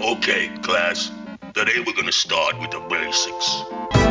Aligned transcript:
Okay, 0.00 0.48
class. 0.62 1.10
Today 1.54 1.82
we're 1.86 1.94
gonna 1.94 2.12
start 2.12 2.60
with 2.60 2.70
the 2.70 2.80
basics. 2.80 4.05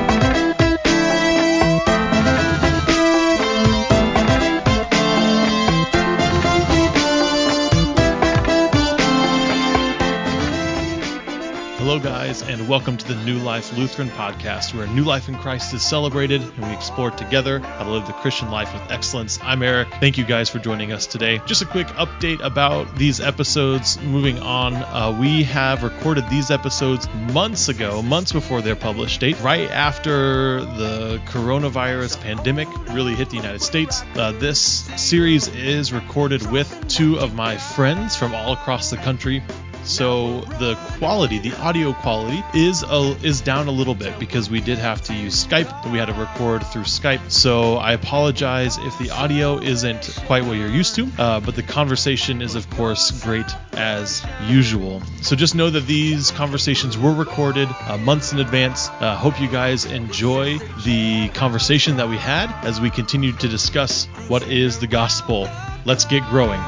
Hello, 11.86 12.00
guys, 12.00 12.42
and 12.42 12.68
welcome 12.68 12.98
to 12.98 13.08
the 13.08 13.24
New 13.26 13.38
Life 13.38 13.78
Lutheran 13.78 14.10
podcast, 14.10 14.74
where 14.74 14.88
new 14.88 15.04
life 15.04 15.30
in 15.30 15.36
Christ 15.36 15.72
is 15.72 15.84
celebrated 15.84 16.42
and 16.42 16.66
we 16.66 16.74
explore 16.74 17.12
together 17.12 17.60
how 17.60 17.84
to 17.84 17.92
live 17.92 18.08
the 18.08 18.14
Christian 18.14 18.50
life 18.50 18.74
with 18.74 18.92
excellence. 18.92 19.38
I'm 19.44 19.62
Erik. 19.62 19.90
Thank 20.00 20.18
you 20.18 20.26
guys 20.26 20.50
for 20.50 20.58
joining 20.58 20.92
us 20.92 21.06
today. 21.06 21.40
Just 21.46 21.62
a 21.62 21.68
quick 21.68 21.86
update 21.90 22.44
about 22.44 22.96
these 22.96 23.20
episodes. 23.20 24.02
Moving 24.02 24.40
on, 24.40 24.74
uh, 24.74 25.16
we 25.22 25.44
have 25.44 25.84
recorded 25.84 26.28
these 26.28 26.50
episodes 26.50 27.08
months 27.32 27.70
ago, 27.70 28.02
months 28.02 28.32
before 28.32 28.64
their 28.64 28.76
published 28.76 29.20
date, 29.20 29.40
right 29.42 29.70
after 29.70 30.62
the 30.62 31.22
coronavirus 31.28 32.20
pandemic 32.20 32.68
really 32.96 33.14
hit 33.14 33.30
the 33.30 33.38
United 33.38 33.62
States. 33.62 34.02
Uh, 34.16 34.32
this 34.32 34.60
series 34.60 35.50
is 35.50 35.94
recorded 35.94 36.52
with 36.52 36.88
two 36.88 37.20
of 37.20 37.36
my 37.36 37.58
friends 37.58 38.16
from 38.16 38.34
all 38.34 38.54
across 38.54 38.90
the 38.90 38.98
country 38.98 39.44
so 39.86 40.42
the 40.42 40.76
quality, 40.98 41.40
the 41.40 41.56
audio 41.62 41.94
quality, 41.94 42.44
is 42.54 42.84
a, 42.84 43.18
is 43.24 43.42
down 43.42 43.68
a 43.68 43.72
little 43.72 43.96
bit 43.96 44.18
because 44.20 44.50
we 44.50 44.62
did 44.62 44.78
have 44.78 45.02
to 45.04 45.14
use 45.14 45.46
Skype 45.46 45.92
we 45.92 45.98
had 45.98 46.06
to 46.06 46.14
record 46.14 46.66
through 46.68 46.84
Skype. 46.84 47.32
So 47.32 47.76
I 47.76 47.94
apologize 47.94 48.78
if 48.78 48.98
the 48.98 49.12
audio 49.12 49.60
isn't 49.60 50.18
quite 50.26 50.44
what 50.44 50.54
you're 50.58 50.70
used 50.70 50.96
to, 50.96 51.10
uh, 51.18 51.40
but 51.40 51.56
the 51.56 51.64
conversation 51.64 52.42
is 52.42 52.56
of 52.56 52.70
course 52.72 53.12
great 53.24 53.46
as 53.74 54.26
usual. 54.48 55.02
So 55.22 55.36
just 55.36 55.56
know 55.56 55.70
that 55.70 55.86
these 55.88 56.32
conversations 56.32 56.98
were 56.98 57.14
recorded 57.14 57.70
uh, 57.82 57.98
months 57.98 58.34
in 58.34 58.40
advance. 58.40 58.90
Uh, 58.90 59.16
hope 59.16 59.40
you 59.40 59.48
guys 59.48 59.86
enjoy 59.86 60.58
the 60.84 61.30
conversation 61.30 61.98
that 61.98 62.10
we 62.10 62.18
had 62.18 62.52
as 62.66 62.82
we 62.82 62.90
continue 62.90 63.32
to 63.34 63.48
discuss 63.48 64.06
what 64.28 64.44
is 64.50 64.80
the 64.80 64.88
gospel. 64.88 65.48
Let's 65.86 66.06
get 66.06 66.24
growing. 66.30 66.62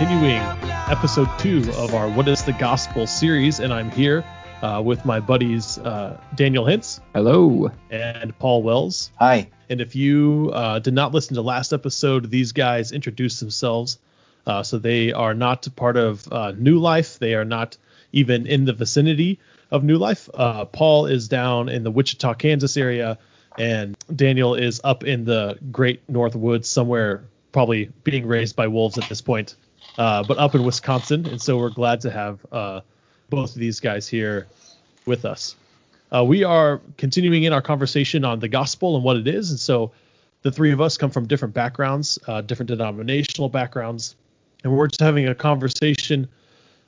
Continuing 0.00 0.40
episode 0.88 1.28
two 1.38 1.58
of 1.76 1.94
our 1.94 2.08
What 2.08 2.26
is 2.26 2.42
the 2.42 2.54
Gospel 2.54 3.06
series, 3.06 3.60
and 3.60 3.70
I'm 3.70 3.90
here 3.90 4.24
uh, 4.62 4.80
with 4.82 5.04
my 5.04 5.20
buddies 5.20 5.76
uh, 5.76 6.18
Daniel 6.34 6.64
Hintz 6.64 7.00
Hello. 7.12 7.70
and 7.90 8.36
Paul 8.38 8.62
Wells. 8.62 9.10
Hi. 9.18 9.50
And 9.68 9.82
if 9.82 9.94
you 9.94 10.52
uh, 10.54 10.78
did 10.78 10.94
not 10.94 11.12
listen 11.12 11.34
to 11.34 11.42
last 11.42 11.74
episode, 11.74 12.30
these 12.30 12.52
guys 12.52 12.92
introduced 12.92 13.40
themselves. 13.40 13.98
Uh, 14.46 14.62
so 14.62 14.78
they 14.78 15.12
are 15.12 15.34
not 15.34 15.68
part 15.76 15.98
of 15.98 16.26
uh, 16.32 16.52
New 16.52 16.78
Life. 16.78 17.18
They 17.18 17.34
are 17.34 17.44
not 17.44 17.76
even 18.10 18.46
in 18.46 18.64
the 18.64 18.72
vicinity 18.72 19.38
of 19.70 19.84
New 19.84 19.98
Life. 19.98 20.30
Uh, 20.32 20.64
Paul 20.64 21.08
is 21.08 21.28
down 21.28 21.68
in 21.68 21.84
the 21.84 21.90
Wichita, 21.90 22.32
Kansas 22.32 22.78
area, 22.78 23.18
and 23.58 23.98
Daniel 24.16 24.54
is 24.54 24.80
up 24.82 25.04
in 25.04 25.26
the 25.26 25.58
Great 25.70 26.08
North 26.08 26.34
Woods 26.34 26.70
somewhere, 26.70 27.24
probably 27.52 27.90
being 28.02 28.24
raised 28.24 28.56
by 28.56 28.68
wolves 28.68 28.96
at 28.96 29.06
this 29.06 29.20
point, 29.20 29.56
uh, 29.98 30.22
but 30.22 30.38
up 30.38 30.54
in 30.54 30.64
Wisconsin. 30.64 31.26
And 31.26 31.40
so 31.40 31.58
we're 31.58 31.70
glad 31.70 32.00
to 32.02 32.10
have 32.10 32.44
uh, 32.52 32.80
both 33.28 33.50
of 33.50 33.60
these 33.60 33.80
guys 33.80 34.08
here 34.08 34.46
with 35.06 35.24
us. 35.24 35.56
Uh, 36.12 36.24
we 36.24 36.42
are 36.42 36.80
continuing 36.96 37.44
in 37.44 37.52
our 37.52 37.62
conversation 37.62 38.24
on 38.24 38.40
the 38.40 38.48
gospel 38.48 38.96
and 38.96 39.04
what 39.04 39.16
it 39.16 39.28
is. 39.28 39.50
And 39.50 39.60
so 39.60 39.92
the 40.42 40.50
three 40.50 40.72
of 40.72 40.80
us 40.80 40.96
come 40.96 41.10
from 41.10 41.26
different 41.26 41.54
backgrounds, 41.54 42.18
uh, 42.26 42.40
different 42.40 42.68
denominational 42.68 43.48
backgrounds, 43.48 44.16
and 44.64 44.76
we're 44.76 44.88
just 44.88 45.00
having 45.00 45.28
a 45.28 45.34
conversation 45.34 46.28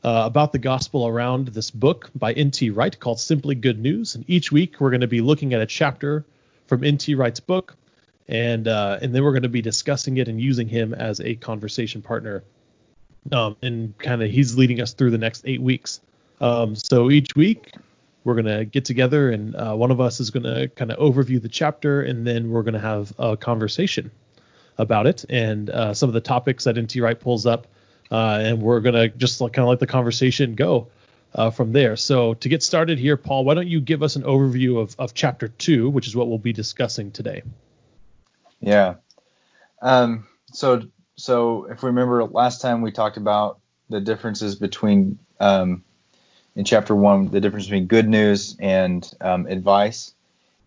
uh, 0.05 0.23
about 0.25 0.53
the 0.53 0.59
gospel 0.59 1.07
around 1.07 1.49
this 1.49 1.71
book 1.71 2.11
by 2.17 2.33
N.T. 2.33 2.71
Wright 2.71 2.99
called 2.99 3.21
Simply 3.21 3.55
Good 3.55 3.79
News. 3.79 4.15
And 4.15 4.25
each 4.29 4.51
week 4.51 4.81
we're 4.81 4.91
going 4.91 5.01
to 5.01 5.07
be 5.07 5.21
looking 5.21 5.55
at 5.55 5.61
a 5.61 5.67
chapter 5.67 6.25
from 6.67 6.83
N.T. 6.83 7.15
Wright's 7.15 7.41
book, 7.41 7.77
and 8.29 8.67
uh, 8.67 8.99
and 9.01 9.15
then 9.15 9.23
we're 9.23 9.33
going 9.33 9.43
to 9.43 9.49
be 9.49 9.63
discussing 9.63 10.17
it 10.17 10.29
and 10.29 10.41
using 10.41 10.69
him 10.69 10.95
as 10.95 11.21
a 11.21 11.35
conversation 11.37 12.03
partner. 12.03 12.43
Um, 13.31 13.57
and 13.63 13.97
kind 13.99 14.23
of 14.23 14.31
he's 14.31 14.57
leading 14.57 14.81
us 14.81 14.95
through 14.95 15.13
the 15.13 15.19
next 15.19 15.45
eight 15.47 15.63
weeks. 15.63 16.01
Um, 16.41 16.75
so 16.75 17.11
each 17.11 17.37
week 17.37 17.73
we're 18.25 18.35
going 18.35 18.47
to 18.47 18.65
get 18.65 18.85
together 18.85 19.31
and 19.31 19.55
uh, 19.55 19.75
one 19.75 19.91
of 19.91 20.01
us 20.01 20.19
is 20.19 20.31
going 20.31 20.43
to 20.43 20.69
kind 20.69 20.91
of 20.91 20.99
overview 20.99 21.41
the 21.41 21.49
chapter 21.49 22.03
and 22.03 22.27
then 22.27 22.51
we're 22.51 22.63
going 22.63 22.75
to 22.75 22.81
have 22.81 23.13
a 23.19 23.37
conversation 23.37 24.11
about 24.79 25.07
it 25.07 25.25
and 25.29 25.71
uh, 25.71 25.95
some 25.95 26.09
of 26.09 26.15
the 26.15 26.21
topics 26.21 26.65
that 26.65 26.77
NT 26.77 26.97
Wright 26.97 27.19
pulls 27.19 27.47
up 27.47 27.67
uh, 28.11 28.41
and 28.43 28.61
we're 28.61 28.81
going 28.81 28.95
to 28.95 29.09
just 29.17 29.39
kind 29.39 29.59
of 29.59 29.69
let 29.69 29.79
the 29.79 29.87
conversation 29.87 30.55
go 30.55 30.89
uh, 31.35 31.51
from 31.51 31.73
there. 31.73 31.97
So 31.97 32.35
to 32.35 32.49
get 32.49 32.63
started 32.63 32.99
here, 32.99 33.17
Paul, 33.17 33.45
why 33.45 33.55
don't 33.55 33.69
you 33.69 33.81
give 33.81 34.03
us 34.03 34.17
an 34.17 34.23
overview 34.23 34.81
of, 34.81 34.95
of 34.99 35.15
chapter 35.15 35.49
two, 35.49 35.89
which 35.89 36.07
is 36.07 36.15
what 36.15 36.29
we'll 36.29 36.39
be 36.39 36.53
discussing 36.53 37.11
today. 37.11 37.43
Yeah. 38.61 38.97
Um, 39.81 40.27
so 40.53 40.83
so 41.17 41.65
if 41.67 41.83
we 41.83 41.89
remember 41.89 42.25
last 42.25 42.61
time 42.61 42.83
we 42.83 42.93
talked 42.93 43.17
about 43.17 43.59
the 43.89 44.01
differences 44.01 44.57
between 44.57 45.19
um, 45.41 45.85
in 46.57 46.65
chapter 46.65 46.95
one 46.95 47.29
the 47.29 47.41
difference 47.41 47.67
between 47.67 47.87
good 47.87 48.09
news 48.09 48.57
and 48.59 49.13
um, 49.21 49.47
advice, 49.47 50.15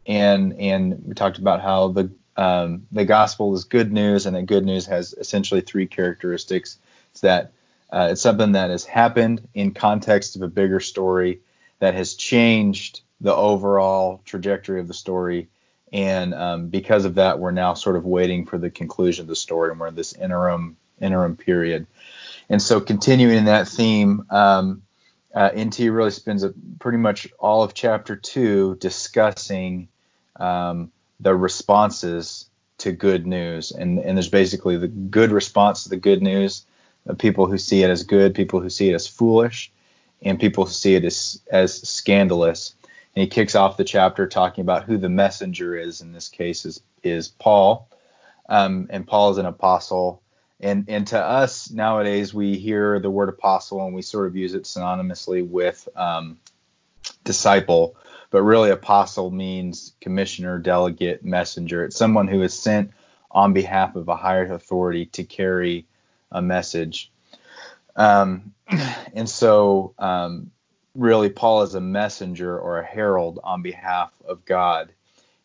and 0.06 0.60
and 0.60 1.04
we 1.06 1.14
talked 1.14 1.38
about 1.38 1.62
how 1.62 1.90
the 1.90 2.12
um, 2.38 2.86
the 2.92 3.06
gospel 3.06 3.54
is 3.54 3.64
good 3.64 3.92
news 3.92 4.26
and 4.26 4.36
that 4.36 4.46
good 4.46 4.66
news 4.66 4.86
has 4.88 5.14
essentially 5.14 5.62
three 5.62 5.88
characteristics. 5.88 6.78
It's 7.12 7.22
that 7.22 7.52
uh, 7.92 8.10
it's 8.12 8.22
something 8.22 8.54
that 8.54 8.70
has 8.70 8.84
happened 8.84 9.48
in 9.54 9.74
context 9.74 10.36
of 10.36 10.42
a 10.42 10.48
bigger 10.48 10.80
story 10.80 11.42
that 11.80 11.94
has 11.94 12.16
changed 12.16 13.02
the 13.22 13.34
overall 13.34 14.22
trajectory 14.26 14.80
of 14.80 14.88
the 14.88 14.94
story 14.94 15.48
and 15.96 16.34
um, 16.34 16.68
because 16.68 17.06
of 17.06 17.16
that, 17.16 17.40
we're 17.40 17.52
now 17.52 17.74
sort 17.74 17.96
of 17.96 18.04
waiting 18.04 18.46
for 18.46 18.58
the 18.58 18.70
conclusion 18.70 19.24
of 19.24 19.30
the 19.30 19.36
story, 19.36 19.72
and 19.72 19.80
we're 19.80 19.88
in 19.88 19.96
this 19.96 20.12
interim 20.12 20.76
interim 21.00 21.38
period. 21.38 21.88
And 22.50 22.62
so, 22.62 22.82
continuing 22.82 23.38
in 23.38 23.46
that 23.46 23.70
theme, 23.70 24.26
um, 24.30 24.82
uh, 25.34 25.52
NT 25.58 25.80
really 25.80 26.12
spends 26.12 26.44
a, 26.44 26.54
pretty 26.80 26.98
much 26.98 27.30
all 27.40 27.64
of 27.64 27.74
chapter 27.74 28.18
two 28.18 28.76
discussing 28.82 29.88
um, 30.36 30.92
the 31.22 31.34
responses 31.34 32.50
to 32.80 32.92
good 32.92 33.26
news, 33.26 33.72
and 33.72 33.98
and 34.00 34.18
there's 34.18 34.28
basically 34.28 34.76
the 34.76 34.90
good 34.90 35.32
response 35.32 35.84
to 35.84 35.90
the 35.90 35.96
good 35.96 36.22
news, 36.22 36.66
uh, 37.10 37.14
people 37.14 37.46
who 37.46 37.58
see 37.58 37.84
it 37.84 37.90
as 37.90 38.04
good, 38.04 38.36
people 38.36 38.60
who 38.60 38.70
see 38.70 38.90
it 38.90 38.96
as 38.96 39.08
foolish, 39.08 39.72
and 40.22 40.42
people 40.42 40.66
who 40.66 40.74
see 40.74 40.96
it 40.96 41.06
as 41.06 41.42
as 41.50 41.88
scandalous 41.88 42.76
and 43.16 43.22
he 43.22 43.28
kicks 43.28 43.56
off 43.56 43.78
the 43.78 43.84
chapter 43.84 44.28
talking 44.28 44.62
about 44.62 44.84
who 44.84 44.98
the 44.98 45.10
messenger 45.10 45.76
is. 45.76 46.02
In 46.02 46.12
this 46.12 46.30
case, 46.30 46.66
is 46.66 46.82
is 47.04 47.30
Paul, 47.30 47.90
um, 48.50 48.88
and 48.90 49.08
Paul 49.08 49.32
is 49.32 49.38
an 49.38 49.46
apostle. 49.46 50.22
And 50.60 50.86
and 50.90 51.08
to 51.08 51.20
us 51.20 51.72
nowadays, 51.72 52.34
we 52.34 52.58
hear 52.58 53.00
the 53.00 53.10
word 53.10 53.30
apostle 53.30 53.86
and 53.86 53.94
we 53.94 54.02
sort 54.02 54.28
of 54.28 54.36
use 54.36 54.54
it 54.54 54.64
synonymously 54.64 55.48
with 55.48 55.88
um, 55.96 56.40
disciple, 57.24 57.96
but 58.32 58.42
really 58.42 58.70
apostle 58.70 59.32
means 59.32 59.94
commissioner, 60.02 60.58
delegate, 60.60 61.24
messenger. 61.24 61.84
It's 61.86 61.98
someone 61.98 62.28
who 62.28 62.42
is 62.42 62.58
sent 62.58 62.92
on 63.32 63.54
behalf 63.54 63.96
of 63.96 64.08
a 64.08 64.16
higher 64.16 64.52
authority 64.52 65.08
to 65.08 65.24
carry 65.24 65.86
a 66.32 66.42
message. 66.42 67.12
Um, 67.96 68.54
and 69.14 69.30
so 69.30 69.94
um, 70.00 70.52
really 70.96 71.30
Paul 71.30 71.64
is 71.64 71.76
a 71.76 71.82
messenger 71.82 72.58
or 72.58 72.80
a 72.80 72.86
herald 72.86 73.40
on 73.44 73.62
behalf 73.62 74.12
of 74.28 74.46
God. 74.46 74.92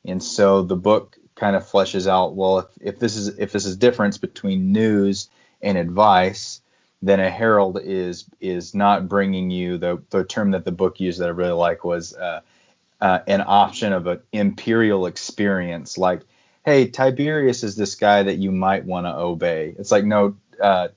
And 0.05 0.23
so 0.23 0.63
the 0.63 0.77
book 0.77 1.19
kind 1.35 1.57
of 1.57 1.65
fleshes 1.65 2.07
out, 2.07 2.35
well, 2.35 2.61
if, 2.61 2.67
if 2.81 2.99
this 2.99 3.17
is 3.17 3.29
if 3.39 3.53
this 3.53 3.67
is 3.67 3.77
difference 3.77 4.19
between 4.19 4.73
news 4.73 5.29
and 5.61 5.77
advice, 5.77 6.61
then 7.03 7.21
a 7.21 7.31
herald 7.31 7.81
is 7.83 8.25
is 8.41 8.75
not 8.75 9.09
bringing 9.09 9.51
you 9.51 9.79
the 9.79 10.03
the 10.11 10.25
term 10.25 10.53
that 10.53 10.65
the 10.65 10.73
book 10.73 11.01
used 11.01 11.21
that 11.21 11.29
I 11.29 11.33
really 11.33 11.53
like 11.53 11.85
was 11.85 12.15
uh, 12.15 12.41
uh, 13.01 13.21
an 13.27 13.43
option 13.47 13.93
of 13.93 14.07
an 14.07 14.21
imperial 14.33 15.07
experience. 15.07 15.99
Like, 15.99 16.23
hey, 16.65 16.89
Tiberius 16.89 17.63
is 17.63 17.77
this 17.77 17.95
guy 17.95 18.23
that 18.23 18.39
you 18.39 18.53
might 18.53 18.85
want 18.85 19.07
to 19.07 19.15
obey. 19.15 19.75
It's 19.79 19.91
like 19.91 20.05
no, 20.05 20.37
uh, 20.63 20.89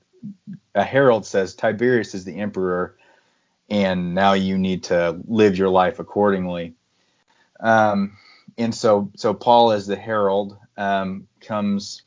a 0.74 0.84
herald 0.84 1.26
says 1.26 1.54
Tiberius 1.54 2.14
is 2.14 2.24
the 2.24 2.38
emperor 2.38 2.96
and 3.68 4.14
now 4.14 4.34
you 4.34 4.58
need 4.58 4.84
to 4.84 5.20
live 5.26 5.56
your 5.58 5.70
life 5.70 5.98
accordingly. 5.98 6.74
Um, 7.60 8.16
and 8.58 8.74
so, 8.74 9.10
so 9.16 9.34
Paul, 9.34 9.72
as 9.72 9.86
the 9.86 9.96
herald, 9.96 10.56
um, 10.76 11.28
comes 11.40 12.02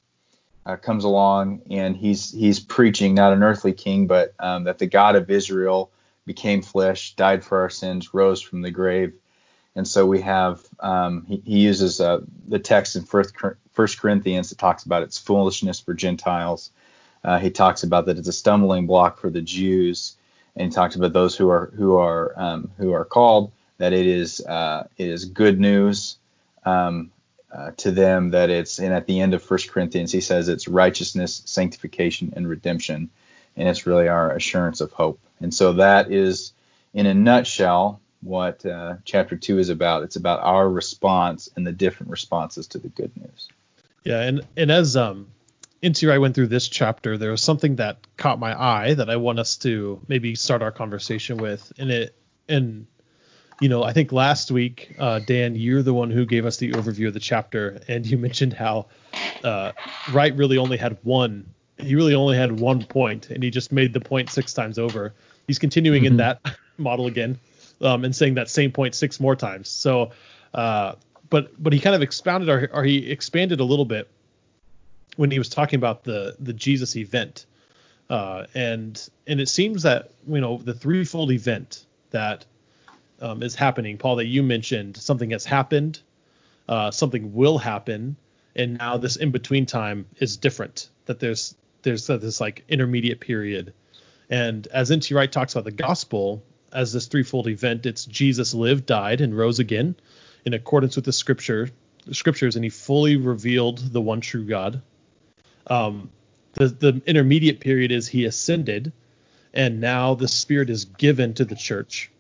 uh, 0.65 0.75
comes 0.75 1.05
along, 1.05 1.61
and 1.71 1.95
he's 1.95 2.31
he's 2.31 2.59
preaching 2.59 3.15
not 3.15 3.33
an 3.33 3.41
earthly 3.41 3.71
king, 3.71 4.07
but 4.07 4.35
um, 4.39 4.65
that 4.65 4.77
the 4.77 4.85
God 4.87 5.15
of 5.15 5.29
Israel 5.29 5.91
became 6.25 6.61
flesh, 6.61 7.15
died 7.15 7.43
for 7.43 7.61
our 7.61 7.69
sins, 7.69 8.13
rose 8.13 8.41
from 8.41 8.61
the 8.61 8.71
grave, 8.71 9.13
And 9.77 9.87
so 9.87 10.07
we 10.07 10.21
have 10.21 10.65
um, 10.79 11.23
he, 11.27 11.41
he 11.45 11.59
uses 11.59 12.01
uh, 12.01 12.21
the 12.47 12.57
text 12.57 12.95
in 12.95 13.03
First 13.03 13.35
First 13.73 13.99
Corinthians 13.99 14.49
that 14.49 14.57
talks 14.57 14.83
about 14.83 15.03
its 15.03 15.19
foolishness 15.19 15.79
for 15.79 15.93
Gentiles. 15.93 16.71
Uh, 17.23 17.37
he 17.37 17.51
talks 17.51 17.83
about 17.83 18.07
that 18.07 18.17
it's 18.17 18.27
a 18.27 18.33
stumbling 18.33 18.87
block 18.87 19.19
for 19.19 19.29
the 19.29 19.41
Jews, 19.41 20.17
and 20.57 20.71
talks 20.71 20.95
about 20.95 21.13
those 21.13 21.35
who 21.35 21.49
are 21.49 21.71
who 21.75 21.95
are 21.95 22.33
um, 22.35 22.71
who 22.77 22.91
are 22.91 23.05
called 23.05 23.51
that 23.77 23.93
it 23.93 24.05
is 24.05 24.45
uh, 24.45 24.87
it 24.97 25.07
is 25.07 25.25
good 25.25 25.59
news 25.59 26.17
um, 26.65 27.11
uh, 27.53 27.71
to 27.77 27.91
them 27.91 28.31
that 28.31 28.49
it's 28.49 28.79
and 28.79 28.93
at 28.93 29.05
the 29.07 29.19
end 29.19 29.33
of 29.33 29.41
First 29.41 29.71
Corinthians 29.71 30.11
he 30.11 30.21
says 30.21 30.49
it's 30.49 30.67
righteousness, 30.67 31.43
sanctification, 31.45 32.33
and 32.35 32.47
redemption, 32.47 33.09
and 33.55 33.69
it's 33.69 33.85
really 33.85 34.07
our 34.07 34.31
assurance 34.31 34.81
of 34.81 34.91
hope. 34.91 35.19
And 35.39 35.53
so 35.53 35.73
that 35.73 36.11
is 36.11 36.53
in 36.93 37.05
a 37.05 37.13
nutshell 37.13 38.01
what 38.21 38.65
uh, 38.65 38.95
chapter 39.05 39.35
two 39.35 39.59
is 39.59 39.69
about. 39.69 40.03
It's 40.03 40.15
about 40.15 40.41
our 40.41 40.67
response 40.67 41.49
and 41.55 41.65
the 41.65 41.71
different 41.71 42.11
responses 42.11 42.67
to 42.67 42.79
the 42.79 42.89
good 42.89 43.11
news. 43.15 43.47
Yeah, 44.03 44.21
and 44.21 44.41
and 44.55 44.71
as 44.71 44.97
um 44.97 45.27
into 45.81 46.11
I 46.11 46.17
went 46.17 46.35
through 46.35 46.47
this 46.47 46.67
chapter, 46.67 47.17
there 47.17 47.31
was 47.31 47.41
something 47.41 47.75
that 47.77 47.97
caught 48.17 48.39
my 48.39 48.59
eye 48.59 48.93
that 48.95 49.09
I 49.09 49.17
want 49.17 49.39
us 49.39 49.57
to 49.57 50.01
maybe 50.07 50.35
start 50.35 50.61
our 50.61 50.71
conversation 50.71 51.37
with. 51.37 51.71
And 51.77 51.91
it 51.91 52.15
and 52.49 52.87
you 53.59 53.69
know, 53.69 53.83
I 53.83 53.91
think 53.91 54.11
last 54.11 54.51
week, 54.51 54.95
uh, 54.99 55.19
Dan, 55.19 55.55
you're 55.55 55.81
the 55.81 55.93
one 55.93 56.11
who 56.11 56.25
gave 56.25 56.45
us 56.45 56.57
the 56.57 56.71
overview 56.73 57.07
of 57.07 57.13
the 57.13 57.19
chapter, 57.19 57.81
and 57.87 58.05
you 58.05 58.17
mentioned 58.27 58.53
how 58.53 58.87
uh, 59.43 59.71
Wright 60.11 60.35
really 60.35 60.57
only 60.57 60.77
had 60.77 60.97
one. 61.03 61.53
He 61.77 61.95
really 61.95 62.15
only 62.15 62.37
had 62.37 62.59
one 62.59 62.83
point, 62.83 63.29
and 63.29 63.43
he 63.43 63.49
just 63.49 63.71
made 63.71 63.93
the 63.93 63.99
point 63.99 64.29
six 64.29 64.53
times 64.53 64.77
over. 64.77 65.13
He's 65.47 65.59
continuing 65.59 66.05
in 66.05 66.17
that 66.17 66.41
model 66.77 67.07
again, 67.07 67.39
um, 67.81 68.03
and 68.03 68.15
saying 68.15 68.35
that 68.35 68.49
same 68.49 68.71
point 68.71 68.95
six 68.95 69.19
more 69.19 69.35
times. 69.35 69.69
So, 69.69 70.11
uh, 70.53 70.93
but 71.29 71.51
but 71.61 71.73
he 71.73 71.79
kind 71.79 71.95
of 71.95 72.01
expounded 72.01 72.49
or, 72.49 72.69
or 72.73 72.83
he 72.83 73.09
expanded 73.09 73.59
a 73.59 73.63
little 73.63 73.85
bit 73.85 74.09
when 75.17 75.31
he 75.31 75.37
was 75.37 75.49
talking 75.49 75.77
about 75.77 76.03
the 76.03 76.35
the 76.39 76.53
Jesus 76.53 76.95
event, 76.95 77.45
uh, 78.09 78.45
and 78.55 79.09
and 79.27 79.41
it 79.41 79.49
seems 79.49 79.83
that 79.83 80.11
you 80.27 80.39
know 80.39 80.57
the 80.57 80.73
threefold 80.73 81.31
event 81.31 81.85
that 82.11 82.45
um, 83.19 83.43
is 83.43 83.55
happening, 83.55 83.97
Paul, 83.97 84.15
that 84.17 84.27
you 84.27 84.41
mentioned 84.41 84.95
something 84.95 85.31
has 85.31 85.43
happened, 85.43 85.99
uh, 86.69 86.91
something 86.91 87.33
will 87.33 87.57
happen, 87.57 88.15
and 88.55 88.77
now 88.77 88.97
this 88.97 89.17
in 89.17 89.31
between 89.31 89.65
time 89.65 90.05
is 90.19 90.37
different. 90.37 90.89
That 91.05 91.19
there's 91.19 91.55
there's 91.81 92.09
uh, 92.09 92.17
this 92.17 92.39
like 92.39 92.63
intermediate 92.69 93.19
period, 93.19 93.73
and 94.29 94.65
as 94.67 94.89
N.T. 94.91 95.13
Wright 95.13 95.31
talks 95.31 95.53
about 95.53 95.65
the 95.65 95.71
gospel 95.71 96.43
as 96.71 96.93
this 96.93 97.07
threefold 97.07 97.47
event, 97.47 97.85
it's 97.85 98.05
Jesus 98.05 98.53
lived, 98.53 98.85
died, 98.85 99.21
and 99.21 99.35
rose 99.35 99.59
again 99.59 99.95
in 100.45 100.53
accordance 100.53 100.95
with 100.95 101.05
the 101.05 101.13
scripture 101.13 101.69
scriptures, 102.11 102.55
and 102.55 102.63
he 102.63 102.69
fully 102.69 103.17
revealed 103.17 103.79
the 103.79 104.01
one 104.01 104.21
true 104.21 104.45
God. 104.45 104.81
Um, 105.69 106.09
the 106.53 106.67
the 106.67 107.01
intermediate 107.05 107.59
period 107.59 107.91
is 107.91 108.07
he 108.07 108.25
ascended, 108.25 108.91
and 109.53 109.79
now 109.79 110.15
the 110.15 110.27
Spirit 110.27 110.69
is 110.69 110.85
given 110.85 111.33
to 111.35 111.45
the 111.45 111.55
church 111.55 112.11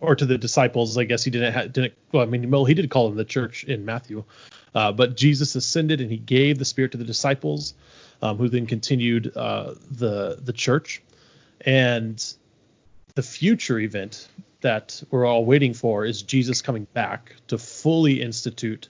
or 0.00 0.14
to 0.14 0.26
the 0.26 0.38
disciples. 0.38 0.98
I 0.98 1.04
guess 1.04 1.24
he 1.24 1.30
didn't 1.30 1.52
ha- 1.52 1.66
didn't. 1.66 1.94
Well, 2.12 2.22
I 2.22 2.26
mean, 2.26 2.50
well, 2.50 2.64
he 2.64 2.74
did 2.74 2.90
call 2.90 3.08
them 3.08 3.16
the 3.16 3.24
church 3.24 3.64
in 3.64 3.84
Matthew, 3.84 4.24
uh, 4.74 4.92
but 4.92 5.16
Jesus 5.16 5.54
ascended 5.54 6.00
and 6.00 6.10
he 6.10 6.18
gave 6.18 6.58
the 6.58 6.64
Spirit 6.64 6.92
to 6.92 6.98
the 6.98 7.04
disciples, 7.04 7.74
um, 8.22 8.36
who 8.36 8.48
then 8.48 8.66
continued 8.66 9.36
uh, 9.36 9.74
the 9.90 10.38
the 10.42 10.52
church, 10.52 11.02
and 11.62 12.34
the 13.14 13.22
future 13.22 13.78
event 13.78 14.28
that 14.60 15.02
we're 15.10 15.24
all 15.24 15.44
waiting 15.44 15.74
for 15.74 16.04
is 16.04 16.22
Jesus 16.22 16.62
coming 16.62 16.86
back 16.92 17.34
to 17.48 17.56
fully 17.56 18.20
institute 18.20 18.88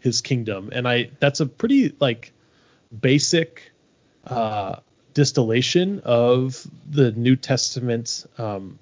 his 0.00 0.20
kingdom. 0.20 0.70
And 0.72 0.86
I 0.86 1.10
that's 1.20 1.40
a 1.40 1.46
pretty 1.46 1.94
like 2.00 2.32
basic 3.00 3.72
uh, 4.26 4.76
distillation 5.14 6.00
of 6.04 6.66
the 6.90 7.12
New 7.12 7.36
Testament 7.36 8.26
um, 8.38 8.78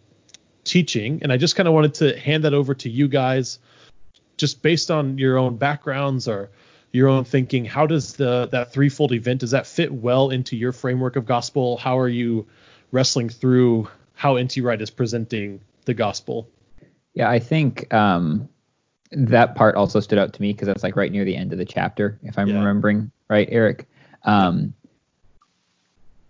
teaching, 0.64 1.20
and 1.22 1.32
I 1.32 1.36
just 1.36 1.56
kind 1.56 1.68
of 1.68 1.74
wanted 1.74 1.94
to 1.94 2.18
hand 2.18 2.44
that 2.44 2.54
over 2.54 2.74
to 2.74 2.90
you 2.90 3.08
guys, 3.08 3.58
just 4.36 4.62
based 4.62 4.90
on 4.90 5.18
your 5.18 5.38
own 5.38 5.56
backgrounds 5.56 6.28
or 6.28 6.50
your 6.92 7.08
own 7.08 7.24
thinking. 7.24 7.64
How 7.64 7.86
does 7.86 8.14
the 8.14 8.48
that 8.52 8.72
threefold 8.72 9.12
event 9.12 9.40
does 9.40 9.52
that 9.52 9.66
fit 9.66 9.92
well 9.92 10.30
into 10.30 10.56
your 10.56 10.72
framework 10.72 11.16
of 11.16 11.26
gospel? 11.26 11.76
How 11.76 11.98
are 11.98 12.08
you 12.08 12.46
wrestling 12.92 13.28
through 13.28 13.88
how 14.14 14.36
N.T. 14.36 14.60
Wright 14.60 14.80
is 14.80 14.90
presenting 14.90 15.60
the 15.84 15.94
gospel? 15.94 16.48
Yeah, 17.14 17.30
I 17.30 17.38
think 17.38 17.92
um, 17.92 18.48
that 19.12 19.54
part 19.54 19.74
also 19.74 20.00
stood 20.00 20.18
out 20.18 20.32
to 20.34 20.42
me 20.42 20.52
because 20.52 20.66
that's 20.66 20.82
like 20.82 20.96
right 20.96 21.10
near 21.10 21.24
the 21.24 21.36
end 21.36 21.52
of 21.52 21.58
the 21.58 21.64
chapter, 21.64 22.18
if 22.22 22.38
I'm 22.38 22.48
Yeah. 22.48 22.58
remembering 22.58 23.10
right, 23.28 23.48
Erik. 23.50 23.88
Um, 24.24 24.74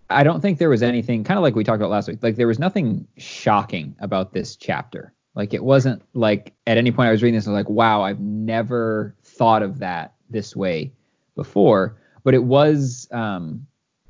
I 0.08 0.24
don't 0.24 0.40
think 0.40 0.58
there 0.58 0.68
was 0.68 0.82
anything 0.82 1.22
kind 1.24 1.38
of 1.38 1.42
like 1.42 1.54
we 1.54 1.64
talked 1.64 1.76
about 1.76 1.90
last 1.90 2.08
week. 2.08 2.22
Like 2.22 2.36
there 2.36 2.48
was 2.48 2.58
nothing 2.58 3.06
shocking 3.16 3.94
about 4.00 4.32
this 4.32 4.56
chapter. 4.56 5.12
Like 5.34 5.54
it 5.54 5.62
wasn't 5.62 6.02
like 6.14 6.52
at 6.66 6.76
any 6.76 6.90
point 6.90 7.08
I 7.08 7.12
was 7.12 7.22
reading 7.22 7.36
this, 7.36 7.46
I 7.46 7.50
was 7.50 7.58
like, 7.58 7.70
wow, 7.70 8.02
I've 8.02 8.20
never 8.20 9.14
thought 9.22 9.62
of 9.62 9.78
that 9.78 10.14
this 10.28 10.56
way 10.56 10.92
before. 11.36 11.96
But 12.24 12.34
it 12.34 12.44
was, 12.44 13.08
um, 13.12 13.66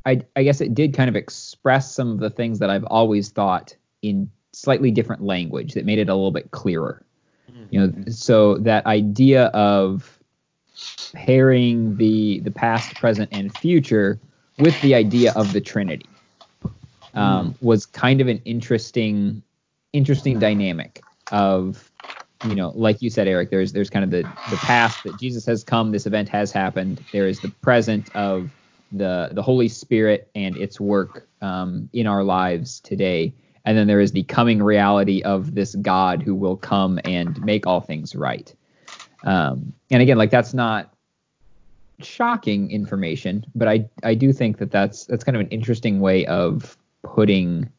I, 0.06 0.22
I 0.34 0.42
guess 0.42 0.60
it 0.60 0.74
did 0.74 0.94
kind 0.94 1.08
of 1.10 1.16
express 1.16 1.94
some 1.94 2.10
of 2.10 2.18
the 2.18 2.30
things 2.30 2.58
that 2.60 2.70
I've 2.70 2.84
always 2.84 3.28
thought 3.28 3.76
in 4.00 4.30
slightly 4.52 4.90
different 4.90 5.22
language 5.22 5.74
that 5.74 5.84
made 5.84 5.98
it 5.98 6.08
a 6.08 6.14
little 6.14 6.32
bit 6.32 6.50
clearer. 6.50 7.04
You 7.70 7.86
know, 7.86 8.04
so 8.10 8.56
that 8.58 8.86
idea 8.86 9.46
of 9.46 10.19
pairing 11.14 11.96
the 11.96 12.40
the 12.40 12.50
past, 12.50 12.94
present, 12.96 13.28
and 13.32 13.56
future 13.56 14.18
with 14.58 14.80
the 14.82 14.94
idea 14.94 15.32
of 15.34 15.52
the 15.52 15.60
Trinity 15.60 16.06
um, 17.14 17.54
was 17.60 17.86
kind 17.86 18.20
of 18.20 18.28
an 18.28 18.40
interesting 18.44 19.42
interesting 19.92 20.38
dynamic 20.38 21.02
of 21.32 21.90
you 22.46 22.54
know 22.54 22.70
like 22.74 23.02
you 23.02 23.10
said 23.10 23.26
Erik 23.26 23.50
there's 23.50 23.72
there's 23.72 23.90
kind 23.90 24.04
of 24.04 24.10
the 24.10 24.22
the 24.50 24.56
past 24.58 25.02
that 25.04 25.18
Jesus 25.18 25.44
has 25.46 25.64
come 25.64 25.90
this 25.90 26.06
event 26.06 26.28
has 26.28 26.52
happened 26.52 27.04
there 27.12 27.26
is 27.26 27.40
the 27.40 27.48
present 27.60 28.14
of 28.14 28.50
the 28.92 29.30
the 29.32 29.42
Holy 29.42 29.68
Spirit 29.68 30.30
and 30.34 30.56
its 30.56 30.80
work 30.80 31.28
um, 31.42 31.88
in 31.92 32.06
our 32.06 32.22
lives 32.22 32.80
today 32.80 33.34
and 33.64 33.76
then 33.76 33.86
there 33.86 34.00
is 34.00 34.12
the 34.12 34.22
coming 34.24 34.62
reality 34.62 35.22
of 35.22 35.54
this 35.54 35.74
God 35.76 36.22
who 36.22 36.34
will 36.34 36.56
come 36.56 36.98
and 37.04 37.42
make 37.44 37.66
all 37.66 37.80
things 37.80 38.14
right. 38.14 38.54
Um, 39.24 39.74
and 39.90 40.00
again 40.02 40.16
like 40.16 40.30
that's 40.30 40.54
not 40.54 40.89
shocking 42.04 42.70
information, 42.70 43.44
but 43.54 43.68
I 43.68 43.88
I 44.02 44.14
do 44.14 44.32
think 44.32 44.58
that 44.58 44.70
that's 44.70 45.06
that's 45.06 45.24
kind 45.24 45.36
of 45.36 45.40
an 45.40 45.48
interesting 45.48 46.00
way 46.00 46.26
of 46.26 46.76
putting, 47.02 47.70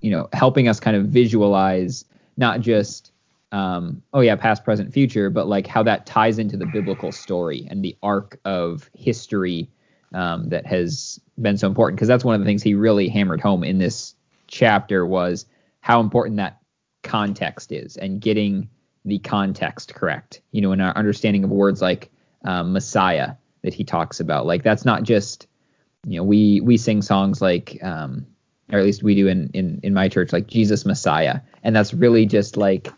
you 0.00 0.10
know, 0.10 0.28
helping 0.32 0.68
us 0.68 0.80
kind 0.80 0.96
of 0.96 1.06
visualize 1.06 2.04
not 2.36 2.60
just 2.60 3.12
um, 3.52 4.02
oh 4.12 4.20
yeah, 4.20 4.36
past, 4.36 4.64
present, 4.64 4.92
future, 4.92 5.30
but 5.30 5.46
like 5.46 5.66
how 5.66 5.82
that 5.82 6.06
ties 6.06 6.38
into 6.38 6.56
the 6.56 6.66
biblical 6.66 7.12
story 7.12 7.66
and 7.70 7.84
the 7.84 7.96
arc 8.02 8.38
of 8.44 8.90
history 8.94 9.70
um, 10.14 10.48
that 10.48 10.66
has 10.66 11.20
been 11.40 11.56
so 11.56 11.66
important. 11.66 11.96
Because 11.96 12.08
that's 12.08 12.24
one 12.24 12.34
of 12.34 12.40
the 12.40 12.46
things 12.46 12.62
he 12.62 12.74
really 12.74 13.08
hammered 13.08 13.40
home 13.40 13.64
in 13.64 13.78
this 13.78 14.14
chapter 14.48 15.06
was 15.06 15.46
how 15.80 16.00
important 16.00 16.36
that 16.36 16.60
context 17.02 17.72
is 17.72 17.96
and 17.96 18.20
getting 18.20 18.68
the 19.04 19.18
context 19.20 19.94
correct. 19.94 20.40
You 20.50 20.60
know, 20.60 20.72
in 20.72 20.80
our 20.80 20.96
understanding 20.96 21.44
of 21.44 21.50
words 21.50 21.80
like 21.80 22.10
um, 22.44 22.72
Messiah 22.72 23.34
that 23.66 23.74
he 23.74 23.82
talks 23.82 24.20
about. 24.20 24.46
Like 24.46 24.62
that's 24.62 24.84
not 24.84 25.02
just 25.02 25.48
you 26.06 26.16
know 26.16 26.22
we 26.22 26.60
we 26.60 26.76
sing 26.76 27.02
songs 27.02 27.42
like 27.42 27.82
um 27.82 28.24
or 28.72 28.78
at 28.78 28.84
least 28.84 29.02
we 29.02 29.16
do 29.16 29.26
in 29.26 29.50
in 29.54 29.80
in 29.82 29.92
my 29.92 30.08
church 30.08 30.32
like 30.32 30.46
Jesus 30.46 30.86
Messiah. 30.86 31.40
And 31.64 31.74
that's 31.74 31.92
really 31.92 32.26
just 32.26 32.56
like 32.56 32.88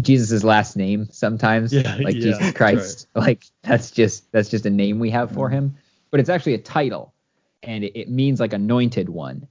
Jesus's 0.00 0.42
last 0.42 0.76
name 0.76 1.06
sometimes 1.12 1.72
Yeah, 1.72 1.94
like 1.94 2.16
yeah, 2.16 2.22
Jesus 2.22 2.52
Christ. 2.52 3.06
like 3.14 3.44
that's 3.62 3.92
just 3.92 4.30
that's 4.32 4.48
just 4.48 4.66
a 4.66 4.70
name 4.70 4.98
we 4.98 5.10
have 5.10 5.30
for 5.30 5.48
him. 5.48 5.76
But 6.10 6.18
it's 6.18 6.28
actually 6.28 6.54
a 6.54 6.58
title 6.58 7.14
and 7.62 7.84
it, 7.84 7.96
it 7.96 8.10
means 8.10 8.40
like 8.40 8.52
anointed 8.52 9.08
one. 9.08 9.46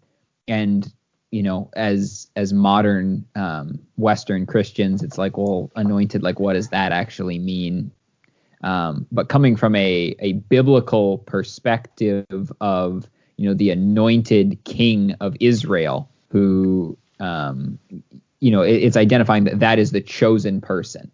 And 0.46 0.91
you 1.31 1.43
know 1.43 1.69
as 1.74 2.29
as 2.36 2.53
modern 2.53 3.25
um 3.36 3.79
western 3.98 4.46
christians 4.46 5.03
it's 5.03 5.17
like 5.17 5.38
well 5.38 5.69
anointed 5.75 6.24
like 6.24 6.39
what 6.39 6.53
does 6.53 6.69
that 6.69 6.93
actually 6.93 7.38
mean 7.38 7.91
um, 8.67 9.07
but 9.13 9.29
coming 9.29 9.55
from 9.55 9.75
a, 9.75 10.13
a 10.19 10.33
biblical 10.33 11.19
perspective 11.19 12.51
of 12.59 13.09
you 13.38 13.47
know 13.47 13.53
the 13.53 13.69
anointed 13.69 14.62
king 14.65 15.13
of 15.21 15.38
Israel 15.39 16.09
who 16.27 16.97
um, 17.21 17.79
you 18.41 18.51
know 18.51 18.63
it, 18.63 18.83
it's 18.83 18.97
identifying 18.97 19.45
that 19.45 19.62
that 19.62 19.79
is 19.79 19.91
the 19.91 20.01
chosen 20.01 20.59
person 20.59 21.09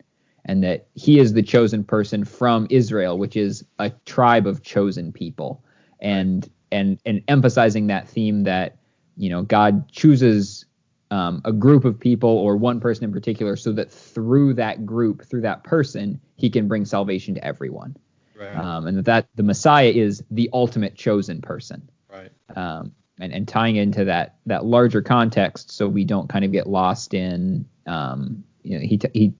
and 0.45 0.63
that 0.63 0.87
he 0.95 1.19
is 1.19 1.33
the 1.33 1.43
chosen 1.43 1.83
person 1.83 2.25
from 2.25 2.65
Israel 2.71 3.19
which 3.19 3.37
is 3.37 3.63
a 3.77 3.91
tribe 4.05 4.47
of 4.47 4.63
chosen 4.63 5.11
people. 5.11 5.63
And 5.99 6.49
and 6.71 6.99
and 7.05 7.21
emphasizing 7.27 7.85
that 7.87 8.09
theme 8.09 8.43
that 8.45 8.77
you 9.15 9.29
know 9.29 9.43
God 9.43 9.87
chooses 9.91 10.65
um, 11.13 11.41
a 11.45 11.51
group 11.51 11.85
of 11.85 11.99
people 11.99 12.29
or 12.29 12.57
one 12.57 12.79
person 12.79 13.03
in 13.03 13.11
particular, 13.11 13.55
so 13.55 13.71
that 13.73 13.91
through 13.91 14.55
that 14.55 14.83
group, 14.83 15.23
through 15.29 15.41
that 15.41 15.63
person, 15.63 16.19
he 16.37 16.49
can 16.49 16.67
bring 16.67 16.85
salvation 16.85 17.35
to 17.35 17.45
everyone. 17.45 17.95
Right. 18.35 18.55
Um, 18.55 18.87
and 18.87 18.97
that, 18.97 19.05
that 19.05 19.27
the 19.35 19.43
Messiah 19.43 19.91
is 19.93 20.23
the 20.31 20.49
ultimate 20.53 20.95
chosen 20.95 21.39
person. 21.39 21.87
right. 22.11 22.31
Um, 22.55 22.93
and, 23.19 23.31
and 23.31 23.47
tying 23.47 23.75
into 23.75 24.05
that 24.05 24.37
that 24.47 24.65
larger 24.65 25.03
context, 25.03 25.71
so 25.71 25.87
we 25.87 26.03
don't 26.03 26.27
kind 26.29 26.43
of 26.43 26.51
get 26.51 26.65
lost 26.65 27.13
in, 27.13 27.65
um, 27.85 28.43
you 28.63 28.79
know, 28.79 28.83
he 28.83 28.97
t- 28.97 29.13
he 29.13 29.33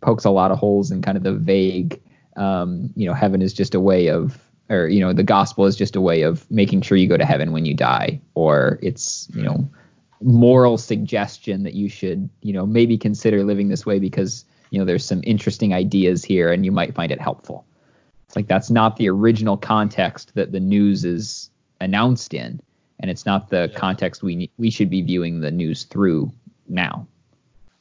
pokes 0.00 0.24
a 0.24 0.30
lot 0.30 0.52
of 0.52 0.58
holes 0.58 0.92
in 0.92 1.02
kind 1.02 1.16
of 1.16 1.24
the 1.24 1.34
vague, 1.34 2.00
um, 2.36 2.90
you 2.94 3.06
know, 3.08 3.14
heaven 3.14 3.42
is 3.42 3.52
just 3.52 3.74
a 3.74 3.80
way 3.80 4.10
of, 4.10 4.38
or 4.68 4.86
you 4.86 5.00
know, 5.00 5.12
the 5.12 5.24
gospel 5.24 5.66
is 5.66 5.74
just 5.74 5.96
a 5.96 6.00
way 6.00 6.22
of 6.22 6.48
making 6.50 6.82
sure 6.82 6.96
you 6.96 7.08
go 7.08 7.16
to 7.16 7.26
heaven 7.26 7.50
when 7.50 7.64
you 7.64 7.74
die, 7.74 8.20
or 8.34 8.78
it's 8.80 9.28
you 9.34 9.42
know, 9.42 9.68
moral 10.22 10.78
suggestion 10.78 11.62
that 11.62 11.74
you 11.74 11.88
should, 11.88 12.28
you 12.42 12.52
know, 12.52 12.66
maybe 12.66 12.98
consider 12.98 13.44
living 13.44 13.68
this 13.68 13.86
way 13.86 13.98
because 13.98 14.44
you 14.70 14.78
know 14.78 14.84
there's 14.84 15.04
some 15.04 15.20
interesting 15.24 15.74
ideas 15.74 16.24
here 16.24 16.52
and 16.52 16.64
you 16.64 16.72
might 16.72 16.94
find 16.94 17.10
it 17.10 17.20
helpful. 17.20 17.66
It's 18.26 18.36
like 18.36 18.46
that's 18.46 18.70
not 18.70 18.96
the 18.96 19.08
original 19.08 19.56
context 19.56 20.34
that 20.34 20.52
the 20.52 20.60
news 20.60 21.04
is 21.04 21.50
announced 21.80 22.34
in, 22.34 22.60
and 23.00 23.10
it's 23.10 23.26
not 23.26 23.50
the 23.50 23.68
Yeah. 23.72 23.78
context 23.78 24.22
we 24.22 24.50
we 24.58 24.70
should 24.70 24.90
be 24.90 25.02
viewing 25.02 25.40
the 25.40 25.50
news 25.50 25.84
through 25.84 26.30
now. 26.68 27.06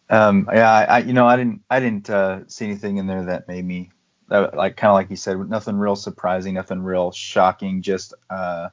Um, 0.10 0.50
yeah, 0.51 0.72
I, 0.72 0.84
I 0.84 0.98
you 1.00 1.13
know 1.13 1.27
I 1.27 1.36
didn't 1.36 1.62
I 1.69 1.79
didn't 1.79 2.10
uh, 2.10 2.48
see 2.48 2.65
anything 2.65 2.98
in 2.98 3.05
there 3.05 3.25
that 3.25 3.48
made 3.48 3.65
me 3.65 3.91
that, 4.29 4.55
like 4.55 4.77
kind 4.77 4.89
of 4.89 4.96
like 4.96 5.10
you 5.10 5.15
said, 5.15 5.38
nothing 5.50 5.77
real 5.77 5.96
surprising, 5.96 6.55
nothing 6.55 6.81
real 6.81 7.12
shocking, 7.12 7.81
just 7.81 8.13
uh, 8.29 8.69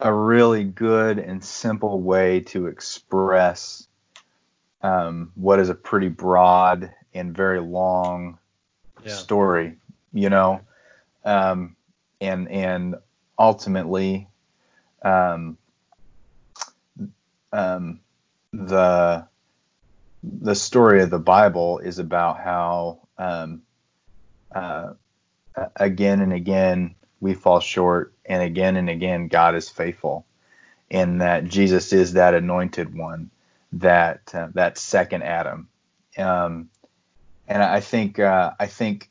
a 0.00 0.12
really 0.12 0.64
good 0.64 1.18
and 1.18 1.42
simple 1.42 2.00
way 2.00 2.40
to 2.40 2.66
express 2.66 3.86
um, 4.82 5.32
what 5.34 5.58
is 5.58 5.68
a 5.68 5.74
pretty 5.74 6.08
broad 6.08 6.92
and 7.14 7.34
very 7.36 7.60
long 7.60 8.38
Yeah. 9.04 9.12
story, 9.12 9.76
you 10.12 10.28
know, 10.30 10.60
um, 11.24 11.76
and 12.20 12.48
and 12.50 12.96
ultimately, 13.38 14.28
um, 15.02 15.56
um, 17.52 18.00
the 18.52 19.26
the 20.22 20.54
story 20.54 21.02
of 21.02 21.10
the 21.10 21.18
Bible 21.18 21.78
is 21.78 21.98
about 21.98 22.38
how 22.38 23.00
um, 23.18 23.62
uh, 24.54 24.94
again 25.76 26.20
and 26.20 26.32
again 26.32 26.94
we 27.20 27.34
fall 27.34 27.60
short, 27.60 28.12
and 28.28 28.42
again 28.42 28.76
and 28.76 28.88
again 28.88 29.28
God 29.28 29.54
is 29.54 29.68
faithful, 29.68 30.26
and 30.90 31.20
that 31.20 31.44
Jesus 31.44 31.92
is 31.92 32.14
that 32.14 32.34
anointed 32.34 32.94
one, 32.96 33.30
that 33.72 34.20
uh, 34.34 34.48
that 34.54 34.78
second 34.78 35.22
Adam, 35.22 35.68
um, 36.18 36.68
and 37.48 37.62
I 37.62 37.80
think 37.80 38.18
uh, 38.18 38.52
I 38.58 38.66
think 38.66 39.10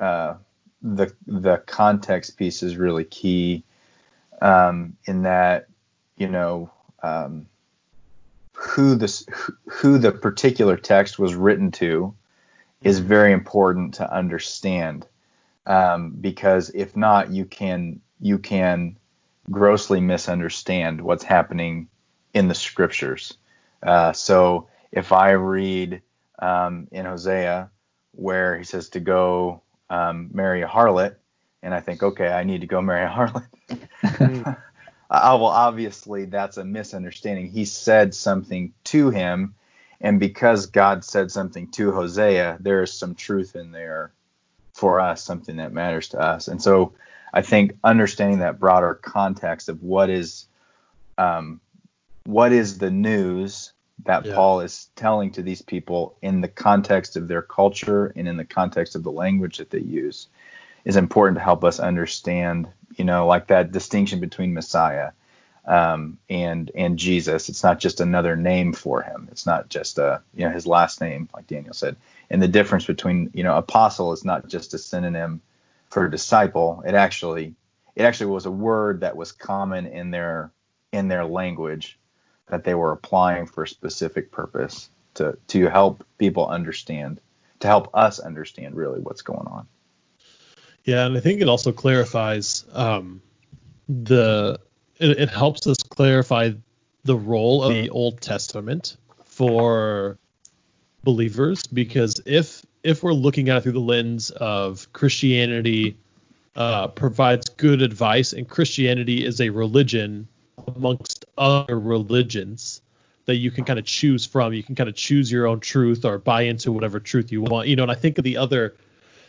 uh, 0.00 0.34
the 0.82 1.14
the 1.26 1.58
context 1.58 2.36
piece 2.36 2.62
is 2.62 2.76
really 2.76 3.04
key 3.04 3.64
um, 4.40 4.96
in 5.04 5.22
that 5.22 5.68
you 6.16 6.28
know. 6.28 6.70
Um, 7.02 7.46
who 8.62 8.94
this 8.94 9.26
who 9.66 9.98
the 9.98 10.12
particular 10.12 10.76
text 10.76 11.18
was 11.18 11.34
written 11.34 11.70
to 11.72 12.14
is 12.82 13.00
very 13.00 13.32
important 13.32 13.94
to 13.94 14.14
understand 14.14 15.06
um, 15.66 16.10
because 16.20 16.70
if 16.70 16.96
not 16.96 17.30
you 17.30 17.44
can 17.44 18.00
you 18.22 18.38
can 18.38 18.96
grossly 19.50 20.00
misunderstand 20.00 21.00
what's 21.00 21.24
happening 21.24 21.88
in 22.32 22.48
the 22.48 22.54
scriptures 22.54 23.34
uh, 23.82 24.12
so 24.12 24.68
if 24.92 25.12
i 25.12 25.32
read 25.32 26.00
um, 26.38 26.88
in 26.92 27.04
hosea 27.04 27.68
where 28.12 28.56
he 28.56 28.64
says 28.64 28.88
to 28.88 29.00
go 29.00 29.60
um, 29.90 30.30
marry 30.32 30.62
a 30.62 30.68
harlot 30.68 31.16
and 31.62 31.74
i 31.74 31.80
think 31.80 32.02
okay 32.02 32.28
i 32.28 32.44
need 32.44 32.60
to 32.60 32.66
go 32.66 32.80
marry 32.80 33.04
a 33.04 33.10
harlot 33.10 33.46
uh, 34.02 34.54
well, 35.10 35.46
obviously 35.46 36.24
that's 36.24 36.56
a 36.56 36.64
misunderstanding. 36.64 37.48
He 37.48 37.64
said 37.64 38.14
something 38.14 38.72
to 38.84 39.10
him, 39.10 39.54
and 40.00 40.18
because 40.18 40.66
God 40.66 41.04
said 41.04 41.30
something 41.30 41.68
to 41.72 41.92
Hosea, 41.92 42.58
there 42.60 42.82
is 42.82 42.92
some 42.92 43.14
truth 43.14 43.56
in 43.56 43.72
there 43.72 44.12
for 44.72 45.00
us, 45.00 45.22
something 45.22 45.56
that 45.56 45.72
matters 45.72 46.08
to 46.08 46.20
us. 46.20 46.48
And 46.48 46.60
so 46.60 46.92
I 47.32 47.42
think 47.42 47.78
understanding 47.82 48.40
that 48.40 48.60
broader 48.60 48.94
context 48.94 49.68
of 49.68 49.82
what 49.82 50.10
is 50.10 50.46
um, 51.18 51.60
what 52.24 52.52
is 52.52 52.78
the 52.78 52.90
news 52.90 53.72
that 54.04 54.26
Yeah. 54.26 54.34
Paul 54.34 54.60
is 54.60 54.88
telling 54.96 55.32
to 55.32 55.42
these 55.42 55.62
people 55.62 56.16
in 56.22 56.40
the 56.40 56.48
context 56.48 57.16
of 57.16 57.28
their 57.28 57.42
culture 57.42 58.12
and 58.16 58.26
in 58.26 58.36
the 58.36 58.44
context 58.44 58.96
of 58.96 59.02
the 59.02 59.12
language 59.12 59.58
that 59.58 59.70
they 59.70 59.80
use 59.80 60.28
is 60.84 60.96
important 60.96 61.38
to 61.38 61.44
help 61.44 61.64
us 61.64 61.78
understand, 61.78 62.68
you 62.96 63.04
know, 63.04 63.26
like 63.26 63.46
that 63.48 63.72
distinction 63.72 64.20
between 64.20 64.54
Messiah 64.54 65.12
um, 65.64 66.18
and 66.28 66.70
and 66.74 66.98
Jesus. 66.98 67.48
It's 67.48 67.62
not 67.62 67.78
just 67.78 68.00
another 68.00 68.36
name 68.36 68.72
for 68.72 69.02
him. 69.02 69.28
It's 69.30 69.46
not 69.46 69.68
just 69.68 69.98
a 69.98 70.22
you 70.34 70.44
know 70.44 70.52
his 70.52 70.66
last 70.66 71.00
name, 71.00 71.28
like 71.34 71.46
Daniel 71.46 71.74
said. 71.74 71.96
And 72.30 72.42
the 72.42 72.48
difference 72.48 72.84
between 72.86 73.30
you 73.32 73.44
know 73.44 73.56
apostle 73.56 74.12
is 74.12 74.24
not 74.24 74.48
just 74.48 74.74
a 74.74 74.78
synonym 74.78 75.40
for 75.92 76.08
disciple. 76.08 76.82
It 76.86 76.94
actually 76.94 77.54
it 77.94 78.02
actually 78.02 78.30
was 78.32 78.46
a 78.46 78.50
word 78.50 79.00
that 79.00 79.14
was 79.14 79.30
common 79.30 79.86
in 79.86 80.10
their 80.10 80.50
in 80.90 81.08
their 81.08 81.24
language 81.24 81.98
that 82.46 82.64
they 82.64 82.74
were 82.74 82.92
applying 82.92 83.46
for 83.46 83.64
a 83.64 83.68
specific 83.68 84.32
purpose 84.32 84.88
to 85.14 85.36
to 85.48 85.68
help 85.68 86.04
people 86.16 86.48
understand, 86.48 87.20
to 87.60 87.66
help 87.66 87.90
us 87.92 88.18
understand 88.18 88.74
really 88.74 89.00
what's 89.00 89.20
going 89.20 89.46
on. 89.46 89.66
Yeah, 90.84 91.04
and 91.06 91.16
I 91.16 91.20
think 91.20 91.42
it 91.42 91.48
also 91.48 91.72
clarifies 91.72 92.64
um, 92.72 93.20
the. 93.88 94.58
It, 94.98 95.10
it 95.18 95.28
helps 95.28 95.66
us 95.66 95.76
clarify 95.76 96.52
the 97.04 97.16
role 97.16 97.62
of 97.62 97.74
the 97.74 97.90
Old 97.90 98.20
Testament 98.20 98.96
for 99.24 100.18
believers 101.04 101.66
because 101.66 102.20
if 102.24 102.64
if 102.82 103.02
we're 103.02 103.12
looking 103.12 103.48
at 103.48 103.58
it 103.58 103.60
through 103.62 103.72
the 103.72 103.80
lens 103.80 104.30
of 104.30 104.92
Christianity 104.92 105.96
uh, 106.56 106.88
provides 106.88 107.48
good 107.50 107.80
advice 107.82 108.32
and 108.32 108.48
Christianity 108.48 109.24
is 109.24 109.40
a 109.40 109.50
religion 109.50 110.28
amongst 110.76 111.24
other 111.38 111.78
religions 111.78 112.82
that 113.26 113.36
you 113.36 113.50
can 113.50 113.64
kind 113.64 113.78
of 113.78 113.84
choose 113.84 114.26
from. 114.26 114.52
You 114.52 114.62
can 114.62 114.74
kind 114.74 114.88
of 114.88 114.96
choose 114.96 115.30
your 115.30 115.46
own 115.46 115.60
truth 115.60 116.04
or 116.04 116.18
buy 116.18 116.42
into 116.42 116.72
whatever 116.72 116.98
truth 117.00 117.30
you 117.32 117.42
want. 117.42 117.68
You 117.68 117.76
know, 117.76 117.84
and 117.84 117.92
I 117.92 117.94
think 117.94 118.18
of 118.18 118.24
the 118.24 118.36
other 118.36 118.74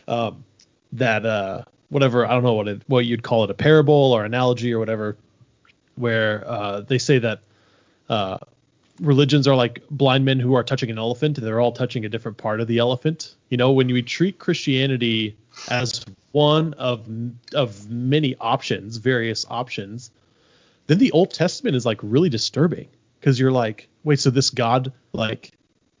um, 0.08 0.44
that 0.92 1.24
uh, 1.24 1.62
whatever 1.88 2.26
I 2.26 2.30
don't 2.30 2.42
know 2.42 2.54
what 2.54 2.68
it, 2.68 2.82
what 2.86 3.06
you'd 3.06 3.22
call 3.22 3.44
it 3.44 3.50
a 3.50 3.54
parable 3.54 4.12
or 4.12 4.24
analogy 4.24 4.72
or 4.72 4.78
whatever, 4.78 5.16
where 5.94 6.44
uh, 6.46 6.80
they 6.80 6.98
say 6.98 7.18
that 7.20 7.40
uh, 8.08 8.38
religions 9.00 9.48
are 9.48 9.56
like 9.56 9.82
blind 9.90 10.24
men 10.24 10.38
who 10.38 10.54
are 10.54 10.62
touching 10.62 10.90
an 10.90 10.98
elephant 10.98 11.38
and 11.38 11.46
they're 11.46 11.60
all 11.60 11.72
touching 11.72 12.04
a 12.04 12.08
different 12.08 12.36
part 12.38 12.60
of 12.60 12.68
the 12.68 12.78
elephant. 12.78 13.34
You 13.48 13.56
know, 13.56 13.72
when 13.72 13.88
we 13.88 14.02
treat 14.02 14.38
Christianity 14.38 15.36
as 15.68 16.04
one 16.32 16.74
of 16.74 17.08
of 17.54 17.90
many 17.90 18.36
options, 18.40 18.96
various 18.98 19.46
options, 19.48 20.10
then 20.86 20.98
the 20.98 21.12
Old 21.12 21.32
Testament 21.32 21.76
is 21.76 21.86
like 21.86 21.98
really 22.02 22.28
disturbing. 22.28 22.88
Because 23.20 23.40
you're 23.40 23.52
like, 23.52 23.88
wait, 24.02 24.20
so 24.20 24.30
this 24.30 24.50
God 24.50 24.92
like 25.12 25.52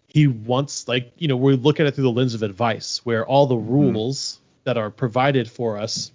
he 0.08 0.26
wants 0.26 0.86
like 0.86 1.12
you 1.16 1.26
know 1.26 1.36
we 1.36 1.56
look 1.56 1.80
at 1.80 1.86
it 1.86 1.94
through 1.94 2.04
the 2.04 2.12
lens 2.12 2.34
of 2.34 2.42
advice 2.42 3.00
where 3.04 3.26
all 3.26 3.46
the 3.46 3.56
mm-hmm. 3.56 3.72
rules 3.72 4.40
that 4.64 4.76
are 4.76 4.90
provided 4.90 5.50
for 5.50 5.78
us 5.78 6.12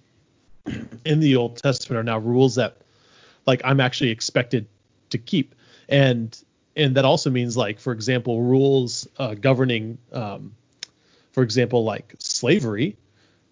in 1.05 1.19
the 1.19 1.35
Old 1.35 1.57
Testament 1.57 1.99
are 1.99 2.03
now 2.03 2.19
rules 2.19 2.55
that 2.55 2.77
like 3.45 3.61
I'm 3.63 3.79
actually 3.79 4.11
expected 4.11 4.67
to 5.09 5.17
keep. 5.17 5.55
And 5.87 6.37
and 6.75 6.95
that 6.95 7.05
also 7.05 7.29
means 7.29 7.57
like 7.57 7.79
for 7.79 7.93
example 7.93 8.41
rules 8.41 9.07
uh, 9.17 9.33
governing 9.33 9.97
um, 10.11 10.55
for 11.31 11.43
example 11.43 11.83
like 11.83 12.15
slavery 12.19 12.97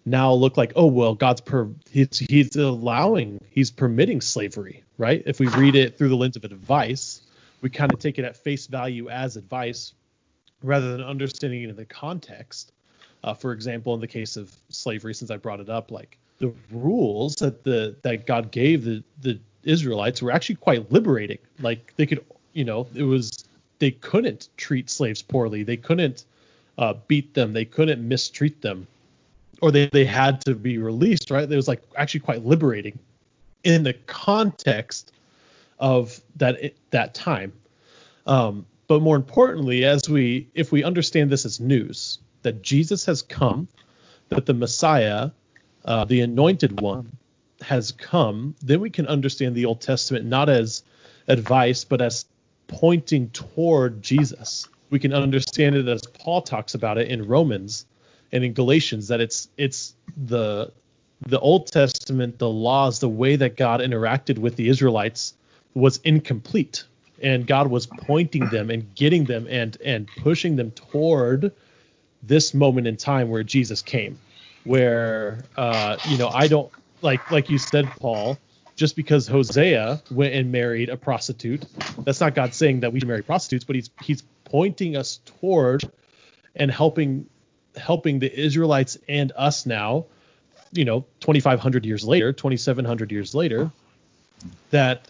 now 0.04 0.32
look 0.32 0.56
like 0.56 0.72
oh 0.76 0.86
well 0.86 1.14
god's 1.14 1.40
per 1.40 1.68
he's, 1.90 2.18
he's 2.18 2.56
allowing 2.56 3.40
he's 3.50 3.70
permitting 3.70 4.20
slavery 4.20 4.84
right? 4.96 5.22
If 5.26 5.38
we 5.38 5.46
read 5.46 5.76
it 5.76 5.96
through 5.96 6.08
the 6.08 6.16
lens 6.16 6.36
of 6.36 6.44
advice 6.44 7.22
we 7.60 7.70
kind 7.70 7.92
of 7.92 7.98
take 7.98 8.18
it 8.18 8.24
at 8.24 8.36
face 8.36 8.66
value 8.66 9.08
as 9.08 9.36
advice 9.36 9.92
rather 10.62 10.92
than 10.92 11.02
understanding 11.02 11.62
it 11.62 11.70
in 11.70 11.76
the 11.76 11.84
context. 11.84 12.72
Uh, 13.24 13.34
for 13.34 13.52
example 13.52 13.94
in 13.94 14.00
the 14.00 14.06
case 14.06 14.36
of 14.36 14.54
slavery 14.68 15.12
since 15.12 15.30
i 15.30 15.36
brought 15.36 15.58
it 15.58 15.68
up 15.68 15.90
like 15.90 16.18
the 16.38 16.52
rules 16.70 17.34
that 17.36 17.64
the 17.64 17.96
that 18.02 18.26
god 18.26 18.52
gave 18.52 18.84
the 18.84 19.02
the 19.20 19.40
israelites 19.68 20.22
were 20.22 20.30
actually 20.30 20.56
quite 20.56 20.90
liberating. 20.90 21.38
Like 21.60 21.92
they 21.96 22.06
could 22.06 22.24
you 22.58 22.64
know 22.64 22.86
it 22.94 23.04
was 23.04 23.44
they 23.78 23.90
couldn't 23.90 24.48
treat 24.56 24.90
slaves 24.90 25.22
poorly 25.22 25.62
they 25.62 25.76
couldn't 25.76 26.24
uh, 26.78 26.94
beat 27.06 27.34
them 27.34 27.52
they 27.52 27.64
couldn't 27.64 28.06
mistreat 28.06 28.60
them 28.62 28.86
or 29.60 29.70
they, 29.70 29.86
they 29.86 30.04
had 30.04 30.40
to 30.42 30.54
be 30.54 30.78
released, 30.78 31.30
right? 31.30 31.50
It 31.50 31.56
was 31.56 31.68
like 31.68 31.82
actually 31.96 32.20
quite 32.20 32.44
liberating 32.44 32.98
in 33.64 33.82
the 33.82 33.94
context 34.06 35.12
of 35.78 36.20
that 36.36 36.74
that 36.90 37.14
time. 37.14 37.52
Um, 38.26 38.66
but 38.86 39.02
more 39.02 39.16
importantly, 39.16 39.84
as 39.84 40.08
we 40.08 40.48
if 40.54 40.72
we 40.72 40.84
understand 40.84 41.30
this 41.30 41.44
as 41.44 41.60
news 41.60 42.18
that 42.42 42.62
Jesus 42.62 43.04
has 43.06 43.22
come, 43.22 43.68
that 44.28 44.46
the 44.46 44.54
Messiah, 44.54 45.30
uh, 45.84 46.04
the 46.04 46.20
Anointed 46.20 46.80
One, 46.80 47.16
has 47.60 47.92
come, 47.92 48.54
then 48.62 48.80
we 48.80 48.90
can 48.90 49.06
understand 49.06 49.54
the 49.54 49.66
Old 49.66 49.80
Testament 49.80 50.24
not 50.24 50.48
as 50.48 50.82
advice, 51.26 51.84
but 51.84 52.00
as 52.00 52.24
pointing 52.68 53.30
toward 53.30 54.02
Jesus. 54.02 54.68
We 54.90 54.98
can 54.98 55.12
understand 55.12 55.74
it 55.74 55.88
as 55.88 56.02
Paul 56.02 56.42
talks 56.42 56.74
about 56.74 56.98
it 56.98 57.08
in 57.08 57.26
Romans 57.26 57.86
and 58.32 58.44
in 58.44 58.52
Galatians 58.52 59.08
that 59.08 59.20
it's 59.20 59.48
it's 59.56 59.94
the 60.16 60.72
the 61.26 61.40
Old 61.40 61.66
Testament, 61.66 62.38
the 62.38 62.48
laws, 62.48 63.00
the 63.00 63.08
way 63.08 63.36
that 63.36 63.56
God 63.56 63.80
interacted 63.80 64.38
with 64.38 64.56
the 64.56 64.68
Israelites 64.68 65.34
was 65.74 65.98
incomplete, 66.04 66.84
and 67.20 67.46
God 67.46 67.68
was 67.68 67.86
pointing 67.86 68.48
them 68.50 68.70
and 68.70 68.94
getting 68.94 69.24
them 69.24 69.46
and 69.50 69.76
and 69.84 70.06
pushing 70.22 70.56
them 70.56 70.70
toward 70.70 71.52
this 72.22 72.54
moment 72.54 72.86
in 72.86 72.96
time 72.96 73.30
where 73.30 73.42
Jesus 73.42 73.82
came, 73.82 74.18
where 74.64 75.44
uh, 75.56 75.96
you 76.08 76.18
know 76.18 76.28
I 76.28 76.48
don't 76.48 76.70
like 77.02 77.30
like 77.30 77.50
you 77.50 77.58
said, 77.58 77.88
Paul. 77.98 78.38
Just 78.78 78.94
because 78.94 79.26
Hosea 79.26 80.00
went 80.08 80.34
and 80.34 80.52
married 80.52 80.88
a 80.88 80.96
prostitute, 80.96 81.64
that's 82.04 82.20
not 82.20 82.36
God 82.36 82.54
saying 82.54 82.80
that 82.80 82.92
we 82.92 83.00
should 83.00 83.08
marry 83.08 83.22
prostitutes, 83.22 83.64
but 83.64 83.74
he's 83.74 83.90
he's 84.00 84.22
pointing 84.44 84.96
us 84.96 85.18
toward 85.40 85.82
and 86.54 86.70
helping 86.70 87.28
helping 87.76 88.20
the 88.20 88.32
Israelites 88.32 88.96
and 89.08 89.32
us 89.34 89.66
now, 89.66 90.06
you 90.70 90.84
know, 90.84 91.04
2,500 91.18 91.84
years 91.84 92.04
later, 92.04 92.32
2,700 92.32 93.10
years 93.10 93.34
later, 93.34 93.72
that 94.70 95.08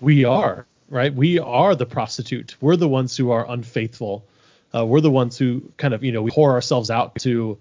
we 0.00 0.24
are 0.24 0.66
right. 0.88 1.14
We 1.14 1.38
are 1.38 1.74
the 1.74 1.84
prostitute. 1.84 2.56
We're 2.62 2.76
the 2.76 2.88
ones 2.88 3.14
who 3.14 3.30
are 3.30 3.46
unfaithful. 3.46 4.24
Uh, 4.74 4.86
we're 4.86 5.02
the 5.02 5.10
ones 5.10 5.36
who 5.36 5.70
kind 5.76 5.92
of 5.92 6.02
you 6.02 6.12
know 6.12 6.22
we 6.22 6.30
whore 6.30 6.52
ourselves 6.52 6.90
out 6.90 7.16
to 7.16 7.58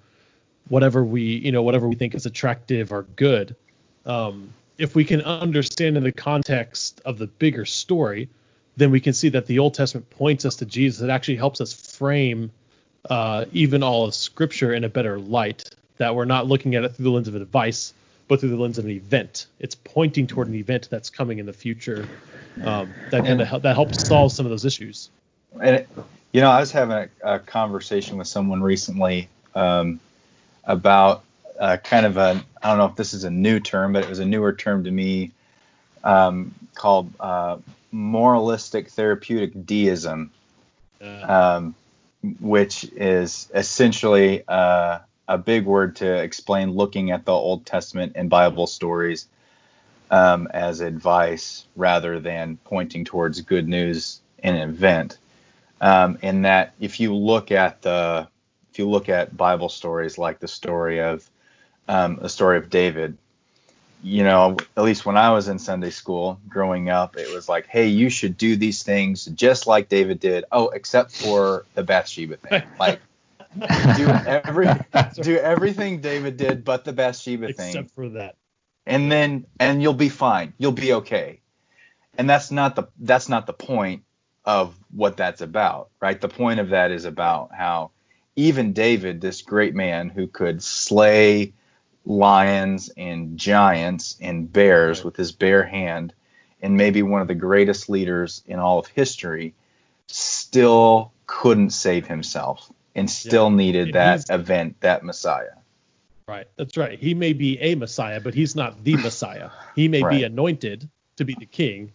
whatever 0.69 1.03
we 1.03 1.23
you 1.23 1.51
know 1.51 1.61
whatever 1.61 1.89
we 1.89 1.95
think 1.95 2.15
is 2.15 2.25
attractive 2.25 2.93
or 2.93 3.03
good. 3.17 3.57
Um, 4.05 4.53
if 4.77 4.95
we 4.95 5.05
can 5.05 5.21
understand 5.21 5.97
in 5.97 6.03
the 6.03 6.11
context 6.11 7.01
of 7.05 7.17
the 7.17 7.27
bigger 7.27 7.65
story, 7.65 8.29
then 8.77 8.91
we 8.91 8.99
can 8.99 9.13
see 9.13 9.29
that 9.29 9.45
the 9.45 9.59
Old 9.59 9.73
Testament 9.73 10.09
points 10.09 10.45
us 10.45 10.55
to 10.57 10.65
Jesus. 10.65 11.01
It 11.01 11.09
actually 11.09 11.37
helps 11.37 11.61
us 11.61 11.97
frame 11.97 12.51
uh, 13.09 13.45
even 13.53 13.83
all 13.83 14.05
of 14.05 14.13
Scripture 14.13 14.73
in 14.73 14.83
a 14.83 14.89
better 14.89 15.17
light. 15.17 15.69
That 15.97 16.13
we're 16.13 16.25
not 16.25 16.47
looking 16.47 16.75
at 16.75 16.83
it 16.83 16.89
through 16.89 17.05
the 17.05 17.11
lens 17.11 17.27
of 17.27 17.35
advice, 17.35 17.93
but 18.27 18.39
through 18.39 18.49
the 18.49 18.57
lens 18.57 18.77
of 18.77 18.85
an 18.85 18.91
event. 18.91 19.47
It's 19.59 19.75
pointing 19.75 20.27
toward 20.27 20.49
an 20.49 20.55
event 20.55 20.89
that's 20.89 21.09
coming 21.09 21.39
in 21.39 21.45
the 21.45 21.53
future. 21.53 22.07
Um, 22.63 22.93
that 23.11 23.25
kind 23.25 23.41
of 23.41 23.61
that 23.61 23.75
helps 23.75 24.07
solve 24.07 24.31
some 24.31 24.45
of 24.45 24.49
those 24.49 24.65
issues. 24.65 25.09
And 25.61 25.75
it, 25.75 25.89
you 26.31 26.41
know, 26.41 26.49
I 26.49 26.59
was 26.59 26.71
having 26.71 27.09
a, 27.23 27.35
a 27.35 27.39
conversation 27.39 28.17
with 28.17 28.27
someone 28.27 28.61
recently 28.61 29.29
um, 29.55 29.99
about 30.65 31.24
uh, 31.59 31.77
kind 31.77 32.05
of 32.05 32.17
a 32.17 32.43
I 32.61 32.69
don't 32.69 32.77
know 32.77 32.85
if 32.85 32.95
this 32.95 33.13
is 33.13 33.23
a 33.23 33.29
new 33.29 33.59
term, 33.59 33.93
but 33.93 34.03
it 34.03 34.09
was 34.09 34.19
a 34.19 34.25
newer 34.25 34.53
term 34.53 34.83
to 34.83 34.91
me 34.91 35.31
um, 36.03 36.53
called 36.73 37.11
uh, 37.19 37.57
moralistic 37.91 38.89
therapeutic 38.89 39.65
deism, 39.65 40.31
um, 41.23 41.75
which 42.39 42.83
is 42.95 43.49
essentially 43.53 44.43
uh, 44.47 44.99
a 45.27 45.37
big 45.37 45.65
word 45.65 45.95
to 45.97 46.15
explain 46.21 46.71
looking 46.71 47.11
at 47.11 47.25
the 47.25 47.31
Old 47.31 47.65
Testament 47.65 48.13
and 48.15 48.29
Bible 48.29 48.67
stories 48.67 49.27
um, 50.11 50.47
as 50.53 50.81
advice 50.81 51.65
rather 51.75 52.19
than 52.19 52.57
pointing 52.63 53.05
towards 53.05 53.41
good 53.41 53.67
news 53.67 54.21
in 54.39 54.55
an 54.55 54.69
event. 54.69 55.17
Um, 55.81 56.17
in 56.21 56.43
that, 56.43 56.73
if 56.79 56.99
you 56.99 57.13
look 57.15 57.51
at 57.51 57.81
the 57.81 58.27
if 58.71 58.79
you 58.79 58.89
look 58.89 59.07
at 59.07 59.37
Bible 59.37 59.69
stories 59.69 60.17
like 60.17 60.39
the 60.39 60.47
story 60.49 61.01
of 61.01 61.29
um, 61.87 62.17
the 62.21 62.29
story 62.29 62.57
of 62.57 62.69
David, 62.69 63.17
you 64.03 64.23
know, 64.23 64.57
at 64.77 64.83
least 64.83 65.05
when 65.05 65.17
I 65.17 65.31
was 65.31 65.47
in 65.47 65.57
Sunday 65.59 65.89
school 65.89 66.39
growing 66.47 66.89
up, 66.89 67.17
it 67.17 67.31
was 67.31 67.49
like, 67.49 67.67
hey, 67.67 67.87
you 67.87 68.09
should 68.09 68.37
do 68.37 68.55
these 68.55 68.83
things 68.83 69.25
just 69.25 69.67
like 69.67 69.89
David 69.89 70.19
did. 70.19 70.45
Oh, 70.51 70.69
except 70.69 71.11
for 71.11 71.65
the 71.73 71.83
Bathsheba 71.83 72.37
thing. 72.37 72.63
Like, 72.79 72.99
do 73.95 74.07
every 74.09 74.67
do 75.21 75.37
everything 75.37 76.01
David 76.01 76.35
did, 76.37 76.63
but 76.65 76.83
the 76.83 76.91
Bathsheba 76.91 77.47
thing, 77.53 77.69
Except 77.69 77.91
for 77.95 78.09
that. 78.09 78.35
and 78.85 79.09
then 79.11 79.45
and 79.59 79.81
you'll 79.81 79.93
be 79.93 80.09
fine. 80.09 80.53
You'll 80.57 80.73
be 80.73 80.93
okay. 80.93 81.39
And 82.17 82.29
that's 82.29 82.51
not 82.51 82.75
the 82.75 82.83
that's 82.99 83.29
not 83.29 83.47
the 83.47 83.53
point 83.53 84.03
of 84.43 84.75
what 84.91 85.15
that's 85.17 85.41
about, 85.41 85.89
right? 86.01 86.19
The 86.19 86.27
point 86.27 86.59
of 86.59 86.69
that 86.69 86.91
is 86.91 87.05
about 87.05 87.51
how 87.53 87.91
even 88.35 88.73
David, 88.73 89.21
this 89.21 89.41
great 89.41 89.73
man 89.73 90.09
who 90.09 90.27
could 90.27 90.61
slay 90.61 91.53
lions 92.05 92.89
and 92.95 93.37
giants 93.37 94.17
and 94.21 94.51
bears 94.51 95.03
with 95.03 95.15
his 95.15 95.31
bare 95.31 95.63
hand, 95.63 96.13
and 96.61 96.77
maybe 96.77 97.01
one 97.01 97.21
of 97.21 97.27
the 97.27 97.35
greatest 97.35 97.89
leaders 97.89 98.43
in 98.45 98.59
all 98.59 98.79
of 98.79 98.87
history, 98.87 99.53
still 100.07 101.11
couldn't 101.27 101.71
save 101.71 102.07
himself 102.07 102.71
and 102.95 103.09
still 103.09 103.49
needed 103.49 103.87
And 103.87 103.95
that 103.95 104.29
event, 104.29 104.79
that 104.81 105.03
Messiah. 105.03 105.55
Right. 106.27 106.47
That's 106.55 106.77
right. 106.77 106.97
He 106.97 107.13
may 107.13 107.33
be 107.33 107.59
a 107.59 107.75
Messiah, 107.75 108.19
but 108.19 108.33
he's 108.33 108.55
not 108.55 108.83
the 108.83 108.95
Messiah. 109.03 109.49
He 109.75 109.87
may 109.87 110.01
Right. 110.01 110.17
be 110.17 110.23
anointed 110.23 110.89
to 111.17 111.25
be 111.25 111.35
the 111.35 111.45
king, 111.45 111.91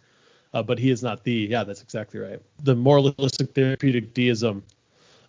uh, 0.55 0.63
but 0.63 0.79
he 0.79 0.91
is 0.91 1.03
not 1.03 1.25
the. 1.25 1.49
Yeah, 1.51 1.65
that's 1.65 1.83
exactly 1.83 2.21
right. 2.21 2.41
The 2.63 2.75
moralistic 2.75 3.55
therapeutic 3.55 4.15
deism. 4.15 4.63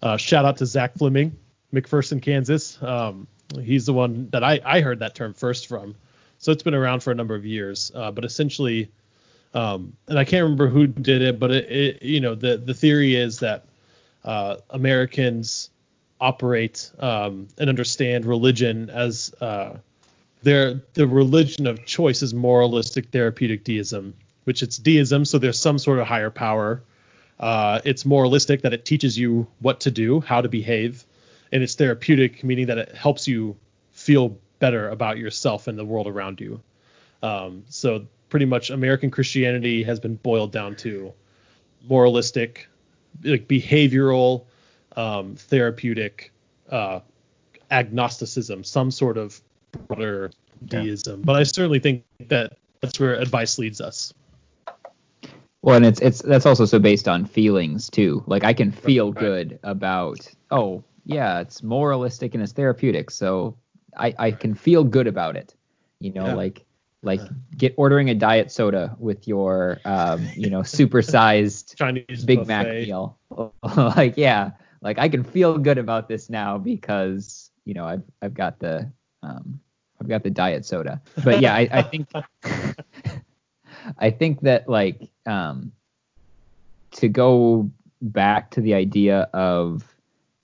Uh, 0.01 0.17
shout 0.17 0.45
out 0.45 0.57
to 0.57 0.65
Zach 0.65 0.97
Fleming, 0.97 1.35
McPherson, 1.73 2.21
Kansas. 2.21 2.81
Um, 2.81 3.27
he's 3.57 3.85
the 3.85 3.93
one 3.93 4.29
that 4.31 4.43
I, 4.43 4.59
I 4.65 4.81
heard 4.81 4.99
that 4.99 5.15
term 5.15 5.33
first 5.33 5.67
from. 5.67 5.95
So 6.39 6.51
it's 6.51 6.63
been 6.63 6.73
around 6.73 7.01
for 7.01 7.11
a 7.11 7.15
number 7.15 7.35
of 7.35 7.45
years. 7.45 7.91
Uh, 7.93 8.11
but 8.11 8.25
essentially, 8.25 8.89
um, 9.53 9.93
and 10.07 10.17
I 10.17 10.23
can't 10.23 10.43
remember 10.43 10.67
who 10.67 10.87
did 10.87 11.21
it, 11.21 11.39
but 11.39 11.51
it, 11.51 11.71
it 11.71 12.03
you 12.03 12.19
know 12.19 12.35
the 12.35 12.57
the 12.57 12.73
theory 12.73 13.15
is 13.15 13.39
that 13.39 13.65
uh, 14.23 14.57
Americans 14.69 15.69
operate 16.19 16.91
um, 16.99 17.47
and 17.57 17.69
understand 17.69 18.25
religion 18.25 18.89
as 18.89 19.33
uh, 19.41 19.77
their 20.43 20.81
the 20.93 21.07
religion 21.07 21.67
of 21.67 21.85
choice 21.85 22.21
is 22.21 22.33
moralistic 22.33 23.09
therapeutic 23.09 23.63
deism, 23.63 24.13
which 24.45 24.63
it's 24.63 24.77
deism, 24.77 25.25
so 25.25 25.37
there's 25.37 25.59
some 25.59 25.77
sort 25.77 25.99
of 25.99 26.07
higher 26.07 26.29
power. 26.29 26.81
Uh, 27.39 27.81
it's 27.83 28.05
moralistic 28.05 28.61
that 28.61 28.71
it 28.73 28.85
teaches 28.85 29.17
you 29.17 29.47
what 29.59 29.81
to 29.81 29.91
do, 29.91 30.21
how 30.21 30.41
to 30.41 30.47
behave, 30.47 31.03
and 31.51 31.63
it's 31.63 31.75
therapeutic, 31.75 32.43
meaning 32.43 32.67
that 32.67 32.77
it 32.77 32.95
helps 32.95 33.27
you 33.27 33.55
feel 33.91 34.37
better 34.59 34.89
about 34.89 35.17
yourself 35.17 35.67
and 35.67 35.77
the 35.77 35.85
world 35.85 36.07
around 36.07 36.39
you. 36.39 36.61
Um, 37.23 37.63
so 37.69 38.05
pretty 38.29 38.45
much 38.45 38.69
American 38.69 39.11
Christianity 39.11 39.83
has 39.83 39.99
been 39.99 40.15
boiled 40.15 40.51
down 40.51 40.75
to 40.77 41.13
moralistic, 41.87 42.67
like 43.23 43.47
behavioral, 43.47 44.45
um, 44.95 45.35
therapeutic, 45.35 46.31
uh, 46.69 46.99
agnosticism, 47.69 48.63
some 48.63 48.91
sort 48.91 49.17
of 49.17 49.41
broader 49.87 50.31
deism. 50.65 51.21
But 51.21 51.35
I 51.35 51.43
certainly 51.43 51.79
think 51.79 52.03
that 52.27 52.57
that's 52.81 52.99
where 52.99 53.15
advice 53.15 53.57
leads 53.57 53.81
us. 53.81 54.13
Well, 55.63 55.75
and 55.75 55.85
it's 55.85 56.01
it's 56.01 56.21
that's 56.23 56.45
also 56.47 56.65
so 56.65 56.79
based 56.79 57.07
on 57.07 57.25
feelings 57.25 57.89
too. 57.89 58.23
Like 58.25 58.43
I 58.43 58.53
can 58.53 58.71
feel 58.71 59.11
Right. 59.11 59.19
good 59.19 59.59
about 59.63 60.27
oh 60.49 60.83
yeah, 61.05 61.39
it's 61.39 61.63
moralistic 61.63 62.33
and 62.33 62.43
it's 62.43 62.53
therapeutic, 62.53 63.11
so 63.11 63.57
I 63.97 64.13
I 64.17 64.31
can 64.31 64.53
feel 64.53 64.83
good 64.83 65.07
about 65.07 65.35
it. 65.35 65.55
You 65.99 66.13
know, 66.13 66.25
Yeah. 66.27 66.35
like 66.35 66.65
like 67.03 67.21
get 67.57 67.73
ordering 67.77 68.09
a 68.09 68.15
diet 68.15 68.51
soda 68.51 68.95
with 68.99 69.27
your 69.27 69.81
um 69.85 70.21
you 70.35 70.49
know 70.49 70.61
supersized 70.61 71.75
Chinese 71.81 72.25
Big 72.25 72.45
Mac 72.47 72.67
meal. 72.67 73.17
like 73.75 74.17
yeah, 74.17 74.51
like 74.81 74.99
I 74.99 75.09
can 75.09 75.23
feel 75.23 75.57
good 75.57 75.77
about 75.77 76.07
this 76.07 76.29
now 76.29 76.57
because 76.57 77.51
you 77.65 77.73
know 77.73 77.85
I've 77.85 78.03
I've 78.21 78.33
got 78.33 78.59
the 78.59 78.91
um 79.23 79.59
I've 79.99 80.07
got 80.07 80.23
the 80.23 80.29
diet 80.29 80.65
soda. 80.65 81.01
But 81.23 81.41
yeah, 81.41 81.53
I, 81.55 81.69
I 81.71 81.81
think 81.81 82.09
I 83.97 84.09
think 84.11 84.41
that 84.41 84.69
like 84.69 85.09
um 85.25 85.71
to 86.91 87.07
go 87.07 87.69
back 88.01 88.51
to 88.51 88.61
the 88.61 88.73
idea 88.73 89.29
of 89.33 89.90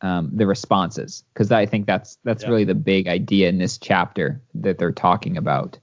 um, 0.02 0.30
the 0.34 0.46
responses 0.46 1.24
because 1.34 1.52
I 1.52 1.66
think 1.66 1.86
that's 1.86 2.18
that's 2.24 2.44
Yeah. 2.44 2.50
really 2.50 2.64
the 2.66 2.76
big 2.76 3.08
idea 3.08 3.50
in 3.50 3.58
this 3.58 3.78
chapter 3.78 4.42
that 4.56 4.78
they're 4.78 4.92
talking 4.92 5.38
about. 5.38 5.78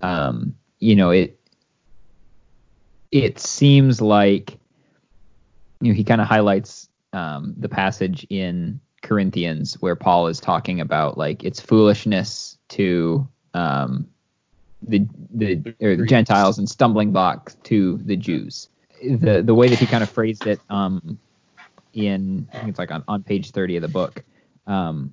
Um, 0.00 0.54
you 0.78 0.96
know, 0.96 1.10
it 1.10 1.38
it 3.12 3.38
seems 3.38 4.00
like 4.00 4.58
you 5.80 5.92
know 5.92 5.94
he 5.94 6.04
kind 6.04 6.20
of 6.20 6.26
highlights 6.26 6.88
um, 7.12 7.54
the 7.58 7.68
passage 7.68 8.26
in 8.30 8.80
Corinthians 9.02 9.74
where 9.80 9.96
Paul 9.96 10.26
is 10.28 10.40
talking 10.40 10.80
about 10.80 11.18
like 11.18 11.44
it's 11.44 11.60
foolishness 11.60 12.58
to 12.70 13.28
um, 13.54 14.08
the 14.82 15.06
the, 15.34 15.74
or 15.80 15.96
the 15.96 16.06
Gentiles 16.06 16.58
and 16.58 16.68
stumbling 16.68 17.12
block 17.12 17.52
to 17.64 17.98
the 17.98 18.16
Jews. 18.16 18.68
The 19.02 19.42
the 19.42 19.54
way 19.54 19.68
that 19.68 19.78
he 19.78 19.86
kind 19.86 20.02
of 20.02 20.10
phrased 20.10 20.46
it 20.46 20.60
um, 20.70 21.18
in 21.92 22.48
I 22.52 22.58
think 22.58 22.68
it's 22.70 22.78
like 22.78 22.90
on, 22.90 23.04
on 23.08 23.22
page 23.22 23.50
30 23.50 23.76
of 23.76 23.82
the 23.82 23.88
book 23.88 24.24
um, 24.66 25.12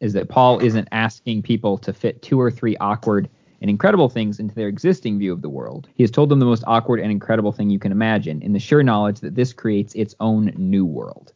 is 0.00 0.12
that 0.14 0.28
Paul 0.28 0.60
isn't 0.60 0.88
asking 0.92 1.42
people 1.42 1.78
to 1.78 1.92
fit 1.92 2.22
two 2.22 2.40
or 2.40 2.50
three 2.50 2.76
awkward 2.78 3.28
and 3.60 3.68
incredible 3.68 4.08
things 4.08 4.40
into 4.40 4.54
their 4.54 4.68
existing 4.68 5.18
view 5.18 5.32
of 5.32 5.42
the 5.42 5.48
world. 5.48 5.88
He 5.94 6.02
has 6.02 6.10
told 6.10 6.30
them 6.30 6.38
the 6.38 6.46
most 6.46 6.64
awkward 6.66 7.00
and 7.00 7.10
incredible 7.10 7.52
thing 7.52 7.68
you 7.68 7.78
can 7.78 7.92
imagine, 7.92 8.40
in 8.40 8.52
the 8.52 8.58
sure 8.58 8.82
knowledge 8.82 9.20
that 9.20 9.34
this 9.34 9.52
creates 9.52 9.94
its 9.94 10.14
own 10.20 10.52
new 10.56 10.84
world. 10.84 11.34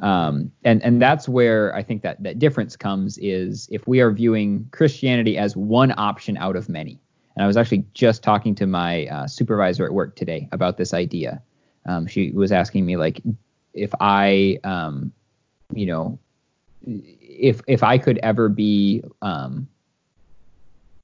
Um, 0.00 0.52
and 0.64 0.82
and 0.84 1.02
that's 1.02 1.28
where 1.28 1.74
I 1.74 1.82
think 1.82 2.02
that 2.02 2.22
that 2.22 2.38
difference 2.38 2.76
comes 2.76 3.18
is 3.18 3.68
if 3.70 3.86
we 3.88 4.00
are 4.00 4.12
viewing 4.12 4.68
Christianity 4.70 5.36
as 5.36 5.56
one 5.56 5.92
option 5.96 6.36
out 6.36 6.56
of 6.56 6.68
many. 6.68 7.00
And 7.34 7.44
I 7.44 7.46
was 7.46 7.56
actually 7.56 7.84
just 7.94 8.22
talking 8.22 8.54
to 8.56 8.66
my 8.66 9.06
uh, 9.06 9.26
supervisor 9.26 9.84
at 9.84 9.92
work 9.92 10.16
today 10.16 10.48
about 10.52 10.76
this 10.76 10.92
idea. 10.92 11.42
Um, 11.86 12.06
she 12.06 12.30
was 12.32 12.52
asking 12.52 12.84
me 12.84 12.96
like 12.96 13.20
if 13.74 13.92
I, 14.00 14.58
um, 14.64 15.12
you 15.72 15.86
know, 15.86 16.18
if 16.82 17.60
if 17.66 17.82
I 17.82 17.98
could 17.98 18.18
ever 18.18 18.48
be 18.48 19.02
um, 19.22 19.68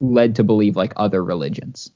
led 0.01 0.37
to 0.37 0.45
believe 0.45 0.77
like 0.77 0.93
other 0.97 1.23
religions. 1.25 1.91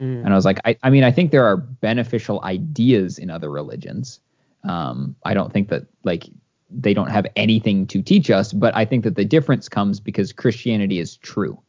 Mm. 0.00 0.24
And 0.24 0.28
I 0.28 0.34
was 0.34 0.44
like, 0.44 0.58
I, 0.64 0.76
I 0.82 0.90
mean, 0.90 1.04
I 1.04 1.10
think 1.12 1.30
there 1.30 1.44
are 1.44 1.56
beneficial 1.56 2.40
ideas 2.44 3.18
in 3.18 3.30
other 3.30 3.50
religions. 3.50 4.20
Um, 4.64 5.14
I 5.24 5.34
don't 5.34 5.52
think 5.52 5.68
that 5.68 5.86
like 6.04 6.28
they 6.70 6.94
don't 6.94 7.10
have 7.10 7.26
anything 7.36 7.86
to 7.88 8.02
teach 8.02 8.30
us, 8.30 8.52
but 8.52 8.74
I 8.74 8.84
think 8.84 9.04
that 9.04 9.16
the 9.16 9.24
difference 9.24 9.68
comes 9.68 10.00
because 10.00 10.32
Christianity 10.32 10.98
is 10.98 11.16
true, 11.16 11.60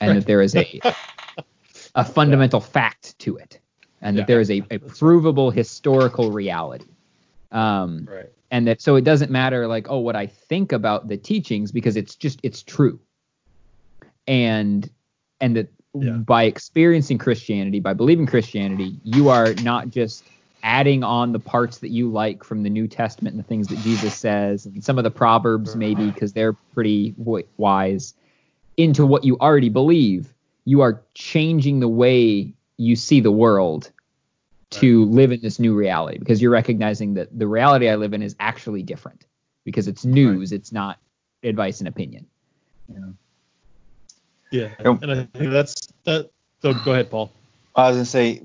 and 0.00 0.10
Right. 0.10 0.14
that 0.16 0.26
there 0.26 0.42
is 0.42 0.54
a 0.56 0.80
a 1.94 2.04
fundamental 2.04 2.60
fact 2.60 3.18
to 3.20 3.36
it, 3.36 3.60
and 4.00 4.16
Yeah. 4.16 4.22
that 4.22 4.26
there 4.26 4.40
is 4.40 4.50
a, 4.50 4.62
a 4.70 4.78
provable 4.78 5.50
historical 5.50 6.30
reality. 6.30 6.86
Um, 7.52 8.08
Right. 8.10 8.30
and 8.50 8.66
that 8.66 8.80
so 8.82 8.96
it 8.96 9.04
doesn't 9.04 9.30
matter 9.30 9.66
like 9.66 9.86
oh 9.90 9.98
what 9.98 10.16
I 10.16 10.26
think 10.26 10.72
about 10.72 11.08
the 11.08 11.16
teachings 11.16 11.72
because 11.72 11.96
it's 11.96 12.16
just 12.16 12.40
it's 12.42 12.62
true. 12.62 13.00
And 14.26 14.88
and 15.40 15.56
that 15.56 15.68
Yeah. 15.94 16.12
by 16.12 16.44
experiencing 16.44 17.18
Christianity, 17.18 17.80
by 17.80 17.92
believing 17.94 18.26
Christianity, 18.26 18.98
you 19.04 19.28
are 19.28 19.54
not 19.54 19.90
just 19.90 20.24
adding 20.62 21.02
on 21.02 21.32
the 21.32 21.40
parts 21.40 21.78
that 21.78 21.90
you 21.90 22.10
like 22.10 22.44
from 22.44 22.62
the 22.62 22.70
New 22.70 22.86
Testament 22.86 23.34
and 23.34 23.42
the 23.42 23.48
things 23.48 23.68
that 23.68 23.80
Jesus 23.80 24.14
says 24.16 24.64
and 24.64 24.82
some 24.82 24.96
of 24.96 25.04
the 25.04 25.10
proverbs 25.10 25.74
maybe 25.74 26.10
because 26.10 26.32
they're 26.32 26.52
pretty 26.72 27.10
wi- 27.18 27.44
wise 27.56 28.14
into 28.76 29.04
what 29.04 29.24
you 29.24 29.36
already 29.38 29.68
believe. 29.68 30.32
You 30.64 30.80
are 30.82 31.02
changing 31.14 31.80
the 31.80 31.88
way 31.88 32.54
you 32.76 32.96
see 32.96 33.20
the 33.20 33.32
world 33.32 33.90
to 34.72 35.04
live 35.06 35.32
in 35.32 35.40
this 35.40 35.58
new 35.58 35.74
reality 35.74 36.18
because 36.18 36.40
you're 36.40 36.50
recognizing 36.50 37.14
that 37.14 37.36
the 37.38 37.46
reality 37.46 37.88
I 37.88 37.96
live 37.96 38.14
in 38.14 38.22
is 38.22 38.34
actually 38.40 38.82
different 38.82 39.26
because 39.64 39.88
it's 39.88 40.04
news, 40.04 40.52
it's 40.52 40.72
not 40.72 40.98
advice 41.42 41.80
and 41.80 41.88
opinion. 41.88 42.26
Yeah. 42.88 44.68
Yep. 44.84 45.02
And 45.02 45.12
I 45.12 45.14
think 45.38 45.50
that's 45.50 45.88
that. 46.04 46.30
So 46.60 46.74
go 46.84 46.92
ahead, 46.92 47.10
Paul. 47.10 47.32
I 47.74 47.88
was 47.88 47.96
gonna 47.96 48.04
say, 48.04 48.42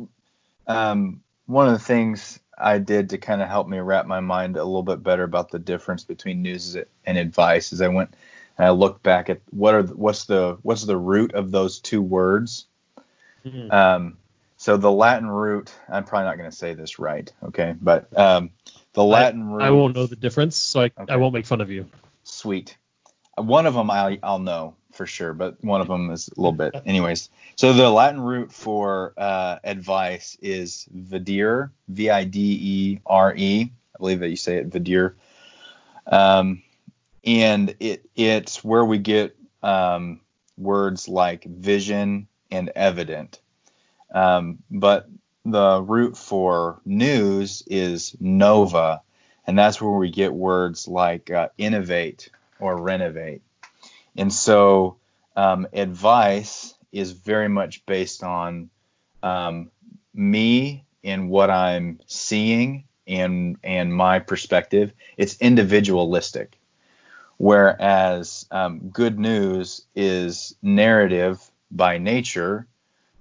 um, 0.68 1.22
one 1.46 1.68
of 1.68 1.74
the 1.74 1.80
things 1.80 2.40
I 2.58 2.80
did 2.80 3.10
to 3.12 3.18
kind 3.18 3.42
of 3.42 3.48
help 3.48 3.68
me 3.68 3.80
wrap 3.80 4.06
my 4.06 4.20
mind 4.20 4.58
a 4.58 4.64
little 4.64 4.84
bit 4.84 5.04
better 5.04 5.24
about 5.24 5.52
the 5.52 5.60
difference 5.60 6.04
between 6.04 6.42
news 6.42 6.76
and 7.06 7.18
advice 7.18 7.72
is 7.72 7.82
I 7.82 7.88
went 7.88 8.16
and 8.58 8.66
I 8.66 8.72
looked 8.72 9.04
back 9.04 9.30
at 9.30 9.42
what 9.52 9.76
are 9.76 9.84
the, 9.84 9.96
what's 9.96 10.26
the 10.26 10.58
what's 10.64 10.84
the 10.84 10.98
root 10.98 11.34
of 11.34 11.52
those 11.52 11.80
two 11.80 12.02
words. 12.02 12.66
Mhm. 13.46 13.72
Um, 13.72 14.18
so 14.58 14.76
the 14.76 14.92
Latin 14.92 15.30
root, 15.30 15.72
I'm 15.88 16.04
probably 16.04 16.26
not 16.26 16.38
gonna 16.38 16.52
say 16.52 16.74
this 16.74 17.00
right, 17.00 17.32
okay, 17.46 17.76
but 17.80 18.16
um, 18.18 18.52
the 18.94 19.04
Latin 19.04 19.50
root. 19.52 19.64
I 19.64 19.70
won't 19.72 19.96
know 19.96 20.08
the 20.08 20.16
difference, 20.16 20.58
so 20.58 20.82
I, 20.82 20.86
Okay. 20.86 21.14
I 21.14 21.18
won't 21.18 21.34
make 21.34 21.46
fun 21.46 21.62
of 21.62 21.70
you. 21.70 21.86
Sweet. 22.24 22.78
One 23.36 23.68
of 23.68 23.76
them 23.76 23.92
I, 23.92 24.20
I'll 24.24 24.40
know 24.40 24.76
for 24.94 25.06
sure, 25.06 25.34
but 25.34 25.64
one 25.64 25.80
of 25.80 25.88
them 25.88 26.10
is 26.10 26.28
a 26.28 26.42
little 26.42 26.52
bit. 26.52 26.74
Anyways, 26.86 27.30
so 27.56 27.72
the 27.74 27.90
Latin 27.90 28.20
root 28.20 28.52
for 28.52 29.14
uh, 29.16 29.60
advice 29.64 30.38
is 30.42 30.88
videre, 30.94 31.70
V-I-D-E-R-E. 31.88 33.62
I 33.62 33.98
believe 34.00 34.20
that 34.20 34.30
you 34.30 34.36
say 34.36 34.58
it 34.58 34.70
videre. 34.72 35.14
Um, 36.08 36.64
and 37.24 37.76
it 37.80 38.10
it's 38.16 38.64
where 38.64 38.86
we 38.86 38.98
get 38.98 39.36
um, 39.62 40.22
words 40.58 41.08
like 41.08 41.44
vision 41.44 42.28
and 42.50 42.72
evident. 42.76 43.40
Um, 44.14 44.60
but 44.70 45.08
the 45.46 45.82
root 45.82 46.18
for 46.18 46.82
news 46.86 47.64
is 47.68 48.16
nova, 48.20 49.02
and 49.46 49.58
that's 49.58 49.82
where 49.82 49.98
we 49.98 50.12
get 50.12 50.34
words 50.34 50.88
like 50.88 51.32
uh, 51.32 51.50
innovate 51.58 52.30
or 52.60 52.76
renovate. 52.76 53.42
And 54.18 54.32
so 54.34 54.98
um, 55.36 55.68
advice 55.74 56.74
is 56.92 57.12
very 57.12 57.48
much 57.48 57.86
based 57.86 58.24
on 58.24 58.70
um, 59.24 59.72
me 60.14 60.86
and 61.04 61.30
what 61.30 61.50
I'm 61.50 62.00
seeing 62.08 62.86
and 63.08 63.58
and 63.64 63.94
my 63.94 64.20
perspective. 64.20 64.92
It's 65.16 65.38
individualistic, 65.38 66.60
whereas 67.38 68.46
um, 68.52 68.90
good 68.90 69.18
news 69.18 69.86
is 69.96 70.56
narrative 70.62 71.40
by 71.72 72.00
nature 72.00 72.68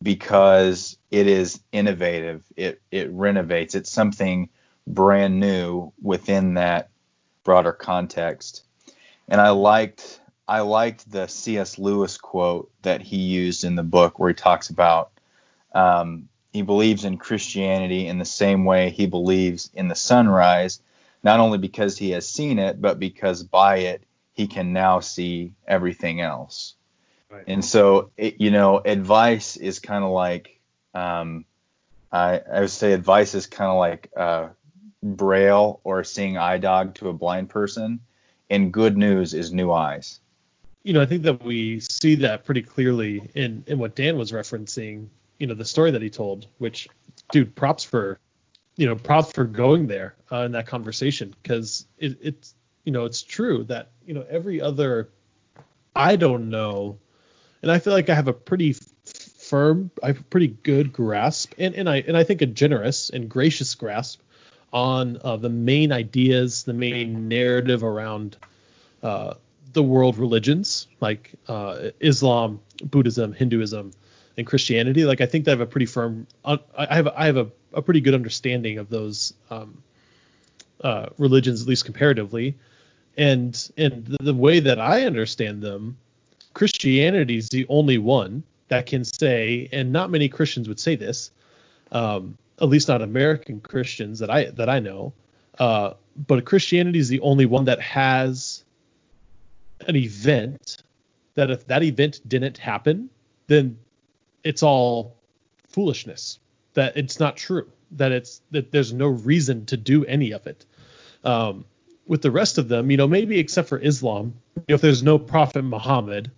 because 0.03 0.99
it 1.11 1.27
is 1.27 1.61
innovative. 1.73 2.45
It 2.57 2.81
it 2.91 3.11
renovates. 3.11 3.75
It's 3.75 3.91
something 3.91 4.49
brand 4.87 5.41
new 5.41 5.93
within 6.03 6.55
that 6.55 6.91
broader 7.45 7.73
context. 7.73 8.65
And 9.29 9.41
I 9.41 9.51
liked 9.51 10.21
I 10.49 10.61
liked 10.61 11.11
the 11.11 11.27
C.S. 11.27 11.79
Lewis 11.79 12.19
quote 12.19 12.71
that 12.83 13.03
he 13.03 13.17
used 13.17 13.65
in 13.65 13.75
the 13.75 13.83
book 13.83 14.19
where 14.19 14.29
he 14.29 14.35
talks 14.35 14.71
about 14.71 15.11
um, 15.75 16.29
he 16.53 16.63
believes 16.63 17.05
in 17.05 17.19
Christianity 17.19 18.07
in 18.07 18.19
the 18.19 18.25
same 18.25 18.65
way 18.65 18.91
he 18.91 19.07
believes 19.07 19.71
in 19.75 19.89
the 19.89 19.95
sunrise, 19.95 20.81
not 21.23 21.41
only 21.41 21.59
because 21.59 21.99
he 21.99 22.11
has 22.13 22.29
seen 22.29 22.59
it, 22.59 22.81
but 22.81 22.99
because 22.99 23.43
by 23.43 23.79
it 23.79 24.05
he 24.33 24.47
can 24.47 24.73
now 24.73 25.01
see 25.01 25.53
everything 25.67 26.21
else. 26.23 26.76
Right. 27.37 27.45
And 27.47 27.65
so, 27.65 28.11
it, 28.17 28.41
you 28.41 28.51
know, 28.51 28.81
advice 28.85 29.57
is 29.57 29.79
kind 29.79 30.05
of 30.05 30.11
like, 30.11 30.59
um, 30.95 31.45
I, 32.11 32.41
I 32.51 32.61
would 32.61 32.71
say 32.71 32.93
advice 32.93 33.35
is 33.35 33.47
kind 33.47 33.71
of 33.71 33.77
like 33.77 34.11
uh, 34.17 34.49
braille 35.03 35.81
or 35.85 36.03
seeing 36.05 36.39
eye 36.39 36.59
dog 36.59 36.95
to 36.95 37.09
a 37.09 37.13
blind 37.13 37.51
person, 37.51 38.01
and 38.49 38.73
good 38.73 38.97
news 38.97 39.35
is 39.35 39.53
new 39.53 39.71
eyes. 39.71 40.21
you 40.87 40.93
know, 40.93 41.03
I 41.03 41.07
think 41.07 41.25
that 41.25 41.43
we 41.43 41.81
see 41.81 42.15
that 42.15 42.45
pretty 42.45 42.63
clearly 42.63 43.29
in 43.35 43.65
in 43.67 43.79
what 43.79 43.97
Dan 43.97 44.17
was 44.17 44.31
referencing. 44.31 45.09
You 45.41 45.49
know, 45.49 45.55
the 45.55 45.65
story 45.65 45.91
that 45.91 46.01
he 46.01 46.09
told, 46.09 46.47
which, 46.59 46.89
dude, 47.33 47.55
props 47.57 47.83
for, 47.83 48.21
you 48.77 48.87
know, 48.87 48.95
props 48.95 49.33
for 49.33 49.45
going 49.45 49.89
there 49.89 50.15
uh, 50.31 50.43
in 50.43 50.53
that 50.53 50.67
conversation 50.69 51.35
because 51.43 51.87
it, 51.99 52.17
it's, 52.23 52.55
you 52.85 52.93
know, 52.93 53.05
it's 53.05 53.23
true 53.23 53.65
that 53.65 53.91
you 54.07 54.15
know 54.15 54.25
every 54.31 54.61
other, 54.61 55.11
I 55.97 56.15
don't 56.15 56.49
know, 56.51 56.99
and 57.67 57.73
I 57.73 57.81
feel 57.81 57.93
like 57.93 58.09
I 58.09 58.15
have 58.15 58.29
a 58.29 58.33
pretty 58.33 58.77
firm, 59.41 59.91
I 60.01 60.07
have 60.07 60.21
a 60.21 60.25
pretty 60.25 60.47
good 60.47 60.93
grasp, 60.93 61.53
and 61.59 61.75
and 61.75 61.91
I 61.91 61.97
and 62.07 62.17
I 62.17 62.23
think 62.23 62.41
a 62.41 62.47
generous 62.47 63.11
and 63.11 63.29
gracious 63.29 63.75
grasp 63.75 64.21
on 64.73 65.19
uh, 65.25 65.37
the 65.37 65.49
main 65.49 65.91
ideas, 65.91 66.63
the 66.63 66.73
main 66.73 67.27
narrative 67.27 67.83
around 67.83 68.37
uh, 69.03 69.35
the 69.73 69.83
world 69.83 70.17
religions 70.17 70.87
like 71.01 71.33
uh, 71.49 71.91
Islam, 71.99 72.61
Buddhism, 72.85 73.33
Hinduism, 73.33 73.91
and 74.39 74.47
Christianity. 74.47 75.05
Like 75.05 75.21
I 75.21 75.27
think 75.27 75.45
that 75.47 75.51
I 75.51 75.55
have 75.55 75.61
a 75.61 75.67
pretty 75.67 75.87
firm, 75.87 76.29
I 76.45 76.61
I 76.79 76.95
have 76.95 77.09
I 77.09 77.27
have 77.27 77.37
a, 77.37 77.51
a 77.73 77.83
pretty 77.83 78.01
good 78.01 78.15
understanding 78.15 78.79
of 78.79 78.91
those 78.91 79.35
um, 79.51 79.83
uh, 80.83 81.07
religions, 81.19 81.63
at 81.63 81.69
least 81.69 81.85
comparatively. 81.85 82.55
And 83.17 83.71
and 83.77 84.17
the 84.21 84.35
way 84.35 84.61
that 84.61 84.79
I 84.79 85.03
understand 85.03 85.63
them, 85.63 85.97
Christianity 86.57 87.37
is 87.37 87.51
the 87.51 87.67
only 87.69 87.99
one 87.99 88.43
that 88.69 88.87
can 88.87 89.05
say, 89.05 89.69
and 89.73 89.93
not 89.93 90.11
many 90.11 90.27
Christians 90.27 90.69
would 90.69 90.81
say 90.81 90.97
this, 90.97 91.31
um, 91.93 92.39
at 92.63 92.71
least 92.71 92.89
not 92.89 93.03
American 93.03 93.61
Christians 93.61 94.21
that 94.21 94.31
I 94.31 94.47
that 94.47 94.71
I 94.71 94.81
know. 94.81 95.13
Uh, 95.59 95.93
but 96.27 96.47
Christianity 96.47 96.99
is 96.99 97.11
the 97.11 97.21
only 97.21 97.45
one 97.45 97.67
that 97.67 97.79
has 97.83 98.65
an 99.87 99.97
event 99.97 100.79
that 101.35 101.51
if 101.51 101.67
that 101.67 101.83
event 101.83 102.23
didn't 102.27 102.57
happen, 102.57 103.11
then 103.49 103.77
it's 104.43 104.63
all 104.63 105.15
foolishness. 105.69 106.39
That 106.73 106.97
it's 106.97 107.21
not 107.21 107.37
true. 107.37 107.71
That 107.91 108.13
it's 108.13 108.41
that 108.53 108.73
there's 108.73 108.95
no 108.95 109.09
reason 109.09 109.67
to 109.67 109.77
do 109.77 110.07
any 110.07 110.31
of 110.31 110.47
it. 110.47 110.65
Um, 111.23 111.67
with 112.07 112.23
the 112.23 112.31
rest 112.31 112.57
of 112.57 112.69
them, 112.69 112.91
you 112.91 112.97
know, 112.97 113.07
maybe 113.07 113.39
except 113.39 113.69
for 113.69 113.79
Islam, 113.79 114.33
if 114.69 114.81
there's 114.81 115.03
no 115.03 115.19
Prophet 115.19 115.61
Muhammad, 115.61 116.31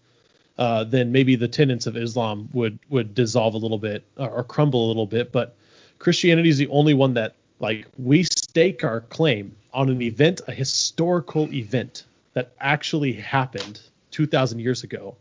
uh, 0.59 0.83
then 0.85 1.13
maybe 1.13 1.37
the 1.37 1.49
tenets 1.49 1.87
of 1.87 1.97
Islam 1.97 2.49
would 2.53 2.79
would 2.89 3.15
dissolve 3.15 3.55
a 3.55 3.59
little 3.59 3.79
bit 3.79 4.05
or, 4.17 4.29
or 4.29 4.45
crumble 4.45 4.87
a 4.87 4.89
little 4.89 5.07
bit. 5.07 5.31
But 5.31 5.57
Christianity 5.99 6.49
is 6.49 6.59
the 6.59 6.69
only 6.69 6.95
one 6.95 7.15
that 7.15 7.35
Like 7.61 7.87
we 7.97 8.25
stake 8.25 8.85
our 8.85 9.01
claim 9.03 9.55
on 9.73 9.89
an 9.89 10.03
event, 10.03 10.41
a 10.49 10.53
historical 10.53 11.53
event 11.53 12.05
that 12.35 12.53
actually 12.61 13.13
happened 13.13 13.81
2,000 14.11 14.59
years 14.61 14.85
ago. 14.85 15.17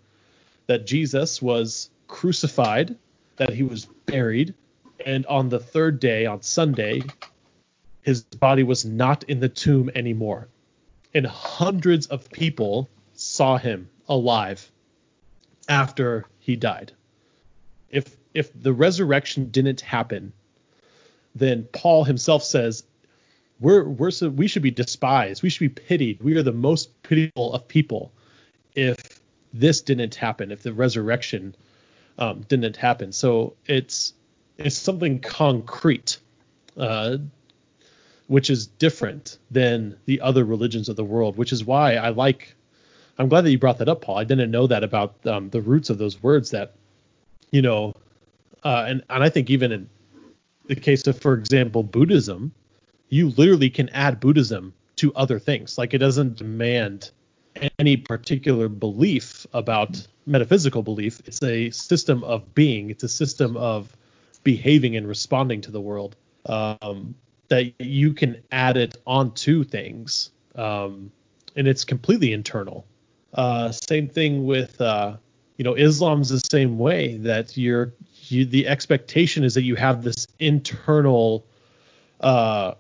That 0.67 0.86
Jesus 0.86 1.41
was 1.41 1.89
crucified, 2.08 2.95
that 3.38 3.54
he 3.54 3.63
was 3.63 3.86
buried, 4.06 4.54
and 5.06 5.26
on 5.28 5.50
the 5.50 5.60
third 5.60 6.00
day, 6.00 6.26
on 6.26 6.41
Sunday, 6.41 7.02
his 8.02 8.21
body 8.23 8.63
was 8.63 8.86
not 8.86 9.23
in 9.23 9.39
the 9.39 9.50
tomb 9.50 9.89
anymore. 9.95 10.47
And 11.13 11.26
hundreds 11.26 12.08
of 12.08 12.30
people 12.32 12.89
saw 13.13 13.58
him 13.58 13.89
alive 14.10 14.69
after 15.68 16.26
he 16.40 16.56
died. 16.56 16.92
If 17.90 18.16
if 18.34 18.52
the 18.62 18.74
resurrection 18.74 19.50
didn't 19.50 19.82
happen, 19.82 20.34
then 21.36 21.68
Paul 21.72 22.04
himself 22.04 22.44
says 22.44 22.84
we're 23.60 23.84
we're 23.84 24.12
so, 24.12 24.30
we 24.30 24.48
should 24.48 24.62
be 24.62 24.72
despised. 24.72 25.44
We 25.44 25.50
should 25.50 25.76
be 25.76 25.82
pitied. 25.82 26.22
We 26.22 26.36
are 26.38 26.44
the 26.44 26.52
most 26.52 27.02
pitiable 27.04 27.54
of 27.54 27.68
people 27.68 28.12
if 28.76 28.98
this 29.54 29.82
didn't 29.82 30.16
happen. 30.16 30.52
If 30.52 30.64
the 30.64 30.74
resurrection 30.74 31.56
um, 32.20 32.42
didn't 32.48 32.76
happen. 32.76 33.12
So 33.12 33.56
it's 33.66 34.14
it's 34.58 34.78
something 34.78 35.20
concrete, 35.20 36.18
uh, 36.78 37.18
which 38.28 38.50
is 38.50 38.68
different 38.68 39.38
than 39.52 39.98
the 40.06 40.22
other 40.22 40.44
religions 40.44 40.90
of 40.90 40.96
the 40.96 41.04
world. 41.04 41.38
Which 41.38 41.52
is 41.52 41.64
why 41.64 41.96
I 41.96 42.10
like. 42.10 42.56
I'm 43.20 43.30
glad 43.30 43.42
that 43.42 43.52
you 43.52 43.58
brought 43.58 43.80
that 43.80 43.90
up, 43.90 44.02
Paul. 44.02 44.18
I 44.18 44.24
didn't 44.24 44.52
know 44.52 44.68
that 44.68 44.84
about 44.84 45.16
um, 45.26 45.50
the 45.50 45.62
roots 45.62 45.90
of 45.90 45.98
those 45.98 46.22
words. 46.22 46.52
That 46.52 46.76
you 47.52 47.62
know, 47.62 47.94
uh, 48.64 48.86
and 48.88 49.04
and 49.10 49.24
I 49.24 49.30
think 49.30 49.50
even 49.50 49.72
in 49.72 49.90
the 50.68 50.76
case 50.76 51.06
of, 51.08 51.20
for 51.20 51.34
example, 51.34 51.84
Buddhism, 51.84 52.52
you 53.10 53.30
literally 53.30 53.70
can 53.70 53.90
add 53.90 54.20
Buddhism 54.20 54.74
to 54.98 55.14
other 55.16 55.40
things. 55.40 55.78
Like 55.78 55.94
it 55.94 56.00
doesn't 56.00 56.38
demand 56.38 57.12
any 57.80 57.98
particular 57.98 58.70
belief 58.70 59.48
about 59.54 60.06
metaphysical 60.26 60.84
belief. 60.84 61.22
It's 61.26 61.42
a 61.42 61.70
system 61.72 62.24
of 62.24 62.54
being. 62.54 62.90
It's 62.90 63.04
a 63.04 63.10
system 63.10 63.58
of 63.58 63.96
behaving 64.44 64.96
and 64.96 65.08
responding 65.08 65.62
to 65.62 65.72
the 65.72 65.82
world. 65.82 66.16
Um, 66.46 67.16
that 67.50 67.74
you 67.80 68.14
can 68.14 68.42
add 68.52 68.78
it 68.78 68.98
onto 69.06 69.64
things, 69.64 70.32
um, 70.56 71.12
and 71.56 71.68
it's 71.68 71.84
completely 71.84 72.34
internal. 72.34 72.86
Uh, 73.38 73.71
same 73.71 74.10
thing 74.10 74.45
with 74.45 74.82
uh, 74.82 75.15
you 75.58 75.63
know 75.63 75.76
Islam's 75.76 76.30
the 76.30 76.39
same 76.39 76.78
way 76.78 77.17
that 77.17 77.56
you're 77.56 77.93
you, 78.30 78.45
the 78.45 78.67
expectation 78.67 79.43
is 79.43 79.54
that 79.54 79.62
you 79.62 79.76
have 79.76 80.04
this 80.04 80.28
internal 80.39 81.45
uh, 82.19 82.73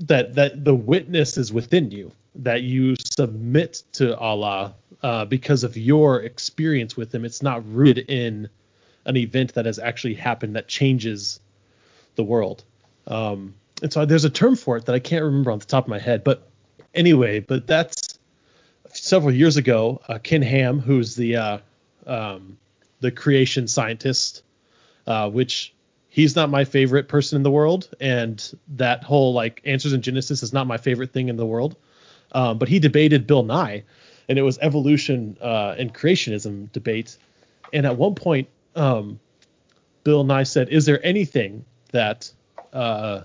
that 0.00 0.34
that 0.36 0.64
the 0.64 0.74
witness 0.74 1.36
is 1.36 1.52
within 1.52 1.90
you 1.90 2.12
that 2.36 2.62
you 2.62 2.94
submit 2.96 3.82
to 3.92 4.16
Allah 4.18 4.74
uh, 5.02 5.24
because 5.24 5.64
of 5.64 5.76
your 5.76 6.22
experience 6.22 6.96
with 6.96 7.14
Him. 7.14 7.24
It's 7.24 7.42
not 7.42 7.66
rooted 7.68 8.08
in 8.08 8.48
an 9.06 9.16
event 9.16 9.54
that 9.54 9.66
has 9.66 9.78
actually 9.78 10.14
happened 10.14 10.54
that 10.56 10.68
changes 10.68 11.40
the 12.16 12.24
world. 12.24 12.64
Um, 13.06 13.54
and 13.82 13.92
so 13.92 14.04
there's 14.04 14.24
a 14.24 14.30
term 14.30 14.56
for 14.56 14.76
it 14.76 14.86
that 14.86 14.94
I 14.94 14.98
can't 14.98 15.24
remember 15.24 15.50
on 15.50 15.58
the 15.58 15.66
top 15.66 15.84
of 15.84 15.88
my 15.88 15.98
head, 15.98 16.24
but 16.24 16.48
anyway, 16.94 17.40
but 17.40 17.66
that's 17.66 18.05
several 19.06 19.32
years 19.32 19.56
ago. 19.56 20.00
Uh, 20.08 20.18
Ken 20.18 20.42
Ham, 20.42 20.80
who's 20.80 21.14
the 21.14 21.36
uh, 21.36 21.58
um, 22.06 22.58
the 23.00 23.10
creation 23.10 23.68
scientist, 23.68 24.42
uh, 25.06 25.30
which 25.30 25.72
he's 26.08 26.34
not 26.34 26.50
my 26.50 26.64
favorite 26.64 27.08
person 27.08 27.36
in 27.36 27.42
the 27.42 27.50
world, 27.50 27.88
and 28.00 28.58
that 28.68 29.04
whole 29.04 29.32
like 29.32 29.62
answers 29.64 29.92
in 29.92 30.02
Genesis 30.02 30.42
is 30.42 30.52
not 30.52 30.66
my 30.66 30.76
favorite 30.76 31.12
thing 31.12 31.28
in 31.28 31.36
the 31.36 31.46
world. 31.46 31.76
Um, 32.32 32.58
but 32.58 32.68
he 32.68 32.80
debated 32.80 33.26
Bill 33.26 33.44
Nye, 33.44 33.84
and 34.28 34.38
it 34.38 34.42
was 34.42 34.58
evolution 34.58 35.38
uh, 35.40 35.76
and 35.78 35.94
creationism 35.94 36.72
debate. 36.72 37.16
And 37.72 37.86
at 37.86 37.96
one 37.96 38.14
point, 38.14 38.48
um, 38.74 39.20
Bill 40.02 40.24
Nye 40.24 40.42
said, 40.42 40.68
"Is 40.68 40.84
there 40.84 41.04
anything 41.06 41.64
that 41.92 42.30
uh, 42.72 43.22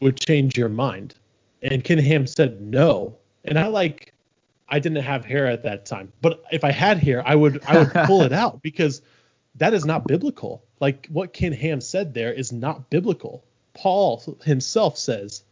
would 0.00 0.18
change 0.20 0.56
your 0.56 0.68
mind?" 0.68 1.14
And 1.62 1.82
Ken 1.82 1.98
Ham 1.98 2.26
said, 2.28 2.60
"No." 2.60 3.16
And 3.44 3.58
I 3.58 3.68
like, 3.68 4.12
I 4.70 4.78
didn't 4.78 5.02
have 5.02 5.24
hair 5.24 5.46
at 5.46 5.64
that 5.64 5.84
time, 5.84 6.12
but 6.20 6.44
if 6.52 6.62
I 6.62 6.70
had 6.70 6.98
hair, 6.98 7.26
I 7.26 7.34
would 7.34 7.62
I 7.66 7.78
would 7.78 7.92
pull 8.06 8.22
it 8.22 8.32
out 8.44 8.62
because 8.62 9.02
that 9.56 9.74
is 9.74 9.84
not 9.84 10.06
biblical. 10.06 10.62
Like 10.78 11.08
what 11.08 11.32
Ken 11.32 11.52
Ham 11.52 11.80
said 11.80 12.14
there 12.14 12.32
is 12.32 12.52
not 12.52 12.88
biblical. 12.88 13.44
Paul 13.74 14.22
himself 14.44 14.96
says 14.96 15.42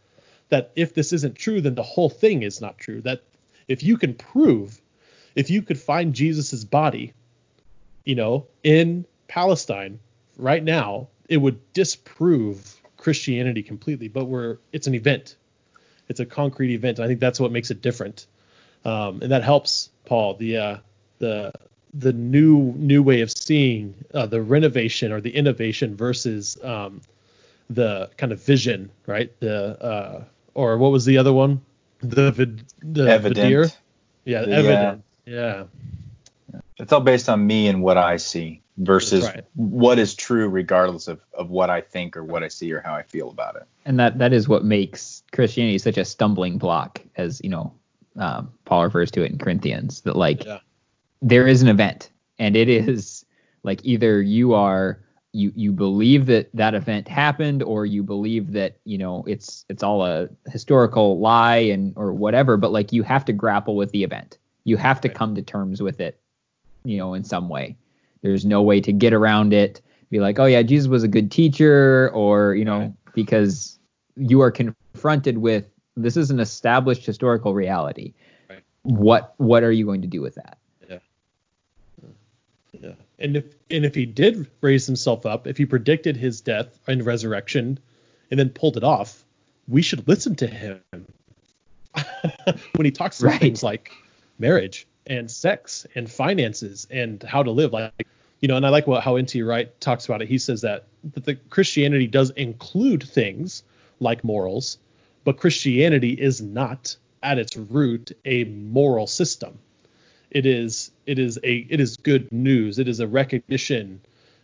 that 0.48 0.70
if 0.76 0.94
this 0.94 1.12
isn't 1.12 1.37
true, 1.37 1.61
then 1.61 1.74
the 1.74 1.83
whole 1.83 2.09
thing 2.09 2.42
is 2.42 2.61
not 2.61 2.78
true. 2.78 3.00
That 3.02 3.22
if 3.66 3.83
you 3.83 3.96
can 3.96 4.14
prove, 4.14 4.81
if 5.35 5.50
you 5.50 5.62
could 5.62 5.78
find 5.78 6.14
Jesus's 6.14 6.64
body, 6.64 7.12
you 8.04 8.14
know, 8.14 8.46
in 8.62 9.04
Palestine 9.26 9.98
right 10.37 10.62
now, 10.62 11.09
it 11.28 11.37
would 11.37 11.72
disprove 11.72 12.81
Christianity 12.96 13.62
completely. 13.62 14.09
But 14.09 14.26
we're 14.26 14.59
it's 14.72 14.87
an 14.87 14.94
event. 14.94 15.37
It's 16.09 16.20
a 16.20 16.26
concrete 16.26 16.72
event. 16.72 16.98
And 16.98 17.04
I 17.04 17.09
think 17.09 17.20
that's 17.20 17.40
what 17.40 17.52
makes 17.52 17.70
it 17.70 17.83
different. 17.83 18.26
Um, 18.84 19.20
and 19.22 19.30
that 19.32 19.42
helps 19.42 19.90
Paul. 20.04 20.34
The 20.34 20.56
uh, 20.56 20.76
the 21.18 21.52
the 21.94 22.12
new 22.12 22.74
new 22.76 23.02
way 23.02 23.20
of 23.20 23.30
seeing 23.30 23.94
uh, 24.14 24.26
the 24.26 24.40
renovation 24.42 25.12
or 25.12 25.20
the 25.20 25.34
innovation 25.34 25.96
versus 25.96 26.56
um, 26.62 27.00
the 27.70 28.10
kind 28.16 28.32
of 28.32 28.42
vision, 28.42 28.90
right? 29.06 29.32
The 29.40 29.82
uh, 29.82 30.24
or 30.54 30.78
what 30.78 30.92
was 30.92 31.04
the 31.04 31.18
other 31.18 31.32
one? 31.32 31.60
The 32.00 32.30
vid, 32.30 32.64
the 32.82 33.08
Evident. 33.10 33.38
vidir? 33.38 33.72
Yeah, 34.24 34.42
The, 34.42 34.52
evident. 34.52 35.04
Yeah. 35.26 35.64
It's 36.78 36.92
all 36.92 37.00
based 37.00 37.28
on 37.28 37.44
me 37.46 37.66
and 37.66 37.82
what 37.82 37.98
I 37.98 38.16
see 38.18 38.62
versus 38.76 39.24
right. 39.24 39.44
what 39.56 39.98
is 39.98 40.14
true 40.14 40.48
regardless 40.48 41.08
of, 41.08 41.20
of 41.34 41.50
what 41.50 41.70
I 41.70 41.80
think 41.80 42.16
or 42.16 42.22
what 42.22 42.44
I 42.44 42.48
see 42.48 42.72
or 42.72 42.80
how 42.80 42.94
I 42.94 43.02
feel 43.02 43.30
about 43.30 43.56
it. 43.56 43.64
and 43.84 43.98
that 43.98 44.18
that 44.18 44.32
is 44.32 44.48
what 44.48 44.64
makes 44.64 45.24
Christianity 45.32 45.78
such 45.78 45.98
a 45.98 46.04
stumbling 46.04 46.58
block, 46.58 47.00
as 47.16 47.40
you 47.42 47.50
know, 47.50 47.72
um, 48.18 48.52
Paul 48.64 48.85
refers 48.85 49.11
to 49.12 49.22
it 49.22 49.31
in 49.33 49.38
Corinthians. 49.38 50.00
That 50.02 50.16
like 50.16 50.44
Yeah. 50.44 50.59
there 51.22 51.46
is 51.46 51.62
an 51.62 51.68
event, 51.68 52.11
and 52.38 52.57
it 52.57 52.68
is 52.68 53.24
like 53.62 53.81
either 53.85 54.22
you 54.22 54.54
are 54.54 55.00
you 55.33 55.52
you 55.54 55.72
believe 55.72 56.26
that 56.26 56.48
that 56.54 56.74
event 56.74 57.07
happened, 57.07 57.62
or 57.62 57.87
you 57.87 58.02
believe 58.02 58.52
that 58.52 58.78
you 58.85 58.98
know 58.98 59.24
it's 59.26 59.64
it's 59.68 59.83
all 59.83 60.04
a 60.04 60.28
historical 60.50 61.18
lie 61.18 61.57
and 61.57 61.92
or 61.96 62.12
whatever. 62.12 62.57
But 62.57 62.72
like 62.72 62.92
you 62.92 63.02
have 63.02 63.24
to 63.26 63.33
grapple 63.33 63.76
with 63.76 63.90
the 63.92 64.02
event. 64.04 64.38
You 64.64 64.76
have 64.76 65.00
to 65.02 65.09
Right. 65.09 65.16
come 65.16 65.35
to 65.35 65.42
terms 65.42 65.81
with 65.83 66.00
it, 66.00 66.20
you 66.85 66.98
know, 66.98 67.14
in 67.14 67.24
some 67.24 67.48
way. 67.48 67.76
There's 68.22 68.44
no 68.44 68.62
way 68.62 68.81
to 68.81 68.92
get 68.92 69.12
around 69.12 69.52
it. 69.52 69.81
Be 70.11 70.20
like, 70.20 70.38
oh 70.38 70.46
yeah, 70.46 70.62
Jesus 70.62 70.88
was 70.88 71.02
a 71.04 71.09
good 71.09 71.31
teacher, 71.31 72.11
or 72.14 72.54
you 72.54 72.64
know, 72.64 72.78
Right. 72.78 72.92
because 73.14 73.78
you 74.16 74.40
are 74.40 74.50
confronted 74.50 75.38
with 75.38 75.66
this 76.04 76.16
is 76.16 76.30
an 76.30 76.40
established 76.40 77.04
historical 77.04 77.54
reality. 77.54 78.14
Right. 78.48 78.62
What 78.82 79.34
what 79.38 79.62
are 79.62 79.72
you 79.72 79.84
going 79.84 80.02
to 80.02 80.08
do 80.08 80.20
with 80.20 80.34
that? 80.37 80.58
Yeah. 80.88 80.98
Yeah. 82.72 82.92
And 83.18 83.37
if 83.37 83.44
and 83.70 83.84
if 83.84 83.94
he 83.94 84.06
did 84.06 84.48
raise 84.61 84.87
himself 84.87 85.26
up, 85.26 85.46
if 85.46 85.56
he 85.56 85.66
predicted 85.66 86.16
his 86.16 86.40
death 86.40 86.78
and 86.87 87.04
resurrection 87.04 87.78
and 88.30 88.38
then 88.38 88.50
pulled 88.50 88.76
it 88.76 88.84
off, 88.84 89.24
we 89.66 89.82
should 89.82 90.06
listen 90.06 90.34
to 90.37 90.46
him 90.46 90.80
when 92.74 92.84
he 92.84 92.90
talks 92.90 93.20
about 93.20 93.32
Right. 93.32 93.40
things 93.40 93.62
like 93.62 93.90
marriage 94.38 94.87
and 95.06 95.30
sex 95.30 95.87
and 95.94 96.11
finances 96.11 96.87
and 96.90 97.22
how 97.22 97.42
to 97.42 97.50
live. 97.50 97.72
Like 97.72 98.06
you 98.40 98.46
know, 98.46 98.56
and 98.56 98.64
I 98.64 98.68
like 98.68 98.87
what 98.87 99.02
how 99.02 99.16
N.T. 99.16 99.42
Wright 99.42 99.78
talks 99.80 100.04
about 100.04 100.22
it. 100.22 100.28
He 100.28 100.38
says 100.38 100.61
that, 100.61 100.84
that 101.14 101.24
the 101.24 101.34
Christianity 101.50 102.06
does 102.06 102.30
include 102.30 103.02
things 103.02 103.64
like 103.98 104.22
morals, 104.22 104.78
but 105.28 105.36
Christianity 105.36 106.12
is 106.12 106.40
not 106.40 106.96
at 107.22 107.36
its 107.36 107.54
root 107.54 108.12
a 108.24 108.44
moral 108.44 109.06
system. 109.06 109.58
It 110.30 110.46
is 110.46 110.90
it 111.04 111.18
is 111.18 111.38
a 111.44 111.66
it 111.68 111.80
is 111.80 111.98
good 111.98 112.32
news. 112.32 112.78
It 112.78 112.88
is 112.88 113.00
a 113.00 113.06
recognition 113.06 114.00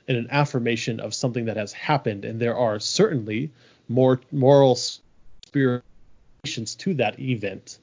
and 0.06 0.18
an 0.18 0.28
affirmation 0.30 1.00
of 1.00 1.14
something 1.14 1.46
that 1.46 1.56
has 1.56 1.72
happened. 1.72 2.26
And 2.26 2.38
there 2.38 2.54
are 2.54 2.78
certainly 2.80 3.50
more 3.88 4.20
moral 4.30 4.74
spiritualizations 4.74 6.76
to 6.76 6.92
that 6.92 7.18
event. 7.18 7.78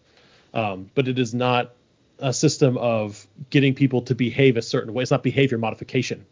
Um, 0.53 0.91
but 0.93 1.07
it 1.07 1.17
is 1.17 1.33
not 1.33 1.73
a 2.19 2.31
system 2.31 2.77
of 2.77 3.25
getting 3.49 3.73
people 3.73 4.03
to 4.03 4.13
behave 4.13 4.57
a 4.57 4.61
certain 4.61 4.93
way. 4.93 5.01
It's 5.01 5.09
not 5.09 5.23
behavior 5.23 5.57
modification. 5.57 6.23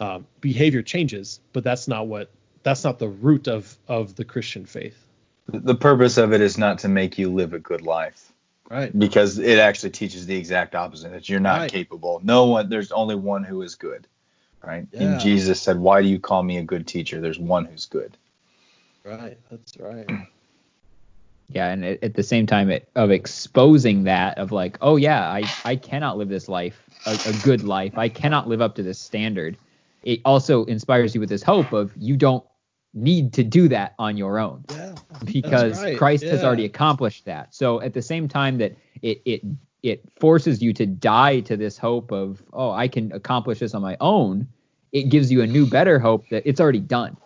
Um, 0.00 0.26
behavior 0.42 0.82
changes 0.82 1.40
but 1.54 1.64
that's 1.64 1.88
not 1.88 2.08
what 2.08 2.30
that's 2.62 2.84
not 2.84 2.98
the 2.98 3.08
root 3.08 3.48
of 3.48 3.78
of 3.88 4.16
the 4.16 4.24
christian 4.24 4.66
faith 4.66 5.06
The 5.52 5.74
purpose 5.74 6.16
of 6.18 6.32
it 6.32 6.40
is 6.40 6.58
not 6.58 6.78
to 6.80 6.88
make 6.88 7.18
you 7.18 7.32
live 7.32 7.52
a 7.52 7.58
good 7.58 7.82
life 7.82 8.32
right 8.70 8.96
because 8.98 9.38
it 9.38 9.58
actually 9.58 9.90
teaches 9.90 10.26
the 10.26 10.36
exact 10.36 10.74
opposite 10.74 11.10
that 11.10 11.28
you're 11.28 11.40
not 11.40 11.60
Right. 11.60 11.70
capable. 11.70 12.20
No 12.22 12.46
one, 12.46 12.68
there's 12.68 12.92
only 12.92 13.16
one 13.16 13.42
who 13.44 13.62
is 13.62 13.74
good, 13.74 14.06
right? 14.64 14.86
Yeah. 14.92 15.02
And 15.02 15.20
Jesus 15.20 15.60
said, 15.60 15.78
"Why 15.78 16.02
do 16.02 16.08
you 16.08 16.18
call 16.20 16.42
me 16.42 16.58
a 16.58 16.62
good 16.62 16.86
teacher? 16.86 17.20
There's 17.20 17.38
one 17.38 17.64
who's 17.64 17.86
good." 17.86 18.16
right 19.04 19.38
that's 19.50 19.78
right 19.78 20.06
Yeah, 21.52 21.70
and 21.70 21.84
at, 21.84 22.04
at 22.04 22.14
the 22.14 22.22
same 22.22 22.46
time 22.46 22.70
it, 22.70 22.88
of 22.94 23.10
exposing 23.10 24.04
that 24.04 24.38
of 24.38 24.52
like, 24.52 24.78
oh 24.82 24.96
yeah, 24.96 25.28
I 25.28 25.42
I 25.64 25.74
cannot 25.76 26.16
live 26.16 26.28
this 26.28 26.48
life, 26.48 26.80
a, 27.06 27.18
a 27.26 27.32
good 27.42 27.64
life. 27.64 27.98
I 27.98 28.08
cannot 28.08 28.46
live 28.46 28.60
up 28.60 28.76
to 28.76 28.84
this 28.84 29.00
standard. 29.00 29.56
It 30.04 30.20
also 30.24 30.64
inspires 30.66 31.12
you 31.14 31.20
with 31.20 31.28
this 31.28 31.42
hope 31.42 31.72
of 31.72 31.92
you 31.96 32.16
don't 32.16 32.44
need 32.92 33.32
to 33.34 33.44
do 33.44 33.68
that 33.68 33.94
on 33.98 34.16
your 34.16 34.38
own 34.38 34.64
Yeah. 34.70 34.94
because 35.24 35.82
right, 35.82 35.96
Christ 35.98 36.24
has 36.24 36.42
already 36.42 36.64
accomplished 36.64 37.24
that. 37.26 37.54
So 37.54 37.80
at 37.80 37.94
the 37.94 38.02
same 38.02 38.28
time 38.28 38.58
that 38.58 38.76
it 39.02 39.22
it 39.24 39.42
it 39.82 40.04
forces 40.18 40.60
you 40.62 40.72
to 40.74 40.86
die 40.86 41.40
to 41.40 41.56
this 41.56 41.78
hope 41.78 42.10
of 42.12 42.42
oh 42.52 42.70
I 42.70 42.88
can 42.88 43.12
accomplish 43.12 43.60
this 43.60 43.74
on 43.74 43.82
my 43.82 43.96
own, 44.00 44.48
it 44.92 45.04
gives 45.04 45.30
you 45.30 45.42
a 45.42 45.46
new 45.46 45.66
better 45.66 45.98
hope 45.98 46.28
that 46.30 46.42
it's 46.46 46.60
already 46.60 46.80
done. 46.80 47.16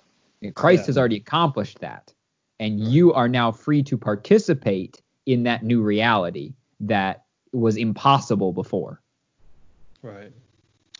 Christ 0.54 0.82
Yeah. 0.82 0.86
has 0.86 0.98
already 0.98 1.16
accomplished 1.16 1.78
that, 1.80 2.12
and 2.60 2.78
you 2.78 3.14
are 3.14 3.28
now 3.28 3.50
free 3.50 3.82
to 3.84 3.96
participate 3.96 5.00
in 5.24 5.44
that 5.44 5.62
new 5.62 5.80
reality 5.82 6.52
that 6.80 7.24
was 7.52 7.76
impossible 7.78 8.52
before. 8.52 9.00
Right. 10.02 10.32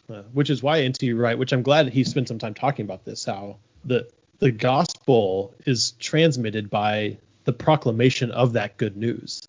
Uh, 0.09 0.23
which 0.33 0.49
is 0.49 0.63
why 0.63 0.87
NT 0.87 1.13
Wright, 1.15 1.39
which 1.39 1.53
I'm 1.53 1.63
glad 1.63 1.87
that 1.87 1.93
he 1.93 2.05
spent 2.05 2.29
some 2.29 2.39
time 2.39 2.55
talking 2.55 2.85
about 2.85 3.05
this, 3.05 3.25
how 3.27 3.59
the 3.85 4.09
the 4.39 4.51
gospel 4.51 5.55
is 5.65 5.93
transmitted 5.93 6.71
by 6.71 7.19
the 7.45 7.53
proclamation 7.53 8.31
of 8.31 8.55
that 8.55 8.77
good 8.77 8.97
news. 8.97 9.49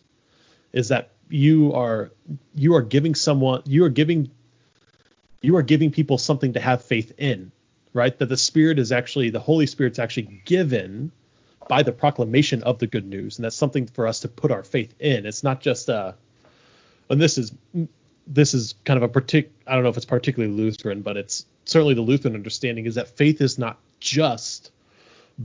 Is 0.74 0.90
that 0.90 1.12
you 1.30 1.74
are 1.74 2.12
you 2.54 2.76
are 2.76 2.82
giving 2.82 3.16
someone 3.16 3.64
you 3.66 3.84
are 3.86 3.90
giving 3.90 4.32
you 5.42 5.56
are 5.58 5.64
giving 5.64 5.92
people 5.92 6.18
something 6.18 6.54
to 6.54 6.60
have 6.60 6.84
faith 6.84 7.14
in, 7.18 7.52
right? 7.94 8.18
That 8.18 8.30
the 8.30 8.38
Spirit 8.38 8.80
is 8.80 8.92
actually 8.92 9.30
the 9.30 9.40
Holy 9.40 9.66
Spirit's 9.68 10.00
actually 10.00 10.42
given 10.46 11.12
by 11.68 11.84
the 11.84 11.92
proclamation 11.92 12.62
of 12.64 12.80
the 12.80 12.88
good 12.88 13.08
news, 13.08 13.38
and 13.38 13.46
that's 13.46 13.56
something 13.56 13.88
for 13.88 14.08
us 14.08 14.20
to 14.22 14.28
put 14.28 14.52
our 14.52 14.64
faith 14.64 14.94
in. 15.00 15.26
It's 15.26 15.44
not 15.44 15.62
just 15.62 15.90
uh 15.90 16.14
and 17.10 17.22
this 17.22 17.38
is 17.38 17.54
this 18.28 18.54
is 18.54 18.76
kind 18.84 19.02
of 19.02 19.04
a 19.04 19.10
partic 19.10 19.50
I 19.66 19.76
don't 19.76 19.84
know 19.84 19.90
if 19.90 19.98
it's 19.98 20.06
particularly 20.06 20.54
Lutheran, 20.54 21.02
but 21.02 21.18
it's 21.18 21.46
certainly 21.66 21.94
the 21.94 22.02
Lutheran 22.02 22.36
understanding 22.36 22.86
is 22.86 22.96
that 22.96 23.10
faith 23.10 23.42
is 23.42 23.58
not 23.58 23.80
just 24.00 24.72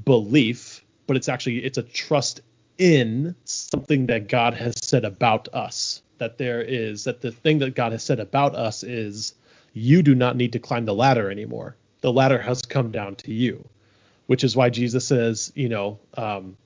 belief, 0.05 0.85
but 1.07 1.17
it's 1.17 1.29
actually 1.29 1.65
it's 1.65 1.79
a 1.79 1.83
trust 1.83 2.41
in 2.79 3.35
something 3.45 4.07
that 4.07 4.29
God 4.29 4.55
has 4.55 4.75
said 4.83 5.05
about 5.05 5.49
us. 5.53 6.03
That 6.19 6.39
there 6.39 6.61
is 6.61 7.05
that 7.05 7.21
the 7.21 7.33
thing 7.33 7.59
that 7.61 7.75
God 7.75 7.93
has 7.93 8.03
said 8.03 8.21
about 8.21 8.55
us 8.55 8.83
is 8.83 9.35
you 9.73 10.03
do 10.03 10.15
not 10.15 10.37
need 10.37 10.53
to 10.53 10.59
climb 10.59 10.85
the 10.85 10.95
ladder 10.95 11.31
anymore. 11.31 11.77
The 12.01 12.13
ladder 12.13 12.39
has 12.39 12.63
come 12.63 12.91
down 12.91 13.17
to 13.17 13.33
you, 13.33 13.69
which 14.27 14.45
is 14.45 14.57
why 14.57 14.71
Jesus 14.71 15.07
says, 15.07 15.53
you 15.55 15.69
know, 15.69 15.99
um, 16.15 16.57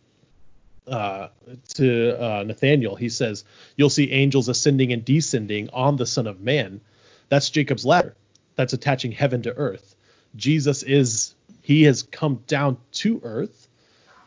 uh, 0.86 1.28
to 1.74 2.22
uh, 2.22 2.42
Nathaniel, 2.42 2.94
he 2.94 3.08
says, 3.08 3.44
"You'll 3.76 3.90
see 3.90 4.12
angels 4.12 4.48
ascending 4.48 4.92
and 4.92 5.04
descending 5.04 5.70
on 5.70 5.96
the 5.96 6.06
Son 6.06 6.26
of 6.26 6.40
Man." 6.40 6.80
That's 7.28 7.48
Jacob's 7.50 7.86
ladder. 7.86 8.14
That's 8.56 8.72
attaching 8.72 9.12
heaven 9.12 9.42
to 9.42 9.54
earth. 9.54 9.96
Jesus 10.36 10.82
is 10.82 11.34
he 11.62 11.82
has 11.84 12.02
come 12.02 12.42
down 12.46 12.76
to 12.92 13.20
earth, 13.24 13.68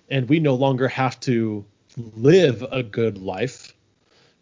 and 0.10 0.28
we 0.28 0.40
no 0.40 0.56
longer 0.56 0.88
have 0.88 1.20
to 1.22 1.66
live 2.16 2.66
a 2.72 2.84
good 2.84 3.18
life 3.18 3.74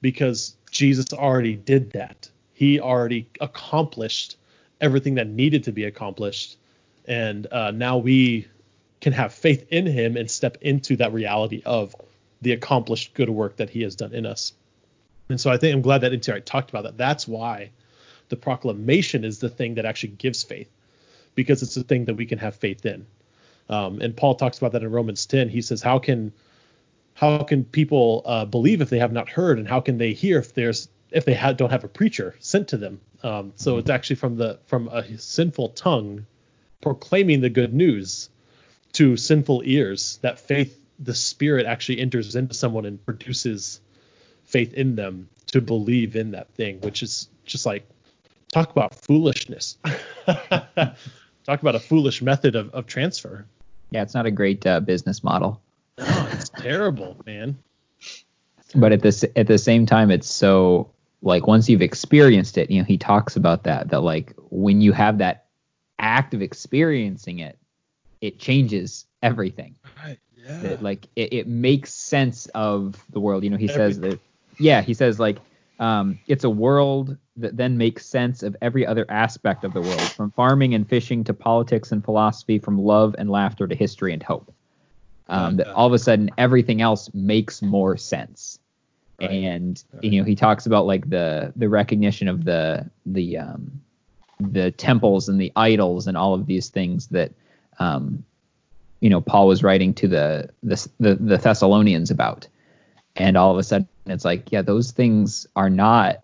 because 0.02 0.56
Jesus 0.72 1.14
already 1.14 1.56
did 1.56 1.92
that. 1.92 2.30
He 2.54 2.80
already 2.80 3.28
accomplished 3.42 4.38
everything 4.80 5.16
that 5.16 5.28
needed 5.28 5.64
to 5.66 5.72
be 5.72 5.84
accomplished, 5.86 6.58
and 7.06 7.48
uh, 7.52 7.72
now 7.72 7.98
we 7.98 8.48
can 9.02 9.14
have 9.14 9.34
faith 9.34 9.68
in 9.72 9.86
him 9.86 10.18
and 10.18 10.30
step 10.30 10.58
into 10.62 10.96
that 10.98 11.14
reality 11.14 11.62
of 11.66 11.96
the 12.42 12.54
accomplished 12.54 13.14
good 13.14 13.30
work 13.30 13.58
that 13.58 13.70
he 13.70 13.82
has 13.82 13.96
done 13.96 14.14
in 14.14 14.26
us. 14.26 14.54
And 15.30 15.40
so 15.40 15.52
I 15.52 15.58
think 15.58 15.76
I'm 15.76 15.82
glad 15.82 16.02
that 16.02 16.14
NT 16.14 16.46
talked 16.46 16.70
about 16.70 16.84
that. 16.84 16.98
That's 16.98 17.28
why 17.28 17.72
the 18.30 18.36
proclamation 18.36 19.24
is 19.24 19.40
the 19.40 19.50
thing 19.50 19.76
that 19.76 19.86
actually 19.86 20.14
gives 20.14 20.44
faith, 20.44 20.70
because 21.36 21.62
it's 21.62 21.76
the 21.76 21.84
thing 21.84 22.06
that 22.06 22.16
we 22.16 22.26
can 22.26 22.40
have 22.40 22.56
faith 22.56 22.86
in. 22.86 23.06
Um, 23.70 24.00
and 24.02 24.16
Paul 24.16 24.36
talks 24.36 24.58
about 24.58 24.72
that 24.74 24.84
in 24.84 24.92
Romans 24.92 25.26
10. 25.26 25.50
He 25.50 25.62
says, 25.62 25.82
"How 25.82 26.00
can 26.00 26.34
how 27.14 27.44
can 27.44 27.64
people 27.64 28.22
uh, 28.26 28.46
believe 28.46 28.82
if 28.82 28.90
they 28.90 29.00
have 29.00 29.14
not 29.14 29.30
heard, 29.30 29.60
and 29.60 29.68
how 29.68 29.80
can 29.80 29.98
they 29.98 30.14
hear 30.14 30.40
if 30.40 30.54
there's 30.54 30.90
if 31.12 31.26
they 31.26 31.34
ha- 31.34 31.54
don't 31.54 31.72
have 31.72 31.84
a 31.84 31.90
preacher 31.90 32.36
sent 32.40 32.70
to 32.70 32.78
them?" 32.78 33.02
Um, 33.24 33.54
so 33.56 33.78
it's 33.78 33.90
actually 33.90 34.18
from 34.18 34.38
the 34.38 34.60
from 34.66 34.88
a 34.90 35.18
sinful 35.18 35.70
tongue 35.70 36.26
proclaiming 36.82 37.42
the 37.42 37.50
good 37.50 37.74
news 37.74 38.30
to 38.94 39.18
sinful 39.18 39.64
ears 39.66 40.20
that 40.22 40.40
faith 40.40 40.80
the 41.00 41.16
spirit 41.16 41.66
actually 41.66 42.00
enters 42.00 42.36
into 42.36 42.54
someone 42.54 42.86
and 42.86 43.04
produces 43.04 43.82
faith 44.44 44.74
in 44.74 44.96
them 44.96 45.28
to 45.48 45.60
believe 45.60 46.16
in 46.16 46.32
that 46.32 46.50
thing 46.54 46.80
which 46.82 47.02
is 47.02 47.28
just 47.44 47.66
like 47.66 47.88
talk 48.52 48.70
about 48.70 48.94
foolishness 48.94 49.78
talk 51.46 51.62
about 51.62 51.76
a 51.76 51.80
foolish 51.80 52.22
method 52.22 52.56
of, 52.56 52.74
of 52.74 52.88
transfer. 52.88 53.46
Yeah, 53.92 54.02
it's 54.02 54.14
not 54.14 54.26
a 54.26 54.32
great 54.32 54.66
uh, 54.66 54.80
business 54.80 55.24
model. 55.24 55.62
no 55.98 56.28
it's 56.32 56.50
terrible 56.58 57.18
man. 57.26 57.58
But 58.74 58.92
at 58.92 59.02
this 59.02 59.24
at 59.36 59.48
the 59.48 59.58
same 59.58 59.86
time 59.86 60.12
it's 60.12 60.30
so 60.30 60.92
like 61.22 61.48
once 61.48 61.70
you've 61.70 61.82
experienced 61.82 62.58
it 62.58 62.70
you 62.70 62.80
know 62.80 62.86
he 62.86 62.98
talks 62.98 63.36
about 63.36 63.64
that 63.64 63.90
that 63.90 64.02
like 64.02 64.34
when 64.50 64.82
you 64.82 64.92
have 64.92 65.20
that 65.20 65.46
act 65.98 66.34
of 66.34 66.42
experiencing 66.42 67.40
it 67.40 67.58
it 68.22 68.40
changes 68.40 69.06
everything. 69.22 69.76
Right 70.04 70.20
yeah. 70.48 70.78
like 70.82 71.08
it, 71.16 71.34
it 71.34 71.48
makes 71.48 71.94
sense 71.94 72.48
of 72.48 73.04
the 73.12 73.20
world. 73.20 73.44
You 73.44 73.50
know 73.50 73.58
he 73.58 73.68
says 73.68 74.00
that 74.00 74.20
yeah 74.58 74.82
he 74.82 74.94
says 74.94 75.20
like 75.20 75.38
um, 75.80 76.20
it's 76.28 76.44
a 76.44 76.50
world 76.50 77.18
that 77.38 77.58
then 77.58 77.78
makes 77.78 78.06
sense 78.06 78.44
of 78.44 78.56
every 78.62 78.86
other 78.86 79.06
aspect 79.10 79.64
of 79.64 79.74
the 79.74 79.82
world 79.82 80.02
from 80.02 80.32
farming 80.32 80.74
and 80.74 80.88
fishing 80.88 81.24
to 81.26 81.34
politics 81.34 81.92
and 81.92 82.04
philosophy 82.04 82.60
from 82.60 82.80
love 82.80 83.16
and 83.18 83.30
laughter 83.30 83.68
to 83.68 83.76
history 83.76 84.14
and 84.14 84.24
hope. 84.24 84.54
Um, 85.28 85.58
that 85.58 85.68
all 85.70 85.88
of 85.88 85.94
a 85.94 86.00
sudden 86.00 86.30
everything 86.38 86.82
else 86.82 87.10
makes 87.14 87.62
more 87.62 87.98
sense. 87.98 88.60
Right. 89.20 89.32
and 89.32 89.82
you 90.02 90.20
know 90.20 90.26
he 90.26 90.36
talks 90.36 90.66
about 90.66 90.86
like 90.86 91.10
the 91.10 91.54
the 91.56 91.70
recognition 91.70 92.28
of 92.28 92.44
the 92.44 92.90
the 93.06 93.38
um 93.38 93.82
the 94.42 94.72
temples 94.72 95.30
and 95.30 95.40
the 95.40 95.54
idols 95.56 96.08
and 96.08 96.18
all 96.18 96.34
of 96.34 96.48
these 96.48 96.68
things 96.68 97.08
that 97.08 97.32
um 97.80 98.26
you 99.00 99.10
know 99.10 99.22
Paul 99.22 99.48
was 99.48 99.64
writing 99.64 99.94
to 99.96 100.10
the 100.10 100.50
the 100.64 100.90
the, 101.00 101.16
the 101.16 101.38
Thessalonians 101.38 102.12
about 102.12 102.48
and 103.16 103.38
all 103.38 103.52
of 103.52 103.58
a 103.58 103.64
sudden 103.64 103.88
it's 104.08 104.26
like 104.26 104.52
yeah 104.52 104.62
those 104.62 104.92
things 104.92 105.48
are 105.56 105.70
not 105.70 106.24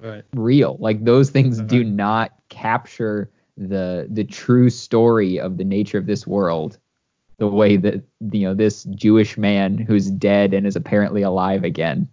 right 0.00 0.24
real 0.34 0.76
like 0.80 1.04
those 1.04 1.30
things 1.30 1.60
do 1.62 1.84
Mhm. 1.84 1.94
not 1.94 2.32
capture 2.48 3.30
the 3.56 4.06
the 4.10 4.24
true 4.24 4.68
story 4.70 5.38
of 5.40 5.56
the 5.56 5.64
nature 5.64 5.98
of 5.98 6.06
this 6.06 6.26
world 6.26 6.78
the 7.38 7.46
way 7.46 7.76
that 7.76 8.02
you 8.32 8.40
know 8.40 8.54
this 8.54 8.84
Jewish 8.84 9.36
man 9.38 9.78
who's 9.78 10.10
dead 10.10 10.54
and 10.54 10.66
is 10.66 10.76
apparently 10.76 11.22
alive 11.22 11.64
again 11.64 12.08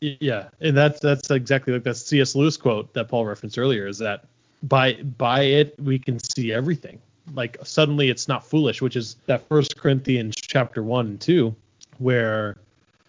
Yeah, 0.00 0.48
and 0.60 0.76
that's 0.76 1.00
that's 1.00 1.30
exactly 1.30 1.72
like 1.72 1.84
that 1.84 1.96
C.S. 1.96 2.34
Lewis 2.34 2.56
quote 2.56 2.92
that 2.94 3.08
Paul 3.08 3.24
referenced 3.24 3.56
earlier 3.56 3.86
is 3.86 3.98
that 3.98 4.24
by 4.64 4.94
by 4.94 5.42
it 5.42 5.78
we 5.78 5.98
can 5.98 6.18
see 6.18 6.52
everything. 6.52 6.98
Like 7.34 7.56
suddenly 7.62 8.10
it's 8.10 8.26
not 8.26 8.44
foolish, 8.44 8.82
which 8.82 8.96
is 8.96 9.16
that 9.26 9.46
First 9.48 9.76
Corinthians 9.76 10.34
chapter 10.36 10.82
one 10.82 11.06
and 11.06 11.20
two, 11.20 11.54
where 11.98 12.56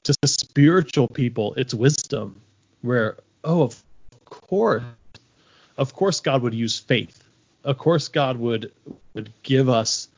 the 0.04 0.28
spiritual 0.28 1.08
people, 1.08 1.54
it's 1.56 1.74
wisdom. 1.74 2.42
Where 2.82 3.18
oh, 3.44 3.64
of 3.64 3.84
course, 4.26 4.84
of 5.78 5.94
course 5.94 6.20
God 6.20 6.42
would 6.42 6.54
use 6.54 6.78
faith. 6.80 7.24
Of 7.64 7.78
course 7.78 8.08
God 8.10 8.38
would 8.38 8.72
would 9.14 9.32
give 9.44 9.70
us 9.70 10.10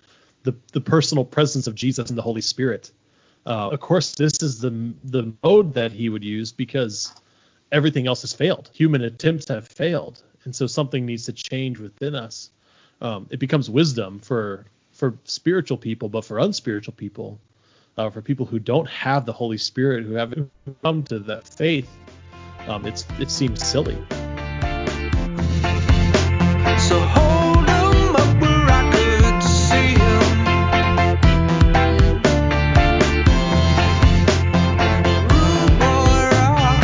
the 0.44 0.56
the 0.72 0.82
personal 0.82 1.26
presence 1.26 1.68
of 1.68 1.76
Jesus 1.76 2.10
and 2.10 2.18
the 2.18 2.24
Holy 2.24 2.42
Spirit. 2.42 2.92
Uh, 3.46 3.70
of 3.70 3.80
course, 3.80 4.16
this 4.16 4.42
is 4.42 4.60
the 4.60 4.94
the 5.04 5.34
mode 5.44 5.74
that 5.76 5.92
he 5.92 6.10
would 6.10 6.24
use 6.24 6.52
because 6.52 7.14
everything 7.72 8.08
else 8.08 8.22
has 8.22 8.34
failed. 8.34 8.70
Human 8.74 9.04
attempts 9.04 9.48
have 9.50 9.68
failed, 9.68 10.24
and 10.46 10.56
so 10.56 10.66
something 10.66 11.06
needs 11.06 11.26
to 11.26 11.34
change 11.34 11.80
within 11.80 12.16
us. 12.16 12.50
Um, 13.02 13.28
it 13.30 13.38
becomes 13.38 13.70
wisdom 13.70 14.20
for 14.20 14.66
for 14.94 15.18
spiritual 15.26 15.78
people, 15.78 16.10
but 16.10 16.26
for 16.26 16.40
unspiritual 16.40 16.94
people, 16.94 17.40
uh, 17.98 18.10
for 18.12 18.22
people 18.22 18.46
who 18.46 18.60
don't 18.60 18.90
have 18.90 19.26
the 19.26 19.34
Holy 19.34 19.58
Spirit, 19.58 20.06
who 20.06 20.14
haven't 20.14 20.52
come 20.84 21.04
to 21.06 21.20
that 21.20 21.48
faith, 21.48 21.90
um, 22.68 22.86
it's 22.86 23.06
it 23.20 23.32
seems 23.32 23.66
silly. 23.66 23.98
So 26.80 27.00
hold 27.00 27.70
'em 27.70 28.16
up 28.16 28.42
where 28.42 28.68
I 28.70 28.92
could 28.92 29.44
see 29.44 29.96
'em. 29.96 30.56
Rude 35.18 35.80
boy 35.80 36.22
rock. 36.36 36.82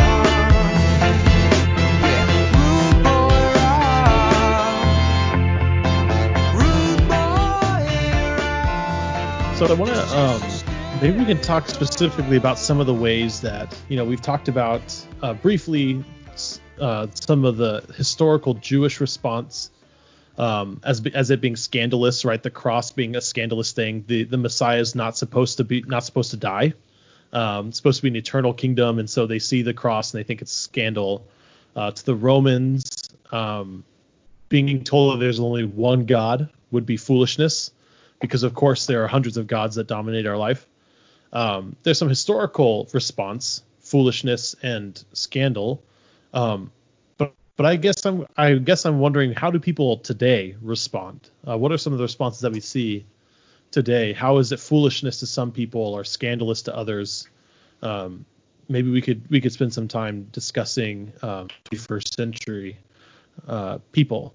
Yeah, 1.90 2.26
rude 2.56 3.04
boy 3.04 3.42
rock. 3.58 4.98
Rude 6.54 7.08
boy 7.08 7.86
rock. 8.38 9.56
So 9.56 9.66
I 9.66 9.74
want 9.74 9.92
to 9.92 10.00
um, 10.18 10.21
maybe 11.02 11.18
we 11.18 11.24
can 11.24 11.40
talk 11.40 11.68
specifically 11.68 12.36
about 12.36 12.56
some 12.56 12.78
of 12.78 12.86
the 12.86 12.94
ways 12.94 13.40
that 13.40 13.76
you 13.88 13.96
know 13.96 14.04
we've 14.04 14.22
talked 14.22 14.46
about 14.46 14.80
uh, 15.20 15.34
briefly 15.34 16.02
uh, 16.80 17.08
some 17.14 17.44
of 17.44 17.56
the 17.56 17.82
historical 17.96 18.54
Jewish 18.54 19.00
response 19.00 19.72
um, 20.38 20.80
as 20.84 21.04
as 21.12 21.30
it 21.30 21.40
being 21.40 21.56
scandalous, 21.56 22.24
right? 22.24 22.40
The 22.40 22.50
cross 22.50 22.92
being 22.92 23.16
a 23.16 23.20
scandalous 23.20 23.72
thing. 23.72 24.04
The 24.06 24.22
the 24.22 24.38
Messiah 24.38 24.78
is 24.78 24.94
not 24.94 25.16
supposed 25.16 25.56
to 25.56 25.64
be 25.64 25.82
not 25.82 26.04
supposed 26.04 26.30
to 26.30 26.36
die. 26.36 26.74
Um, 27.32 27.68
it's 27.68 27.78
supposed 27.78 27.98
to 27.98 28.02
be 28.04 28.08
an 28.08 28.16
eternal 28.16 28.54
kingdom, 28.54 29.00
and 29.00 29.10
so 29.10 29.26
they 29.26 29.40
see 29.40 29.62
the 29.62 29.74
cross 29.74 30.14
and 30.14 30.20
they 30.20 30.24
think 30.24 30.40
it's 30.40 30.52
scandal. 30.52 31.26
Uh, 31.74 31.90
to 31.90 32.04
the 32.04 32.14
Romans, 32.14 33.08
um, 33.32 33.82
being 34.50 34.84
told 34.84 35.14
that 35.14 35.24
there's 35.24 35.40
only 35.40 35.64
one 35.64 36.04
God 36.04 36.50
would 36.70 36.86
be 36.86 36.96
foolishness, 36.96 37.72
because 38.20 38.42
of 38.44 38.54
course 38.54 38.86
there 38.86 39.02
are 39.02 39.08
hundreds 39.08 39.36
of 39.36 39.48
gods 39.48 39.74
that 39.76 39.86
dominate 39.88 40.26
our 40.26 40.36
life. 40.36 40.68
Um, 41.32 41.76
there's 41.82 41.98
some 41.98 42.08
historical 42.08 42.88
response, 42.92 43.62
foolishness 43.80 44.54
and 44.62 45.02
scandal. 45.12 45.82
Um, 46.34 46.70
but 47.18 47.34
but 47.56 47.66
I 47.66 47.76
guess 47.76 48.04
I'm 48.04 48.26
I 48.36 48.54
guess 48.54 48.84
I'm 48.84 48.98
wondering 48.98 49.32
how 49.32 49.50
do 49.50 49.58
people 49.58 49.98
today 49.98 50.56
respond? 50.60 51.30
Uh, 51.46 51.56
what 51.58 51.72
are 51.72 51.78
some 51.78 51.92
of 51.92 51.98
the 51.98 52.04
responses 52.04 52.40
that 52.40 52.52
we 52.52 52.60
see 52.60 53.04
today? 53.70 54.12
How 54.12 54.38
is 54.38 54.52
it 54.52 54.60
foolishness 54.60 55.20
to 55.20 55.26
some 55.26 55.52
people 55.52 55.80
or 55.80 56.04
scandalous 56.04 56.62
to 56.62 56.76
others? 56.76 57.28
Um, 57.82 58.24
maybe 58.68 58.90
we 58.90 59.02
could 59.02 59.28
we 59.30 59.40
could 59.40 59.52
spend 59.52 59.72
some 59.72 59.88
time 59.88 60.28
discussing 60.32 61.12
um, 61.22 61.48
21st 61.66 62.14
century 62.14 62.78
uh, 63.46 63.78
people. 63.92 64.34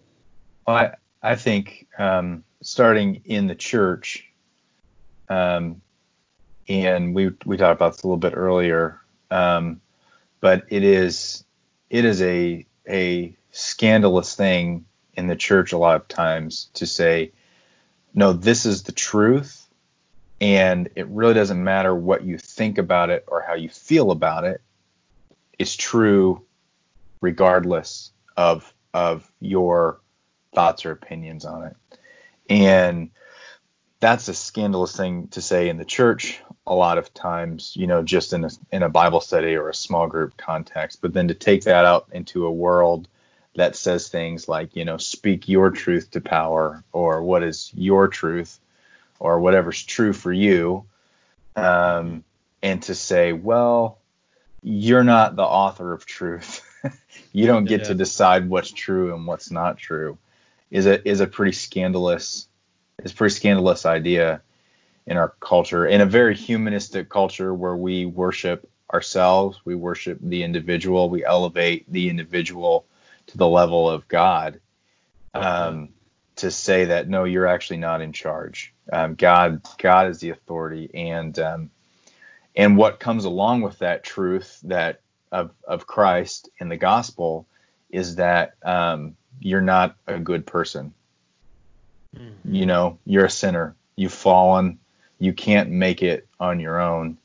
Well, 0.68 0.78
I, 0.78 0.92
I 1.24 1.36
think 1.36 1.88
um, 1.98 2.44
starting 2.62 3.22
in 3.26 3.48
the 3.48 3.56
church, 3.56 4.26
um, 5.30 5.82
and 6.68 7.16
we 7.16 7.32
we 7.46 7.58
talked 7.58 7.78
about 7.78 7.94
this 7.94 8.04
a 8.04 8.08
little 8.08 8.18
bit 8.18 8.34
earlier, 8.36 9.00
um, 9.32 9.82
but 10.40 10.66
it 10.70 10.84
is 10.84 11.44
it 11.90 12.06
is 12.06 12.22
a 12.22 12.66
a 12.88 13.36
scandalous 13.52 14.36
thing 14.36 14.86
in 15.14 15.28
the 15.28 15.36
church 15.36 15.74
a 15.74 15.78
lot 15.78 15.96
of 15.96 16.08
times 16.08 16.70
to 16.76 16.86
say, 16.86 17.32
no, 18.14 18.34
this 18.34 18.66
is 18.66 18.84
the 18.84 18.92
truth, 18.92 19.68
and 20.40 20.90
it 20.96 21.08
really 21.08 21.34
doesn't 21.34 21.64
matter 21.64 21.96
what 21.96 22.24
you 22.24 22.38
think 22.38 22.78
about 22.78 23.10
it 23.10 23.26
or 23.28 23.42
how 23.42 23.56
you 23.56 23.70
feel 23.70 24.12
about 24.12 24.44
it. 24.44 24.62
It's 25.58 25.76
true 25.76 26.44
regardless 27.22 28.12
of 28.36 28.74
of 28.94 29.30
your 29.40 30.00
thoughts 30.54 30.86
or 30.86 30.92
opinions 30.92 31.46
on 31.46 31.64
it. 31.66 31.76
And 32.50 33.12
that's 34.00 34.28
a 34.28 34.34
scandalous 34.34 34.96
thing 34.96 35.28
to 35.30 35.42
say 35.42 35.70
in 35.70 35.78
the 35.78 35.86
church 35.86 36.42
a 36.68 36.76
lot 36.76 36.98
of 36.98 37.14
times, 37.14 37.76
you 37.76 37.88
know, 37.88 38.04
just 38.04 38.34
in 38.34 38.44
a, 38.46 38.50
in 38.72 38.84
a 38.84 38.90
Bible 38.90 39.22
study 39.22 39.56
or 39.56 39.70
a 39.70 39.74
small 39.74 40.06
group 40.08 40.36
context. 40.38 41.02
But 41.02 41.14
then 41.14 41.30
to 41.30 41.34
take 41.34 41.64
that 41.64 41.86
out 41.86 42.08
into 42.12 42.46
a 42.46 42.52
world 42.52 43.08
that 43.56 43.76
says 43.76 44.10
things 44.10 44.48
like, 44.48 44.76
you 44.76 44.86
know, 44.86 44.98
speak 44.98 45.48
your 45.48 45.72
truth 45.72 46.12
to 46.12 46.22
power 46.22 46.84
or 46.92 47.24
what 47.24 47.42
is 47.42 47.72
your 47.74 48.08
truth 48.08 48.60
or 49.20 49.40
whatever's 49.40 49.84
true 49.84 50.14
for 50.14 50.32
you. 50.32 50.86
Um, 51.56 52.24
and 52.62 52.84
to 52.84 52.94
say, 52.94 53.34
well, 53.34 53.98
you're 54.62 55.04
not 55.04 55.36
the 55.36 55.44
author 55.44 55.94
of 55.94 56.06
truth. 56.06 56.62
you 57.34 57.48
don't 57.48 57.66
get 57.66 57.82
Yeah. 57.82 57.88
to 57.88 57.96
decide 57.96 58.50
what's 58.50 58.72
true 58.72 59.16
and 59.16 59.26
what's 59.26 59.50
not 59.50 59.78
true 59.78 60.18
is 60.70 60.86
a 60.86 61.08
is 61.08 61.22
a 61.22 61.28
pretty 61.28 61.54
scandalous 61.54 62.48
is 63.04 63.12
a 63.12 63.16
pretty 63.16 63.34
scandalous 63.34 63.86
idea 63.86 64.42
in 65.08 65.18
our 65.18 65.34
culture 65.40 65.88
in 65.88 66.02
a 66.02 66.06
very 66.06 66.36
humanistic 66.36 67.10
culture 67.10 67.54
where 67.54 67.76
we 67.76 68.06
worship 68.06 68.70
ourselves 68.94 69.60
we 69.66 69.76
worship 69.76 70.18
the 70.22 70.44
individual 70.44 71.10
we 71.10 71.26
elevate 71.26 71.92
the 71.92 72.10
individual 72.10 72.86
to 73.26 73.38
the 73.38 73.48
level 73.48 73.90
of 73.90 74.08
god 74.08 74.60
um, 75.34 75.90
to 76.36 76.52
say 76.52 76.86
that 76.86 77.10
no 77.10 77.24
you're 77.24 77.48
actually 77.48 77.78
not 77.78 78.02
in 78.02 78.14
charge. 78.14 78.74
Um, 78.92 79.16
god 79.16 79.62
god 79.78 80.10
is 80.10 80.20
the 80.20 80.30
authority 80.30 80.90
and 80.94 81.38
um, 81.40 81.72
and 82.56 82.78
what 82.78 83.00
comes 83.00 83.26
along 83.26 83.62
with 83.62 83.80
that 83.80 84.04
truth 84.04 84.60
that 84.64 85.02
of 85.32 85.52
of 85.68 85.88
christ 85.88 86.50
in 86.60 86.70
the 86.70 86.78
gospel 86.78 87.46
is 87.90 88.16
that 88.16 88.56
um, 88.64 89.16
you're 89.40 89.62
not 89.62 89.96
a 90.08 90.20
good 90.20 90.46
person. 90.46 90.94
You 92.46 92.66
know 92.66 93.00
you're 93.06 93.26
a 93.26 93.30
sinner. 93.30 93.76
You've 93.96 94.14
fallen 94.14 94.80
you 95.20 95.34
can't 95.34 95.70
make 95.70 96.04
it 96.04 96.28
on 96.40 96.60
your 96.60 96.80
own. 96.80 97.18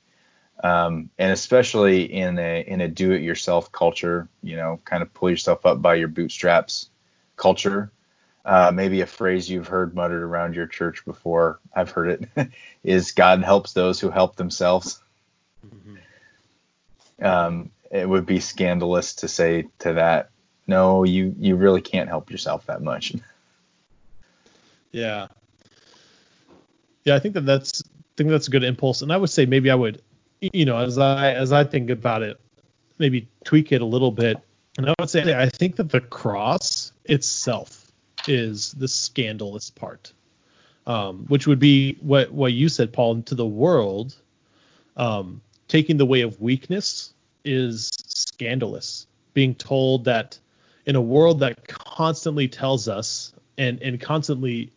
Um, 0.63 1.11
and 1.19 1.33
especially 1.33 2.05
in 2.13 2.39
a 2.39 2.61
in 2.61 2.81
a 2.81 2.89
do 2.89 3.11
it 3.11 3.23
yourself 3.23 3.73
culture 3.73 4.29
you 4.45 4.57
know 4.57 4.81
kind 4.85 5.03
of 5.03 5.13
pull 5.13 5.29
yourself 5.29 5.67
up 5.67 5.83
by 5.83 5.95
your 5.97 6.09
bootstraps 6.09 6.89
culture. 7.37 7.91
Uh, 8.45 8.71
maybe 8.75 9.01
a 9.01 9.07
phrase 9.07 9.49
you've 9.49 9.69
heard 9.69 9.95
muttered 9.95 10.23
around 10.23 10.57
your 10.57 10.67
church 10.67 11.05
before 11.05 11.61
i've 11.77 11.91
heard 11.91 12.29
it 12.37 12.51
is 12.83 13.13
god 13.13 13.41
helps 13.43 13.73
those 13.73 14.01
who 14.01 14.11
help 14.11 14.37
themselves. 14.37 15.01
Um, 17.21 17.71
it 17.91 18.09
would 18.09 18.27
be 18.27 18.41
scandalous 18.41 19.15
to 19.17 19.29
say 19.29 19.69
to 19.81 19.93
that 19.95 20.31
no 20.67 21.05
you 21.05 21.35
you 21.39 21.57
really 21.57 21.81
can't 21.81 22.09
help 22.09 22.31
yourself 22.31 22.67
that 22.67 22.83
much. 22.83 23.15
Yeah. 24.93 25.29
Yeah, 27.05 27.17
I 27.17 27.19
think 27.19 27.35
that 27.35 27.47
that's 27.47 27.82
think 28.17 28.31
that's 28.31 28.49
a 28.49 28.51
good 28.51 28.65
impulse, 28.65 29.03
and 29.03 29.13
I 29.13 29.17
would 29.17 29.31
say 29.31 29.47
maybe 29.47 29.71
I 29.71 29.75
would, 29.75 30.03
you 30.41 30.65
know, 30.65 30.79
as 30.79 30.99
I 30.99 31.33
as 31.33 31.53
I 31.53 31.65
think 31.65 31.91
about 31.91 32.23
it, 32.23 32.41
maybe 32.99 33.29
tweak 33.45 33.73
it 33.73 33.83
a 33.83 33.87
little 33.87 34.11
bit, 34.11 34.39
and 34.77 34.89
I 34.89 34.95
would 34.99 35.11
say 35.11 35.35
I 35.35 35.49
think 35.49 35.77
that 35.77 35.91
the 35.91 36.01
cross 36.01 36.93
itself 37.05 37.93
is 38.29 38.73
the 38.73 38.89
scandalous 38.89 39.71
part, 39.71 40.13
um, 40.87 41.25
which 41.29 41.47
would 41.47 41.59
be 41.59 41.97
what 42.01 42.33
what 42.33 42.53
you 42.53 42.69
said, 42.69 42.93
Paul, 42.93 43.23
to 43.23 43.35
the 43.35 43.47
world, 43.47 44.17
um, 44.97 45.41
taking 45.69 45.97
the 45.97 46.07
way 46.07 46.21
of 46.21 46.41
weakness 46.41 47.13
is 47.45 47.91
scandalous. 48.07 49.07
Being 49.35 49.55
told 49.55 50.05
that 50.05 50.39
in 50.87 50.97
a 50.97 51.01
world 51.01 51.41
that 51.41 51.67
constantly 51.67 52.49
tells 52.49 52.89
us 52.89 53.33
and 53.59 53.81
and 53.83 54.01
constantly 54.01 54.73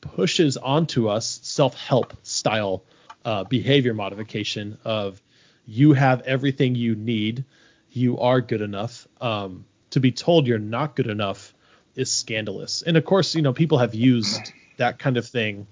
pushes 0.00 0.56
onto 0.56 1.08
us 1.08 1.40
self-help 1.42 2.14
style 2.22 2.84
uh, 3.24 3.44
behavior 3.44 3.94
modification 3.94 4.78
of 4.84 5.20
you 5.66 5.92
have 5.92 6.22
everything 6.22 6.74
you 6.74 6.94
need, 6.94 7.44
you 7.90 8.18
are 8.18 8.40
good 8.40 8.62
enough. 8.62 9.06
Um, 9.20 9.64
to 9.90 10.00
be 10.00 10.12
told 10.12 10.46
you're 10.46 10.58
not 10.58 10.96
good 10.96 11.06
enough 11.06 11.54
is 11.94 12.12
scandalous. 12.12 12.82
And 12.82 12.96
of 12.96 13.04
course, 13.04 13.34
you 13.34 13.42
know, 13.42 13.52
people 13.52 13.78
have 13.78 13.94
used 13.94 14.52
that 14.76 14.98
kind 14.98 15.16
of 15.16 15.26
thing 15.26 15.66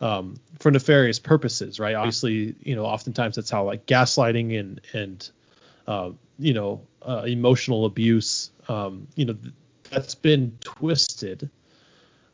um, 0.00 0.36
for 0.60 0.70
nefarious 0.70 1.18
purposes, 1.18 1.80
right? 1.80 1.94
Obviously, 1.94 2.54
you 2.60 2.76
know, 2.76 2.84
oftentimes 2.84 3.36
that's 3.36 3.50
how 3.50 3.64
like 3.64 3.86
gaslighting 3.86 4.58
and 4.58 4.80
and 4.92 5.30
uh, 5.86 6.10
you 6.38 6.54
know 6.54 6.82
uh, 7.02 7.22
emotional 7.26 7.84
abuse, 7.86 8.50
um, 8.68 9.06
you 9.16 9.24
know, 9.24 9.32
th- 9.34 9.54
that's 9.90 10.14
been 10.14 10.56
twisted 10.62 11.50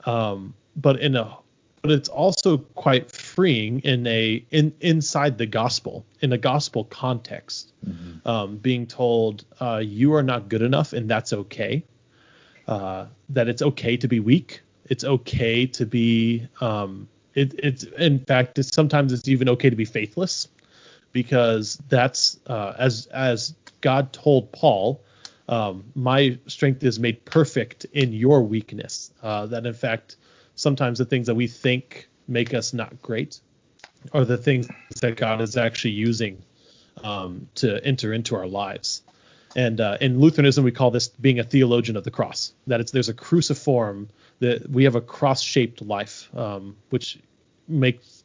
um, 0.04 0.54
but 0.76 1.00
in 1.00 1.16
a 1.16 1.36
but 1.82 1.90
it's 1.90 2.08
also 2.08 2.58
quite 2.58 3.10
freeing 3.10 3.80
in 3.80 4.06
a 4.06 4.44
in 4.50 4.72
inside 4.80 5.38
the 5.38 5.46
gospel 5.46 6.04
in 6.20 6.32
a 6.32 6.38
gospel 6.38 6.84
context 6.84 7.72
um, 8.24 8.56
being 8.58 8.86
told 8.86 9.44
uh, 9.60 9.82
you 9.84 10.14
are 10.14 10.22
not 10.22 10.48
good 10.48 10.62
enough 10.62 10.92
and 10.92 11.10
that's 11.10 11.32
okay 11.32 11.84
uh, 12.68 13.06
that 13.28 13.48
it's 13.48 13.62
okay 13.62 13.96
to 13.96 14.06
be 14.06 14.20
weak 14.20 14.62
it's 14.86 15.04
okay 15.04 15.66
to 15.66 15.84
be 15.84 16.46
um, 16.60 17.08
it, 17.34 17.54
it's 17.58 17.82
in 17.82 18.20
fact 18.20 18.58
it's 18.58 18.72
sometimes 18.72 19.12
it's 19.12 19.28
even 19.28 19.48
okay 19.48 19.70
to 19.70 19.76
be 19.76 19.84
faithless 19.84 20.48
because 21.12 21.78
that's 21.88 22.38
uh, 22.46 22.74
as 22.78 23.06
as 23.06 23.54
God 23.82 24.12
told 24.12 24.50
Paul, 24.52 25.02
um, 25.48 25.84
my 25.94 26.38
strength 26.46 26.82
is 26.82 26.98
made 26.98 27.24
perfect 27.26 27.84
in 27.92 28.12
your 28.12 28.42
weakness. 28.42 29.12
Uh, 29.22 29.46
that 29.46 29.66
in 29.66 29.74
fact, 29.74 30.16
sometimes 30.62 30.98
the 30.98 31.04
things 31.04 31.26
that 31.26 31.34
we 31.34 31.48
think 31.48 32.08
make 32.28 32.54
us 32.54 32.72
not 32.72 33.02
great 33.02 33.40
are 34.12 34.24
the 34.24 34.38
things 34.38 34.68
that 35.00 35.16
God 35.16 35.40
is 35.40 35.56
actually 35.56 35.90
using 35.90 36.42
um, 37.02 37.48
to 37.56 37.84
enter 37.84 38.12
into 38.12 38.36
our 38.36 38.46
lives. 38.46 39.02
And 39.54 39.80
uh, 39.80 39.98
in 40.00 40.20
Lutheranism, 40.20 40.64
we 40.64 40.70
call 40.70 40.90
this 40.90 41.08
being 41.08 41.40
a 41.40 41.44
theologian 41.44 41.96
of 41.96 42.04
the 42.04 42.10
cross. 42.10 42.54
That 42.68 42.80
it's 42.80 42.92
there's 42.92 43.08
a 43.08 43.14
cruciform 43.14 44.08
that 44.38 44.70
we 44.70 44.84
have 44.84 44.94
a 44.94 45.00
cross-shaped 45.00 45.82
life, 45.82 46.30
um, 46.34 46.76
which 46.90 47.18
makes 47.68 48.24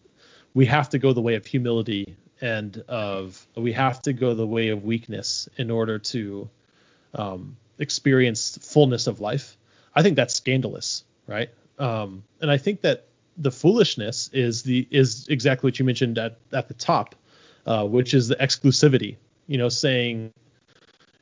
we 0.54 0.66
have 0.68 0.90
to 0.90 1.00
go 1.00 1.14
the 1.14 1.22
way 1.22 1.36
of 1.36 1.46
humility 1.46 2.16
and 2.40 2.84
of 2.88 3.46
we 3.56 3.74
have 3.74 4.02
to 4.04 4.14
go 4.14 4.36
the 4.36 4.48
way 4.48 4.70
of 4.70 4.84
weakness 4.84 5.50
in 5.58 5.70
order 5.70 6.00
to 6.00 6.50
um, 7.14 7.58
experience 7.80 8.58
fullness 8.62 9.08
of 9.08 9.20
life. 9.20 9.58
I 9.94 10.04
think 10.04 10.16
that's 10.16 10.36
scandalous, 10.36 11.04
right? 11.28 11.50
Um, 11.78 12.24
and 12.42 12.50
I 12.50 12.58
think 12.58 12.82
that 12.82 13.06
the 13.38 13.52
foolishness 13.52 14.30
is 14.34 14.64
the 14.64 14.88
is 14.90 15.28
exactly 15.30 15.68
what 15.68 15.80
you 15.80 15.86
mentioned 15.86 16.18
at 16.18 16.38
at 16.52 16.68
the 16.68 16.74
top, 16.74 17.16
uh, 17.66 17.86
which 17.86 18.14
is 18.14 18.28
the 18.28 18.36
exclusivity. 18.36 19.18
You 19.48 19.58
know, 19.58 19.70
saying, 19.70 20.34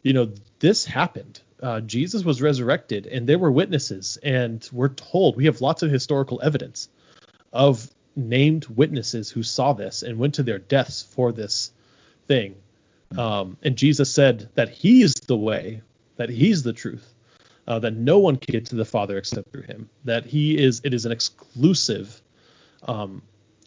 you 0.04 0.14
know, 0.14 0.32
this 0.60 0.86
happened. 0.86 1.42
Uh, 1.62 1.82
Jesus 1.82 2.24
was 2.24 2.42
resurrected, 2.42 3.08
and 3.08 3.28
there 3.28 3.40
were 3.40 3.52
witnesses, 3.52 4.18
and 4.24 4.68
we're 4.72 4.90
told 4.90 5.36
we 5.36 5.46
have 5.46 5.62
lots 5.62 5.84
of 5.84 5.92
historical 5.92 6.42
evidence 6.44 6.90
of 7.54 7.90
named 8.16 8.66
witnesses 8.66 9.30
who 9.30 9.44
saw 9.44 9.74
this 9.74 10.04
and 10.04 10.18
went 10.18 10.36
to 10.36 10.44
their 10.44 10.60
deaths 10.60 11.02
for 11.04 11.32
this 11.32 11.72
thing. 12.28 12.56
Um, 13.18 13.58
and 13.62 13.76
Jesus 13.76 14.12
said 14.12 14.50
that 14.56 14.70
He's 14.70 15.14
the 15.14 15.38
way, 15.38 15.82
that 16.18 16.30
He's 16.30 16.64
the 16.64 16.74
truth, 16.74 17.15
uh, 17.68 17.80
that 17.80 17.96
no 17.96 18.20
one 18.20 18.38
can 18.38 18.52
get 18.52 18.66
to 18.68 18.76
the 18.76 18.86
Father 18.86 19.18
except 19.18 19.52
through 19.52 19.64
Him. 19.64 19.90
That 20.04 20.26
He 20.26 20.58
is, 20.58 20.82
it 20.84 20.94
is 20.94 21.06
an 21.06 21.12
exclusive 21.12 22.22
um, 22.88 23.22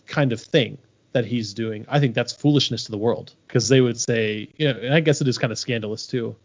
kind 0.07 0.33
of 0.33 0.41
thing 0.41 0.79
that 1.13 1.25
He's 1.25 1.55
doing. 1.55 1.85
I 1.89 2.01
think 2.01 2.15
that's 2.15 2.33
foolishness 2.33 2.85
to 2.85 2.91
the 2.91 2.99
world 2.99 3.35
because 3.47 3.69
they 3.69 3.81
would 3.81 3.99
say, 3.99 4.49
you 4.57 4.73
know, 4.73 4.79
and 4.79 4.95
I 4.95 5.01
guess 5.01 5.21
it 5.21 5.29
is 5.29 5.39
kind 5.39 5.53
of 5.53 5.59
scandalous 5.59 6.07
too. 6.07 6.37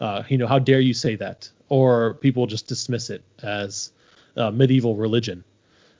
Uh, 0.00 0.22
you 0.28 0.38
know, 0.38 0.46
how 0.46 0.58
dare 0.58 0.80
you 0.80 0.94
say 0.94 1.16
that? 1.16 1.50
Or 1.68 2.14
people 2.14 2.46
just 2.46 2.66
dismiss 2.66 3.10
it 3.10 3.22
as 3.42 3.92
uh, 4.36 4.50
medieval 4.50 4.96
religion. 4.96 5.44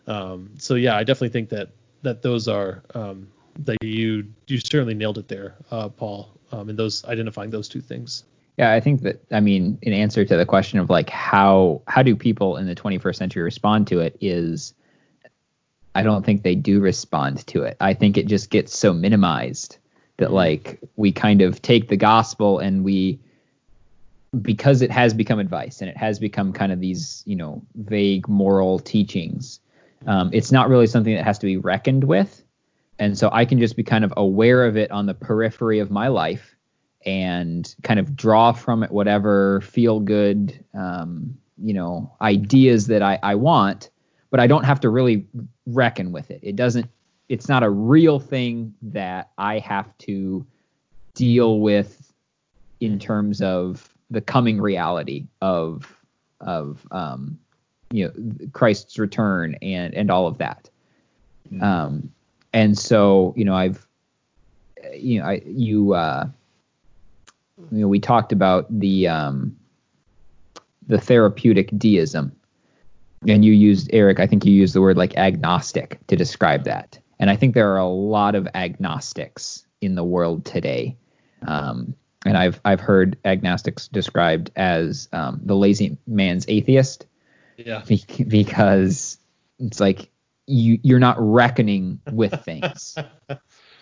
Um, 0.07 0.51
so 0.59 0.75
yeah, 0.75 0.97
I 0.97 1.05
definitely 1.05 1.29
think 1.31 1.51
that 1.51 1.69
that 2.03 2.23
those 2.23 2.49
are 2.49 2.83
um, 2.95 3.29
that 3.65 3.77
you 3.83 4.27
you 4.47 4.59
certainly 4.59 4.95
nailed 4.95 5.19
it 5.19 5.29
there, 5.29 5.57
uh, 5.71 5.89
Paul, 5.89 6.31
um, 6.53 6.71
in 6.71 6.77
those 6.77 7.05
identifying 7.05 7.51
those 7.51 7.69
two 7.69 7.81
things. 7.81 8.25
Yeah, 8.59 8.73
I 8.73 8.81
think 8.81 9.03
that 9.03 9.25
I 9.31 9.39
mean, 9.39 9.79
in 9.83 9.93
answer 9.93 10.25
to 10.25 10.37
the 10.37 10.45
question 10.45 10.81
of 10.81 10.91
like 10.91 11.09
how 11.09 11.81
how 11.87 12.03
do 12.03 12.17
people 12.17 12.57
in 12.57 12.67
the 12.67 12.75
21st 12.75 13.15
century 13.15 13.43
respond 13.43 13.87
to 13.87 14.01
it 14.01 14.19
is 14.21 14.75
I 15.95 16.03
don't 16.03 16.27
think 16.27 16.43
they 16.43 16.57
do 16.57 16.81
respond 16.81 17.47
to 17.49 17.63
it. 17.63 17.77
I 17.81 17.95
think 17.95 18.19
it 18.19 18.27
just 18.27 18.51
gets 18.51 18.77
so 18.77 18.93
minimized 18.93 19.79
that 20.17 20.33
like 20.33 20.81
we 20.97 21.13
kind 21.13 21.41
of 21.41 21.63
take 21.63 21.89
the 21.89 21.97
gospel 21.97 22.59
and 22.59 22.85
we 22.85 23.21
because 24.43 24.83
it 24.83 24.91
has 24.91 25.15
become 25.15 25.39
advice 25.39 25.81
and 25.81 25.89
it 25.89 25.97
has 25.97 26.19
become 26.19 26.53
kind 26.53 26.73
of 26.73 26.81
these, 26.81 27.23
you 27.27 27.37
know, 27.37 27.63
vague 27.77 28.29
moral 28.29 28.81
teachings. 28.81 29.61
Um, 30.07 30.31
it's 30.33 30.51
not 30.51 30.69
really 30.69 30.89
something 30.89 31.15
that 31.15 31.25
has 31.25 31.39
to 31.39 31.47
be 31.47 31.57
reckoned 31.57 32.05
with. 32.05 32.43
And 32.99 33.17
so 33.17 33.31
I 33.33 33.45
can 33.45 33.61
just 33.61 33.77
be 33.77 33.85
kind 33.85 34.05
of 34.05 34.13
aware 34.17 34.67
of 34.67 34.77
it 34.77 34.91
on 34.91 35.07
the 35.07 35.15
periphery 35.15 35.79
of 35.79 35.93
my 35.93 36.09
life 36.09 36.57
and 37.09 37.75
kind 37.85 37.99
of 37.99 38.15
draw 38.15 38.53
from 38.53 38.83
it 38.83 38.91
whatever 38.91 39.63
feel 39.63 39.99
good, 39.99 40.63
um, 40.75 41.35
you 41.57 41.73
know, 41.73 42.13
ideas 42.21 42.87
that 42.89 43.01
I, 43.01 43.19
I 43.23 43.35
want, 43.35 43.89
but 44.31 44.41
I 44.41 44.47
don't 44.47 44.65
have 44.65 44.79
to 44.81 44.91
really 44.91 45.25
reckon 45.65 46.13
with 46.13 46.31
it. 46.31 46.39
It 46.43 46.55
doesn't, 46.55 46.87
it's 47.31 47.49
not 47.49 47.63
a 47.63 47.71
real 47.71 48.21
thing 48.21 48.75
that 48.83 49.31
I 49.39 49.59
have 49.61 49.97
to 49.99 50.47
deal 51.15 51.61
with 51.61 52.13
in 52.81 52.99
terms 52.99 53.41
of 53.41 53.89
the 54.11 54.21
coming 54.21 54.61
reality 54.61 55.29
of, 55.41 55.97
of, 56.43 56.87
um, 56.91 57.39
you 57.91 58.05
know, 58.05 58.49
Christ's 58.53 58.99
return 58.99 59.57
and, 59.63 59.95
and 59.95 60.11
all 60.11 60.27
of 60.27 60.37
that. 60.39 60.69
Um, 61.63 62.13
and 62.53 62.79
so, 62.79 63.33
you 63.35 63.47
know, 63.47 63.55
I've, 63.55 63.87
you 64.95 65.21
know, 65.21 65.27
I, 65.27 65.43
you, 65.47 65.95
uh, 65.95 66.29
you 67.73 67.81
know, 67.81 67.89
we 67.89 68.01
talked 68.01 68.33
about 68.33 68.67
the 68.71 69.09
um, 69.09 69.57
the 70.87 70.99
therapeutic 71.01 71.71
deism, 71.77 72.33
and 73.27 73.45
you 73.45 73.53
used 73.53 73.91
Erik. 73.93 74.21
I 74.21 74.27
think 74.27 74.45
you 74.45 74.53
used 74.53 74.75
the 74.75 74.81
word 74.81 74.97
like 74.97 75.17
agnostic 75.17 75.99
to 76.07 76.17
describe 76.17 76.65
that. 76.65 76.99
And 77.21 77.31
I 77.31 77.37
think 77.37 77.55
there 77.55 77.73
are 77.73 77.79
a 77.79 77.87
lot 77.89 78.35
of 78.35 78.47
agnostics 78.55 79.67
in 79.81 79.95
the 79.97 80.05
world 80.05 80.45
today. 80.45 80.97
Um, 81.47 81.95
and 82.25 82.37
I've 82.37 82.61
I've 82.65 82.81
heard 82.81 83.17
agnostics 83.25 83.89
described 83.89 84.51
as 84.57 85.09
um, 85.13 85.41
the 85.45 85.55
lazy 85.57 85.97
man's 86.07 86.45
atheist 86.49 87.07
Yeah. 87.57 87.83
be- 87.87 88.05
because 88.27 89.19
it's 89.59 89.81
like 89.81 90.11
you 90.47 90.79
you're 90.83 90.99
not 91.01 91.17
reckoning 91.19 92.01
with 92.11 92.43
things. 92.45 92.97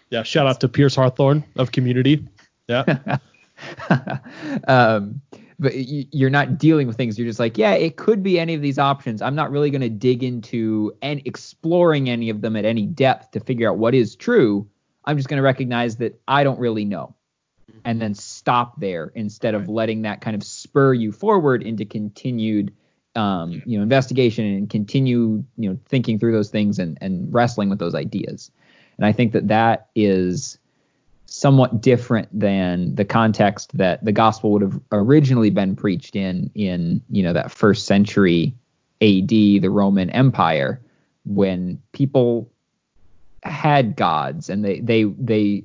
Yeah. 0.08 0.22
Shout 0.22 0.46
out 0.46 0.60
to 0.60 0.68
Pierce 0.68 0.94
Hawthorne 0.94 1.42
of 1.56 1.72
Community. 1.72 2.28
Yeah. 2.68 3.18
um, 4.68 5.20
but 5.58 5.74
you, 5.74 6.06
you're 6.12 6.30
not 6.30 6.58
dealing 6.58 6.86
with 6.86 6.96
things. 6.96 7.18
You're 7.18 7.28
just 7.28 7.40
like, 7.40 7.56
yeah, 7.56 7.72
it 7.72 7.96
could 7.96 8.22
be 8.22 8.38
any 8.38 8.54
of 8.54 8.62
these 8.62 8.78
options. 8.78 9.22
I'm 9.22 9.34
not 9.34 9.50
really 9.50 9.70
going 9.70 9.80
to 9.80 9.88
dig 9.88 10.22
into 10.22 10.92
and 11.02 11.22
exploring 11.24 12.10
any 12.10 12.30
of 12.30 12.40
them 12.40 12.56
at 12.56 12.64
any 12.64 12.86
depth 12.86 13.30
to 13.32 13.40
figure 13.40 13.70
out 13.70 13.78
what 13.78 13.94
is 13.94 14.16
true. 14.16 14.68
I'm 15.04 15.16
just 15.16 15.28
going 15.28 15.38
to 15.38 15.42
recognize 15.42 15.96
that 15.96 16.20
I 16.26 16.44
don't 16.44 16.58
really 16.58 16.84
know, 16.84 17.14
and 17.84 18.02
then 18.02 18.14
stop 18.14 18.80
there 18.80 19.12
instead 19.14 19.54
of 19.54 19.68
letting 19.68 20.02
that 20.02 20.20
kind 20.20 20.34
of 20.34 20.42
spur 20.42 20.92
you 20.94 21.12
forward 21.12 21.62
into 21.62 21.84
continued, 21.84 22.74
um, 23.14 23.62
you 23.64 23.78
know, 23.78 23.84
investigation 23.84 24.44
and 24.44 24.68
continue, 24.68 25.44
you 25.56 25.70
know, 25.70 25.78
thinking 25.86 26.18
through 26.18 26.32
those 26.32 26.50
things 26.50 26.78
and 26.80 26.98
and 27.00 27.32
wrestling 27.32 27.70
with 27.70 27.78
those 27.78 27.94
ideas. 27.94 28.50
And 28.98 29.06
I 29.06 29.12
think 29.12 29.32
that 29.32 29.48
that 29.48 29.88
is 29.94 30.58
somewhat 31.36 31.82
different 31.82 32.26
than 32.32 32.94
the 32.94 33.04
context 33.04 33.76
that 33.76 34.02
the 34.02 34.10
gospel 34.10 34.52
would 34.52 34.62
have 34.62 34.80
originally 34.90 35.50
been 35.50 35.76
preached 35.76 36.16
in 36.16 36.50
in 36.54 37.02
you 37.10 37.22
know 37.22 37.34
that 37.34 37.50
first 37.50 37.84
century 37.84 38.54
AD 39.02 39.28
the 39.28 39.68
Roman 39.68 40.08
Empire 40.08 40.80
when 41.26 41.78
people 41.92 42.50
had 43.42 43.96
gods 43.96 44.48
and 44.48 44.64
they 44.64 44.80
they 44.80 45.04
they 45.04 45.62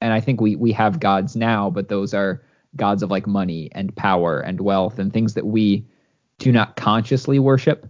and 0.00 0.12
I 0.12 0.18
think 0.18 0.40
we 0.40 0.56
we 0.56 0.72
have 0.72 0.98
gods 0.98 1.36
now 1.36 1.70
but 1.70 1.88
those 1.88 2.12
are 2.12 2.42
gods 2.74 3.04
of 3.04 3.10
like 3.10 3.28
money 3.28 3.68
and 3.70 3.94
power 3.94 4.40
and 4.40 4.60
wealth 4.60 4.98
and 4.98 5.12
things 5.12 5.34
that 5.34 5.46
we 5.46 5.86
do 6.38 6.50
not 6.50 6.74
consciously 6.74 7.38
worship 7.38 7.88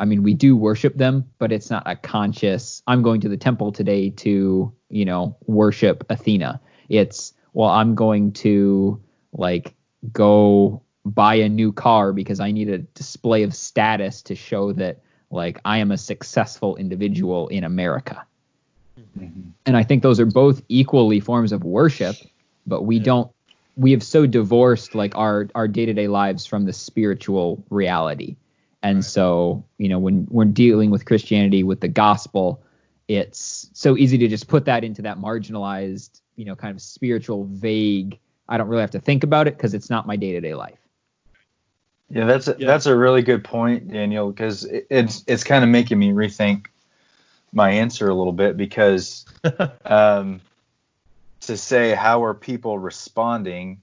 I 0.00 0.06
mean, 0.06 0.22
we 0.22 0.32
do 0.32 0.56
worship 0.56 0.96
them, 0.96 1.26
but 1.38 1.52
it's 1.52 1.68
not 1.68 1.82
a 1.84 1.94
conscious, 1.94 2.82
I'm 2.86 3.02
going 3.02 3.20
to 3.20 3.28
the 3.28 3.36
temple 3.36 3.70
today 3.70 4.08
to, 4.10 4.72
you 4.88 5.04
know, 5.04 5.36
worship 5.46 6.04
Athena. 6.08 6.58
It's, 6.88 7.34
well, 7.52 7.68
I'm 7.68 7.94
going 7.94 8.32
to 8.32 9.00
like 9.32 9.74
go 10.10 10.82
buy 11.04 11.34
a 11.34 11.50
new 11.50 11.70
car 11.70 12.14
because 12.14 12.40
I 12.40 12.50
need 12.50 12.70
a 12.70 12.78
display 12.78 13.42
of 13.42 13.54
status 13.54 14.22
to 14.22 14.34
show 14.34 14.72
that 14.72 15.02
like 15.30 15.60
I 15.66 15.78
am 15.78 15.92
a 15.92 15.98
successful 15.98 16.76
individual 16.76 17.48
in 17.48 17.62
America. 17.62 18.24
Mm-hmm. 18.98 19.50
And 19.66 19.76
I 19.76 19.82
think 19.82 20.02
those 20.02 20.18
are 20.18 20.26
both 20.26 20.62
equally 20.68 21.20
forms 21.20 21.52
of 21.52 21.62
worship, 21.62 22.16
but 22.66 22.82
we 22.82 22.98
don't 22.98 23.30
we 23.76 23.92
have 23.92 24.02
so 24.02 24.26
divorced 24.26 24.94
like 24.94 25.16
our 25.16 25.48
our 25.54 25.68
day-to-day 25.68 26.08
lives 26.08 26.46
from 26.46 26.64
the 26.64 26.72
spiritual 26.72 27.62
reality. 27.70 28.36
And 28.82 29.04
so, 29.04 29.64
you 29.78 29.88
know, 29.88 29.98
when 29.98 30.26
we're 30.30 30.46
dealing 30.46 30.90
with 30.90 31.04
Christianity 31.04 31.62
with 31.62 31.80
the 31.80 31.88
gospel, 31.88 32.62
it's 33.08 33.68
so 33.74 33.96
easy 33.96 34.16
to 34.18 34.28
just 34.28 34.48
put 34.48 34.64
that 34.64 34.84
into 34.84 35.02
that 35.02 35.18
marginalized, 35.18 36.20
you 36.36 36.44
know, 36.44 36.56
kind 36.56 36.74
of 36.74 36.80
spiritual 36.80 37.44
vague, 37.44 38.18
I 38.48 38.56
don't 38.56 38.68
really 38.68 38.80
have 38.80 38.90
to 38.92 39.00
think 39.00 39.22
about 39.22 39.46
it 39.48 39.56
because 39.56 39.74
it's 39.74 39.90
not 39.90 40.06
my 40.06 40.16
day-to-day 40.16 40.54
life. 40.54 40.78
Yeah, 42.08 42.24
that's 42.26 42.48
a, 42.48 42.56
Yeah. 42.58 42.66
that's 42.66 42.86
a 42.86 42.96
really 42.96 43.22
good 43.22 43.44
point, 43.44 43.88
Daniel, 43.92 44.30
because 44.30 44.64
it, 44.64 44.86
it's 44.90 45.22
it's 45.26 45.44
kind 45.44 45.62
of 45.62 45.70
making 45.70 45.98
me 45.98 46.10
rethink 46.10 46.66
my 47.52 47.70
answer 47.70 48.08
a 48.08 48.14
little 48.14 48.32
bit 48.32 48.56
because 48.56 49.24
um, 49.84 50.40
to 51.42 51.56
say 51.56 51.94
how 51.94 52.24
are 52.24 52.34
people 52.34 52.78
responding 52.78 53.80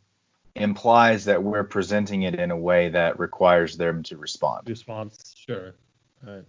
implies 0.58 1.26
that 1.26 1.44
we're 1.44 1.64
presenting 1.64 2.24
it 2.24 2.36
in 2.36 2.52
a 2.52 2.58
way 2.58 2.90
that 2.90 3.20
requires 3.20 3.78
them 3.78 4.04
to 4.04 4.18
respond. 4.18 4.68
Response. 4.70 5.36
Sure. 5.38 5.76
Right. 6.26 6.44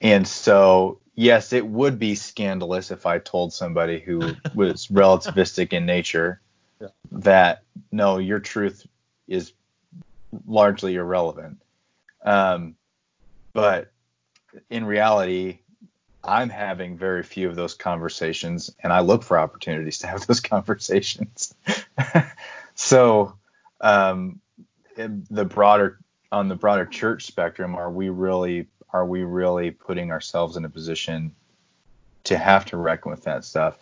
And 0.00 0.26
so, 0.26 1.00
yes, 1.14 1.52
it 1.52 1.66
would 1.66 1.98
be 1.98 2.14
scandalous 2.14 2.90
if 2.90 3.06
I 3.06 3.18
told 3.18 3.52
somebody 3.52 3.98
who 4.00 4.34
was 4.54 4.88
relativistic 4.88 5.72
in 5.72 5.86
nature 5.86 6.40
Yeah. 6.80 6.88
that 7.12 7.62
no, 7.90 8.18
your 8.18 8.38
truth 8.38 8.86
is 9.26 9.52
largely 10.46 10.94
irrelevant. 10.94 11.60
Um, 12.22 12.76
but 13.52 13.90
in 14.70 14.84
reality, 14.84 15.60
I'm 16.22 16.48
having 16.50 16.96
very 16.96 17.22
few 17.22 17.48
of 17.48 17.56
those 17.56 17.74
conversations, 17.74 18.74
and 18.82 18.92
I 18.92 19.00
look 19.00 19.22
for 19.22 19.38
opportunities 19.38 19.98
to 20.00 20.06
have 20.06 20.26
those 20.26 20.40
conversations. 20.54 21.54
so, 22.74 23.37
um, 23.80 24.40
the 24.96 25.44
broader 25.44 25.98
on 26.30 26.48
the 26.48 26.56
broader 26.56 26.84
church 26.84 27.26
spectrum, 27.26 27.74
are 27.74 27.90
we 27.90 28.08
really 28.08 28.66
are 28.92 29.06
we 29.06 29.22
really 29.22 29.70
putting 29.70 30.10
ourselves 30.10 30.56
in 30.56 30.64
a 30.64 30.68
position 30.68 31.34
to 32.24 32.36
have 32.38 32.64
to 32.66 32.76
reckon 32.76 33.10
with 33.10 33.24
that 33.24 33.44
stuff? 33.44 33.78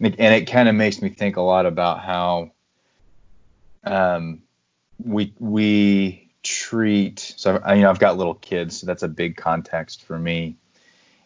And 0.00 0.14
it 0.16 0.46
kind 0.46 0.68
of 0.68 0.74
makes 0.74 1.02
me 1.02 1.08
think 1.08 1.36
a 1.36 1.42
lot 1.42 1.66
about 1.66 2.00
how 2.00 2.52
um, 3.84 4.42
we 5.02 5.34
we 5.38 6.30
treat. 6.42 7.34
So 7.36 7.60
I, 7.64 7.74
you 7.74 7.82
know 7.82 7.90
I've 7.90 7.98
got 7.98 8.16
little 8.16 8.34
kids, 8.34 8.80
so 8.80 8.86
that's 8.86 9.02
a 9.02 9.08
big 9.08 9.36
context 9.36 10.04
for 10.04 10.18
me. 10.18 10.56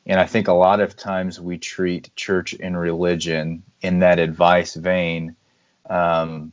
And 0.07 0.18
I 0.18 0.26
think 0.26 0.48
a 0.48 0.53
lot 0.53 0.80
of 0.80 0.96
times 0.96 1.40
we 1.40 1.59
treat 1.59 2.14
church 2.16 2.55
and 2.59 2.78
religion 2.78 3.62
in 3.80 4.00
that 4.00 4.18
advice 4.18 4.74
vein, 4.74 5.36
um, 5.88 6.53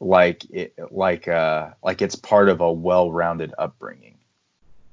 like 0.00 0.44
it, 0.50 0.74
like 0.90 1.28
uh, 1.28 1.70
like 1.82 2.02
it's 2.02 2.16
part 2.16 2.48
of 2.48 2.60
a 2.60 2.72
well-rounded 2.72 3.54
upbringing. 3.58 4.16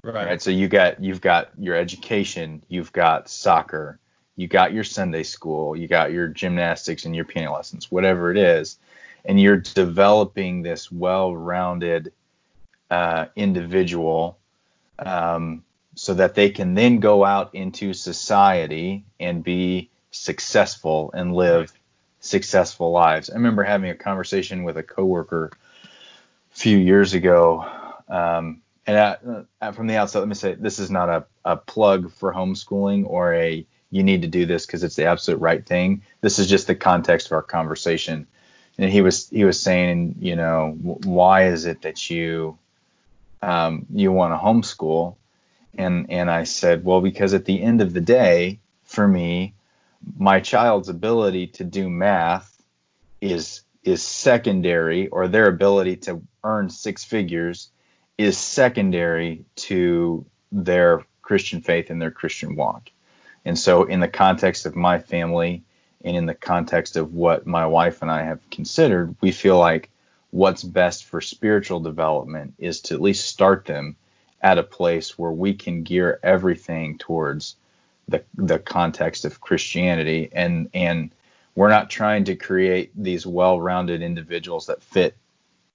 Right. 0.03 0.41
So 0.41 0.51
you 0.51 0.67
got 0.67 1.03
you've 1.03 1.21
got 1.21 1.49
your 1.57 1.75
education, 1.75 2.63
you've 2.67 2.93
got 2.93 3.29
soccer, 3.29 3.99
you 4.35 4.47
got 4.47 4.73
your 4.73 4.83
Sunday 4.83 5.23
school, 5.23 5.75
you 5.75 5.87
got 5.87 6.11
your 6.11 6.27
gymnastics 6.27 7.05
and 7.05 7.15
your 7.15 7.25
piano 7.25 7.53
lessons, 7.53 7.91
whatever 7.91 8.31
it 8.31 8.37
is, 8.37 8.77
and 9.25 9.39
you're 9.39 9.57
developing 9.57 10.61
this 10.61 10.91
well-rounded 10.91 12.13
uh, 12.89 13.25
individual 13.35 14.37
um, 14.99 15.63
so 15.95 16.13
that 16.13 16.35
they 16.35 16.49
can 16.49 16.73
then 16.73 16.99
go 16.99 17.25
out 17.25 17.53
into 17.55 17.93
society 17.93 19.03
and 19.19 19.43
be 19.43 19.89
successful 20.11 21.11
and 21.13 21.33
live 21.35 21.73
successful 22.19 22.91
lives. 22.91 23.29
I 23.29 23.35
remember 23.35 23.63
having 23.63 23.89
a 23.89 23.95
conversation 23.95 24.63
with 24.63 24.77
a 24.77 24.83
coworker 24.83 25.51
a 25.83 26.55
few 26.55 26.77
years 26.77 27.13
ago. 27.13 27.65
Um, 28.09 28.61
and 28.85 28.97
at, 28.97 29.21
uh, 29.61 29.71
from 29.73 29.87
the 29.87 29.97
outset, 29.97 30.21
let 30.21 30.29
me 30.29 30.35
say 30.35 30.53
this 30.55 30.79
is 30.79 30.89
not 30.89 31.09
a, 31.09 31.25
a 31.45 31.57
plug 31.57 32.11
for 32.11 32.33
homeschooling 32.33 33.05
or 33.07 33.33
a 33.33 33.65
you 33.89 34.03
need 34.03 34.21
to 34.21 34.27
do 34.27 34.45
this 34.45 34.65
because 34.65 34.83
it's 34.83 34.95
the 34.95 35.05
absolute 35.05 35.39
right 35.39 35.65
thing. 35.65 36.03
This 36.21 36.39
is 36.39 36.47
just 36.47 36.67
the 36.67 36.75
context 36.75 37.27
of 37.27 37.33
our 37.33 37.43
conversation. 37.43 38.27
And 38.77 38.91
he 38.91 39.01
was 39.01 39.29
he 39.29 39.45
was 39.45 39.61
saying, 39.61 40.15
you 40.19 40.35
know, 40.35 40.77
why 40.81 41.47
is 41.47 41.65
it 41.65 41.81
that 41.81 42.09
you 42.09 42.57
um, 43.41 43.85
you 43.93 44.11
want 44.11 44.33
to 44.33 44.37
homeschool? 44.37 45.15
And 45.77 46.11
and 46.11 46.29
I 46.29 46.43
said, 46.43 46.83
well, 46.83 47.01
because 47.01 47.33
at 47.33 47.45
the 47.45 47.61
end 47.61 47.81
of 47.81 47.93
the 47.93 48.01
day, 48.01 48.59
for 48.83 49.07
me, 49.07 49.53
my 50.17 50.39
child's 50.39 50.89
ability 50.89 51.47
to 51.47 51.63
do 51.63 51.89
math 51.89 52.61
is 53.21 53.61
is 53.83 54.03
secondary, 54.03 55.07
or 55.07 55.27
their 55.27 55.47
ability 55.47 55.95
to 55.95 56.21
earn 56.43 56.69
six 56.69 57.05
figures 57.05 57.69
is 58.17 58.37
secondary 58.37 59.45
to 59.55 60.25
their 60.51 61.05
Christian 61.21 61.61
faith 61.61 61.89
and 61.89 62.01
their 62.01 62.11
Christian 62.11 62.55
walk. 62.55 62.89
And 63.45 63.57
so, 63.57 63.83
in 63.83 64.01
the 64.01 64.07
context 64.07 64.65
of 64.65 64.75
my 64.75 64.99
family 64.99 65.63
and 66.03 66.17
in 66.17 66.25
the 66.25 66.33
context 66.33 66.97
of 66.97 67.13
what 67.13 67.47
my 67.47 67.65
wife 67.65 68.01
and 68.01 68.11
I 68.11 68.23
have 68.23 68.49
considered, 68.49 69.15
we 69.21 69.31
feel 69.31 69.57
like 69.57 69.89
what's 70.31 70.63
best 70.63 71.05
for 71.05 71.21
spiritual 71.21 71.79
development 71.79 72.55
is 72.57 72.81
to 72.81 72.93
at 72.93 73.01
least 73.01 73.27
start 73.27 73.65
them 73.65 73.95
at 74.41 74.57
a 74.57 74.63
place 74.63 75.17
where 75.17 75.31
we 75.31 75.53
can 75.53 75.83
gear 75.83 76.19
everything 76.21 76.97
towards 76.97 77.55
the 78.07 78.23
the 78.35 78.59
context 78.59 79.25
of 79.25 79.41
Christianity 79.41 80.29
and 80.31 80.69
and 80.73 81.11
we're 81.55 81.69
not 81.69 81.89
trying 81.89 82.23
to 82.25 82.35
create 82.35 82.91
these 82.95 83.25
well-rounded 83.25 84.03
individuals 84.03 84.67
that 84.67 84.83
fit 84.83 85.17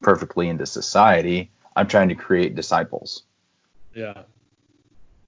perfectly 0.01 0.49
into 0.49 0.65
society. 0.65 1.51
I'm 1.75 1.89
trying 1.89 2.09
to 2.11 2.15
create 2.15 2.55
disciples. 2.55 3.25
Yeah. 3.93 4.23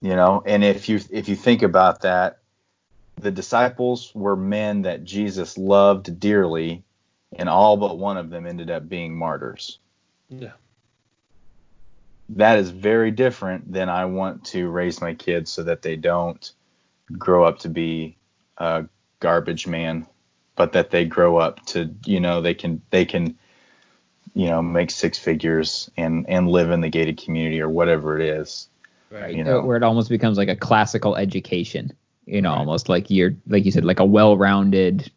You 0.00 0.14
know, 0.14 0.42
and 0.46 0.62
if 0.62 0.88
you 0.88 1.00
if 1.10 1.28
you 1.28 1.34
think 1.34 1.62
about 1.62 2.02
that, 2.02 2.38
the 3.20 3.30
disciples 3.30 4.12
were 4.14 4.36
men 4.36 4.82
that 4.82 5.04
Jesus 5.04 5.58
loved 5.58 6.20
dearly, 6.20 6.84
and 7.36 7.48
all 7.48 7.76
but 7.76 7.98
one 7.98 8.16
of 8.16 8.30
them 8.30 8.46
ended 8.46 8.70
up 8.70 8.88
being 8.88 9.16
martyrs. 9.16 9.78
Yeah. 10.28 10.52
That 12.30 12.58
is 12.58 12.70
very 12.70 13.10
different 13.10 13.72
than 13.72 13.88
I 13.88 14.04
want 14.04 14.44
to 14.46 14.68
raise 14.68 15.00
my 15.00 15.14
kids 15.14 15.50
so 15.50 15.62
that 15.64 15.82
they 15.82 15.96
don't 15.96 16.52
grow 17.12 17.44
up 17.44 17.58
to 17.60 17.68
be 17.68 18.16
a 18.58 18.84
garbage 19.20 19.66
man, 19.66 20.06
but 20.56 20.72
that 20.72 20.90
they 20.90 21.04
grow 21.04 21.36
up 21.36 21.64
to, 21.66 21.94
you 22.04 22.20
know, 22.20 22.40
they 22.40 22.54
can 22.54 22.80
they 22.90 23.04
can 23.04 23.36
you 24.34 24.46
know 24.46 24.60
make 24.62 24.90
six 24.90 25.18
figures 25.18 25.90
and 25.96 26.28
and 26.28 26.48
live 26.48 26.70
in 26.70 26.80
the 26.80 26.88
gated 26.88 27.22
community 27.22 27.60
or 27.60 27.68
whatever 27.68 28.18
it 28.18 28.26
is 28.26 28.68
Right. 29.14 29.34
You 29.34 29.42
uh, 29.42 29.46
know. 29.46 29.60
Where 29.62 29.76
it 29.76 29.82
almost 29.82 30.08
becomes 30.08 30.36
like 30.36 30.48
a 30.48 30.56
classical 30.56 31.16
education. 31.16 31.92
You 32.26 32.42
know, 32.42 32.52
almost 32.52 32.88
like 32.88 33.10
you're 33.10 33.34
like 33.46 33.64
you 33.64 33.70
said, 33.70 33.84
like 33.84 34.00
a 34.00 34.04
well-rounded, 34.04 35.10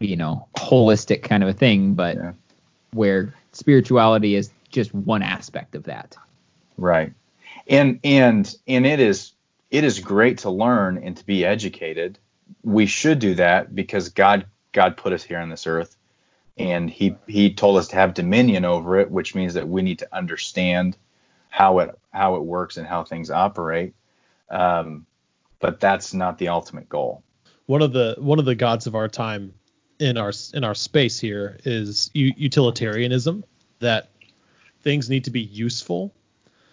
you 0.00 0.16
know, 0.16 0.48
holistic 0.56 1.22
kind 1.22 1.42
of 1.42 1.48
a 1.48 1.52
thing, 1.52 1.94
but 1.94 2.16
Yeah. 2.16 2.32
where 2.92 3.34
spirituality 3.52 4.36
is 4.36 4.50
just 4.70 4.94
one 4.94 5.22
aspect 5.22 5.74
of 5.74 5.84
that. 5.84 6.16
Right. 6.76 7.12
And 7.66 7.98
and 8.04 8.54
and 8.66 8.86
it 8.86 9.00
is 9.00 9.32
it 9.76 9.84
is 9.84 10.00
great 10.00 10.38
to 10.38 10.50
learn 10.50 10.96
and 11.04 11.16
to 11.18 11.26
be 11.26 11.44
educated. 11.44 12.18
We 12.62 12.86
should 12.86 13.18
do 13.18 13.34
that 13.34 13.74
because 13.74 14.08
God 14.08 14.46
God 14.72 14.96
put 14.96 15.12
us 15.12 15.22
here 15.22 15.38
on 15.38 15.50
this 15.50 15.66
earth 15.66 15.96
and 16.56 16.88
he 16.88 17.16
he 17.26 17.52
told 17.52 17.76
us 17.76 17.88
to 17.88 17.96
have 17.96 18.14
dominion 18.14 18.64
over 18.64 18.98
it, 18.98 19.10
which 19.10 19.34
means 19.34 19.54
that 19.54 19.68
we 19.68 19.82
need 19.82 19.98
to 19.98 20.08
understand 20.16 20.96
how 21.50 21.80
it 21.80 21.90
how 22.10 22.36
it 22.36 22.44
works 22.44 22.78
and 22.78 22.86
how 22.86 23.04
things 23.04 23.30
operate. 23.30 23.94
Um, 24.50 25.04
but 25.58 25.78
that's 25.80 26.14
not 26.14 26.38
the 26.38 26.48
ultimate 26.48 26.88
goal. 26.88 27.22
one 27.66 27.82
of 27.82 27.92
the 27.92 28.16
one 28.18 28.38
of 28.38 28.46
the 28.46 28.54
gods 28.54 28.86
of 28.86 28.94
our 28.94 29.08
time 29.08 29.52
in 29.98 30.16
our 30.16 30.32
in 30.54 30.64
our 30.64 30.74
space 30.74 31.20
here 31.20 31.58
is 31.64 32.10
u- 32.14 32.34
utilitarianism 32.36 33.44
that 33.80 34.08
things 34.82 35.10
need 35.10 35.24
to 35.24 35.30
be 35.30 35.42
useful 35.42 36.14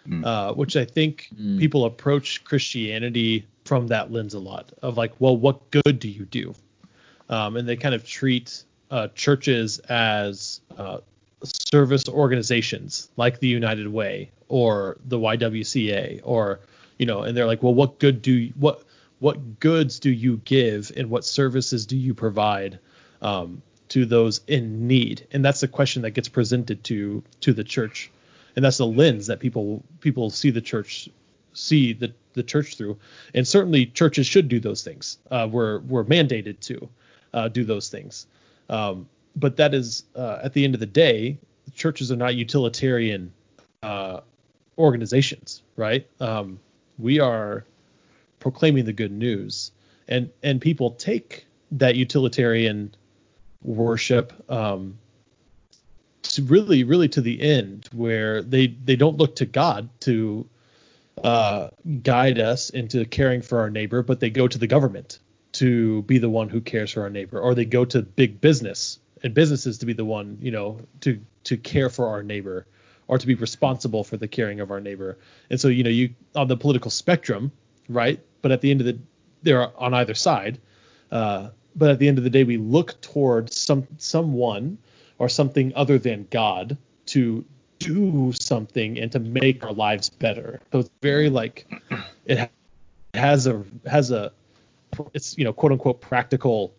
Mm. 0.07 0.25
uh, 0.25 0.53
which 0.53 0.75
i 0.75 0.83
think 0.83 1.29
Mm. 1.39 1.59
people 1.59 1.85
approach 1.85 2.43
christianity 2.43 3.45
from 3.63 3.87
that 3.87 4.11
lens 4.11 4.33
a 4.33 4.39
lot 4.39 4.73
of 4.81 4.97
like 4.97 5.13
well 5.19 5.37
what 5.37 5.71
good 5.71 5.99
do 5.99 6.09
you 6.09 6.25
do 6.25 6.53
um, 7.29 7.55
and 7.55 7.67
they 7.69 7.77
kind 7.77 7.95
of 7.95 8.05
treat 8.05 8.63
uh, 8.91 9.07
churches 9.15 9.79
as 9.89 10.59
uh, 10.77 10.97
service 11.43 12.03
organizations 12.09 13.09
like 13.15 13.39
the 13.39 13.47
united 13.47 13.87
way 13.87 14.29
or 14.49 14.97
the 15.05 15.17
ywca 15.17 16.19
or 16.23 16.59
you 16.97 17.05
know 17.05 17.23
and 17.23 17.35
they're 17.37 17.47
like 17.47 17.63
well 17.63 17.73
what 17.73 17.97
good 17.99 18.21
do 18.21 18.33
you, 18.33 18.53
what 18.59 18.83
what 19.19 19.59
goods 19.61 19.99
do 19.99 20.11
you 20.11 20.37
give 20.43 20.91
and 20.97 21.09
what 21.09 21.23
services 21.23 21.85
do 21.85 21.95
you 21.95 22.13
provide 22.13 22.77
um, 23.21 23.61
to 23.87 24.05
those 24.05 24.41
in 24.47 24.85
need 24.87 25.25
and 25.31 25.45
that's 25.45 25.61
the 25.61 25.67
question 25.67 26.01
that 26.01 26.11
gets 26.11 26.27
presented 26.27 26.83
to 26.83 27.23
to 27.39 27.53
the 27.53 27.63
church 27.63 28.11
and 28.55 28.63
that's 28.63 28.77
the 28.77 28.87
lens 28.87 29.27
that 29.27 29.39
people 29.39 29.83
people 29.99 30.29
see 30.29 30.49
the 30.49 30.61
church 30.61 31.09
see 31.53 31.93
the 31.93 32.13
the 32.33 32.43
church 32.43 32.77
through. 32.77 32.97
And 33.35 33.47
certainly 33.47 33.85
churches 33.85 34.25
should 34.25 34.47
do 34.47 34.59
those 34.59 34.83
things 34.83 35.17
uh, 35.31 35.47
we're 35.49 35.79
we're 35.79 36.05
mandated 36.05 36.59
to 36.61 36.89
uh, 37.33 37.47
do 37.47 37.63
those 37.63 37.89
things. 37.89 38.27
Um, 38.69 39.07
but 39.35 39.57
that 39.57 39.73
is 39.73 40.05
uh, 40.15 40.39
at 40.43 40.53
the 40.53 40.63
end 40.63 40.73
of 40.73 40.79
the 40.79 40.85
day 40.85 41.37
churches 41.73 42.11
are 42.11 42.15
not 42.15 42.35
utilitarian 42.35 43.33
uh, 43.81 44.21
organizations 44.77 45.63
right? 45.75 46.07
Um, 46.19 46.59
we 46.97 47.19
are 47.19 47.65
proclaiming 48.39 48.85
the 48.85 48.93
good 48.93 49.11
news. 49.11 49.71
And 50.07 50.29
and 50.43 50.59
people 50.59 50.91
take 50.91 51.45
that 51.71 51.95
utilitarian 51.95 52.93
worship 53.63 54.33
um, 54.51 54.99
really 56.39 56.83
really 56.83 57.09
to 57.09 57.21
the 57.21 57.41
end 57.41 57.87
where 57.93 58.41
they 58.41 58.67
they 58.67 58.95
don't 58.95 59.17
look 59.17 59.35
to 59.37 59.45
God 59.45 59.89
to 60.01 60.47
uh, 61.23 61.69
guide 62.01 62.39
us 62.39 62.69
into 62.71 63.05
caring 63.05 63.41
for 63.41 63.59
our 63.59 63.69
neighbor, 63.69 64.01
but 64.01 64.19
they 64.19 64.29
go 64.29 64.47
to 64.47 64.57
the 64.57 64.67
government 64.67 65.19
to 65.53 66.01
be 66.03 66.17
the 66.17 66.29
one 66.29 66.49
who 66.49 66.59
cares 66.59 66.91
for 66.91 67.01
our 67.03 67.09
neighbor, 67.09 67.39
or 67.39 67.53
they 67.53 67.65
go 67.65 67.85
to 67.85 68.01
big 68.01 68.41
business 68.41 68.99
and 69.21 69.33
businesses 69.33 69.77
to 69.77 69.85
be 69.85 69.93
the 69.93 70.05
one 70.05 70.37
you 70.41 70.51
know 70.51 70.79
to 71.01 71.19
to 71.45 71.57
care 71.57 71.89
for 71.89 72.07
our 72.07 72.23
neighbor 72.23 72.65
or 73.07 73.17
to 73.17 73.27
be 73.27 73.35
responsible 73.35 74.03
for 74.03 74.17
the 74.17 74.27
caring 74.27 74.59
of 74.59 74.71
our 74.71 74.79
neighbor. 74.79 75.17
And 75.49 75.59
so 75.59 75.67
you 75.67 75.83
know 75.83 75.89
you 75.89 76.09
on 76.35 76.47
the 76.47 76.57
political 76.57 76.91
spectrum, 76.91 77.51
right? 77.89 78.19
But 78.41 78.51
at 78.51 78.61
the 78.61 78.71
end 78.71 78.81
of 78.81 78.87
the 78.87 78.97
they're 79.43 79.77
on 79.79 79.93
either 79.93 80.13
side. 80.13 80.59
Uh, 81.11 81.49
but 81.75 81.89
at 81.89 81.99
the 81.99 82.07
end 82.07 82.17
of 82.17 82.23
the 82.23 82.29
day, 82.29 82.43
we 82.43 82.57
look 82.57 82.99
towards 83.01 83.55
some 83.55 83.87
someone 83.97 84.77
or 85.19 85.29
something 85.29 85.73
other 85.75 85.97
than 85.97 86.27
God 86.29 86.77
to 87.07 87.45
do 87.79 88.31
something 88.39 88.99
and 88.99 89.11
to 89.11 89.19
make 89.19 89.63
our 89.63 89.73
lives 89.73 90.09
better. 90.09 90.61
So 90.71 90.79
it's 90.79 90.89
very 91.01 91.29
like 91.29 91.67
it 92.25 92.49
has 93.13 93.47
a 93.47 93.63
has 93.85 94.11
a 94.11 94.31
it's 95.13 95.37
you 95.37 95.43
know 95.43 95.53
quote 95.53 95.71
unquote 95.71 96.01
practical 96.01 96.73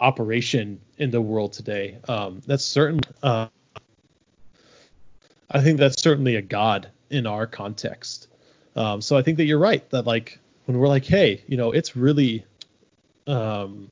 operation 0.00 0.80
in 0.98 1.10
the 1.10 1.20
world 1.20 1.52
today. 1.52 1.98
Um, 2.08 2.42
that's 2.46 2.64
certainly 2.64 3.08
uh, 3.22 3.48
I 5.50 5.60
think 5.60 5.78
that's 5.78 6.00
certainly 6.00 6.36
a 6.36 6.42
God 6.42 6.88
in 7.10 7.26
our 7.26 7.46
context. 7.46 8.28
Um, 8.76 9.00
so 9.00 9.16
I 9.16 9.22
think 9.22 9.38
that 9.38 9.44
you're 9.44 9.58
right 9.58 9.88
that 9.90 10.06
like 10.06 10.38
when 10.66 10.78
we're 10.78 10.88
like, 10.88 11.04
hey, 11.04 11.42
you 11.46 11.56
know, 11.56 11.72
it's 11.72 11.96
really 11.96 12.44
um, 13.26 13.90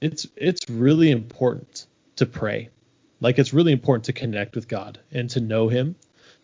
it's 0.00 0.26
it's 0.36 0.68
really 0.68 1.10
important 1.10 1.86
to 2.22 2.26
pray. 2.26 2.70
Like 3.20 3.38
it's 3.38 3.52
really 3.52 3.72
important 3.72 4.04
to 4.06 4.12
connect 4.12 4.54
with 4.54 4.68
God 4.68 4.98
and 5.12 5.30
to 5.30 5.40
know 5.40 5.68
him, 5.68 5.94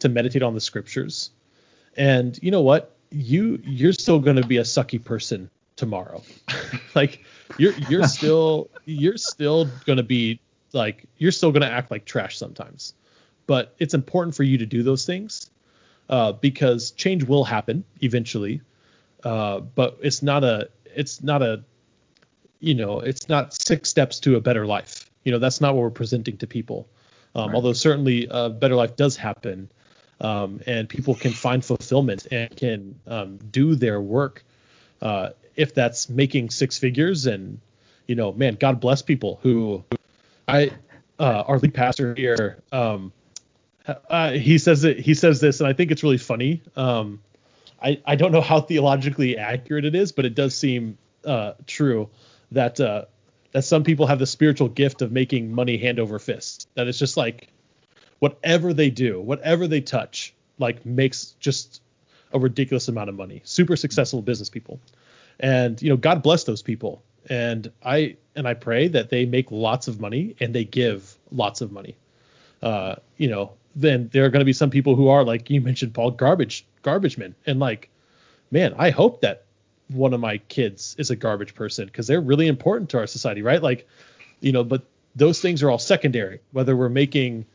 to 0.01 0.09
meditate 0.09 0.43
on 0.43 0.55
the 0.55 0.61
scriptures. 0.61 1.31
And 1.97 2.39
you 2.43 2.51
know 2.51 2.63
what? 2.63 2.95
you 3.11 3.61
you're 3.65 3.93
still 3.93 4.19
going 4.19 4.37
to 4.37 4.47
be 4.47 4.59
a 4.59 4.63
sucky 4.63 5.03
person 5.03 5.51
tomorrow. 5.77 6.23
like 6.95 7.25
you're 7.57 7.75
you're 7.89 8.07
still 8.09 8.71
you're 8.85 9.17
still 9.17 9.67
going 9.87 9.97
to 9.97 10.03
be 10.03 10.41
like 10.73 11.05
you're 11.17 11.33
still 11.33 11.53
going 11.53 11.63
to 11.63 11.71
act 11.71 11.91
like 11.91 12.05
trash 12.05 12.37
sometimes. 12.39 12.95
But 13.47 13.75
it's 13.79 13.95
important 13.95 14.35
for 14.35 14.43
you 14.43 14.59
to 14.59 14.67
do 14.67 14.83
those 14.83 15.07
things 15.07 15.51
uh, 16.11 16.33
because 16.33 16.91
change 16.91 17.25
will 17.25 17.45
happen 17.45 17.85
eventually. 18.03 18.61
Uh, 19.25 19.61
but 19.61 19.99
it's 20.03 20.23
not 20.23 20.45
a 20.45 20.69
it's 20.85 21.23
not 21.23 21.43
a 21.43 21.65
you 22.61 22.75
know 22.75 23.01
it's 23.01 23.29
not 23.29 23.55
six 23.55 23.89
steps 23.89 24.21
to 24.21 24.37
a 24.37 24.41
better 24.41 24.67
life. 24.67 25.08
You 25.29 25.33
know 25.33 25.39
that's 25.39 25.61
not 25.61 25.75
what 25.75 25.83
we're 25.83 25.91
presenting 25.91 26.39
to 26.39 26.47
people. 26.47 26.89
Um, 27.35 27.55
Although 27.55 27.75
certainly 27.75 28.27
a 28.31 28.49
better 28.49 28.75
life 28.75 28.97
does 28.97 29.15
happen, 29.15 29.71
um, 30.23 30.63
and 30.67 30.89
people 30.89 31.15
can 31.15 31.33
find 31.33 31.63
fulfillment 31.63 32.27
and 32.31 32.57
can 32.57 32.99
um, 33.07 33.37
do 33.37 33.75
their 33.75 34.01
work 34.01 34.43
uh, 35.03 35.33
if 35.55 35.75
that's 35.75 36.09
making 36.09 36.49
six 36.49 36.79
figures 36.79 37.27
and 37.27 37.61
you 38.07 38.15
know 38.15 38.33
man 38.33 38.55
god 38.55 38.81
bless 38.81 39.03
people 39.03 39.39
who 39.43 39.85
i 40.49 40.71
uh, 41.21 41.45
our 41.47 41.59
lead 41.59 41.75
pastor 41.75 42.15
here 42.15 42.63
um, 42.73 43.13
uh, 44.09 44.31
he 44.31 44.57
says 44.57 44.85
it 44.85 44.99
he 44.99 45.13
says 45.13 45.43
this 45.43 45.61
and 45.61 45.69
i 45.69 45.75
think 45.75 45.91
it's 45.91 46.03
really 46.03 46.19
funny 46.19 46.63
um, 46.75 47.21
I, 47.83 48.01
I 48.07 48.17
don't 48.17 48.33
know 48.33 48.41
how 48.41 48.63
theologically 48.63 49.37
accurate 49.37 49.85
it 49.85 49.95
is 49.95 50.13
but 50.13 50.25
it 50.25 50.35
does 50.35 50.57
seem 50.57 50.97
uh, 51.25 51.53
true 51.67 52.09
that 52.53 52.81
uh, 52.81 53.05
that 53.53 53.63
some 53.63 53.85
people 53.85 54.07
have 54.07 54.19
the 54.19 54.27
spiritual 54.27 54.69
gift 54.69 55.03
of 55.03 55.13
making 55.13 55.53
money 55.53 55.77
hand 55.77 55.99
over 55.99 56.19
fist 56.19 56.69
that 56.75 56.87
it's 56.87 56.99
just 56.99 57.17
like 57.17 57.49
whatever 58.19 58.75
they 58.75 58.91
do, 58.91 59.21
whatever 59.21 59.67
they 59.67 59.81
touch, 59.81 60.35
like 60.59 60.85
makes 60.85 61.35
just 61.41 61.83
a 62.33 62.39
ridiculous 62.39 62.89
amount 62.89 63.09
of 63.09 63.15
money. 63.15 63.41
Super 63.45 63.77
successful 63.77 64.23
business 64.23 64.51
people. 64.51 64.81
And 65.41 65.81
you 65.81 65.89
know, 65.89 65.97
God 65.97 66.23
bless 66.23 66.45
those 66.45 66.63
people. 66.63 67.03
And 67.31 67.71
I 67.85 68.17
and 68.37 68.47
I 68.47 68.55
pray 68.55 68.89
that 68.89 69.11
they 69.11 69.25
make 69.27 69.51
lots 69.51 69.89
of 69.89 70.01
money 70.01 70.37
and 70.41 70.55
they 70.55 70.65
give 70.65 71.17
lots 71.31 71.61
of 71.61 71.73
money. 71.73 71.97
Uh, 72.63 72.97
you 73.17 73.29
know, 73.29 73.53
then 73.77 74.09
there 74.13 74.25
are 74.25 74.31
going 74.31 74.41
to 74.41 74.47
be 74.47 74.53
some 74.53 74.71
people 74.71 74.97
who 74.97 75.09
are 75.09 75.25
like 75.25 75.49
you 75.51 75.61
mentioned, 75.61 75.95
Paul, 75.95 76.11
garbage, 76.11 76.67
garbage 76.83 77.19
men, 77.19 77.35
and 77.47 77.61
like, 77.61 77.91
man, 78.51 78.75
I 78.79 78.91
hope 78.91 79.21
that 79.21 79.45
one 79.89 80.13
of 80.15 80.21
my 80.21 80.39
kids 80.39 80.95
is 80.99 81.11
a 81.11 81.17
garbage 81.17 81.55
person 81.55 81.87
because 81.87 82.07
they're 82.07 82.21
really 82.21 82.47
important 82.47 82.91
to 82.91 82.99
our 82.99 83.07
society, 83.07 83.43
right? 83.43 83.63
Like, 83.63 83.87
you 84.41 84.53
know, 84.53 84.65
but 84.65 84.85
those 85.17 85.41
things 85.41 85.63
are 85.63 85.71
all 85.71 85.79
secondary. 85.79 86.41
Whether 86.53 86.77
we're 86.77 86.89
making 86.89 87.47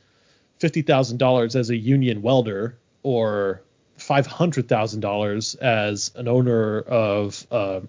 fifty 0.59 0.81
thousand 0.81 1.17
dollars 1.17 1.55
as 1.55 1.69
a 1.69 1.75
union 1.75 2.21
welder 2.21 2.77
or 3.03 3.61
five 3.97 4.27
hundred 4.27 4.67
thousand 4.67 5.01
dollars 5.01 5.55
as 5.55 6.11
an 6.15 6.27
owner 6.27 6.79
of, 6.81 7.45
uh, 7.51 7.81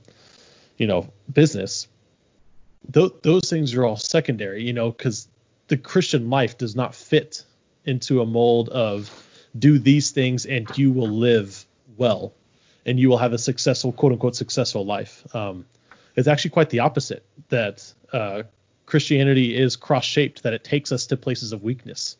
you 0.76 0.86
know, 0.86 1.08
business, 1.32 1.88
th- 2.92 3.12
those 3.22 3.48
things 3.48 3.74
are 3.74 3.84
all 3.84 3.96
secondary. 3.96 4.62
You 4.62 4.72
know, 4.72 4.90
because 4.90 5.28
the 5.68 5.76
Christian 5.76 6.28
life 6.28 6.58
does 6.58 6.76
not 6.76 6.94
fit 6.94 7.44
into 7.86 8.20
a 8.20 8.26
mold 8.26 8.68
of 8.68 9.10
do 9.58 9.78
these 9.78 10.10
things 10.10 10.46
and 10.46 10.66
you 10.76 10.92
will 10.92 11.08
live 11.08 11.64
well 11.96 12.32
and 12.86 12.98
you 12.98 13.08
will 13.08 13.18
have 13.18 13.32
a 13.32 13.38
successful 13.38 13.92
quote 13.92 14.12
unquote 14.12 14.36
successful 14.36 14.84
life. 14.84 15.24
Um, 15.34 15.66
it's 16.16 16.28
actually 16.28 16.50
quite 16.50 16.70
the 16.70 16.80
opposite 16.80 17.24
that 17.48 17.92
uh, 18.12 18.42
Christianity 18.86 19.56
is 19.56 19.76
cross 19.76 20.04
shaped, 20.04 20.42
that 20.42 20.52
it 20.52 20.64
takes 20.64 20.92
us 20.92 21.06
to 21.06 21.16
places 21.16 21.52
of 21.52 21.62
weakness. 21.62 22.16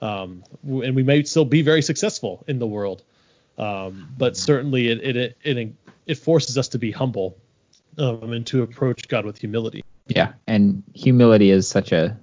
Um, 0.00 0.42
and 0.62 0.94
we 0.94 1.02
may 1.02 1.22
still 1.22 1.44
be 1.44 1.62
very 1.62 1.82
successful 1.82 2.44
in 2.46 2.58
the 2.58 2.66
world, 2.66 3.02
um, 3.56 4.08
but 4.18 4.36
certainly 4.36 4.88
it, 4.88 5.16
it, 5.16 5.36
it, 5.42 5.74
it 6.06 6.14
forces 6.16 6.58
us 6.58 6.68
to 6.68 6.78
be 6.78 6.90
humble 6.90 7.36
um, 7.98 8.32
and 8.32 8.46
to 8.48 8.62
approach 8.62 9.08
God 9.08 9.24
with 9.24 9.38
humility. 9.38 9.84
Yeah, 10.08 10.34
and 10.46 10.82
humility 10.94 11.50
is 11.50 11.66
such 11.66 11.92
a 11.92 12.16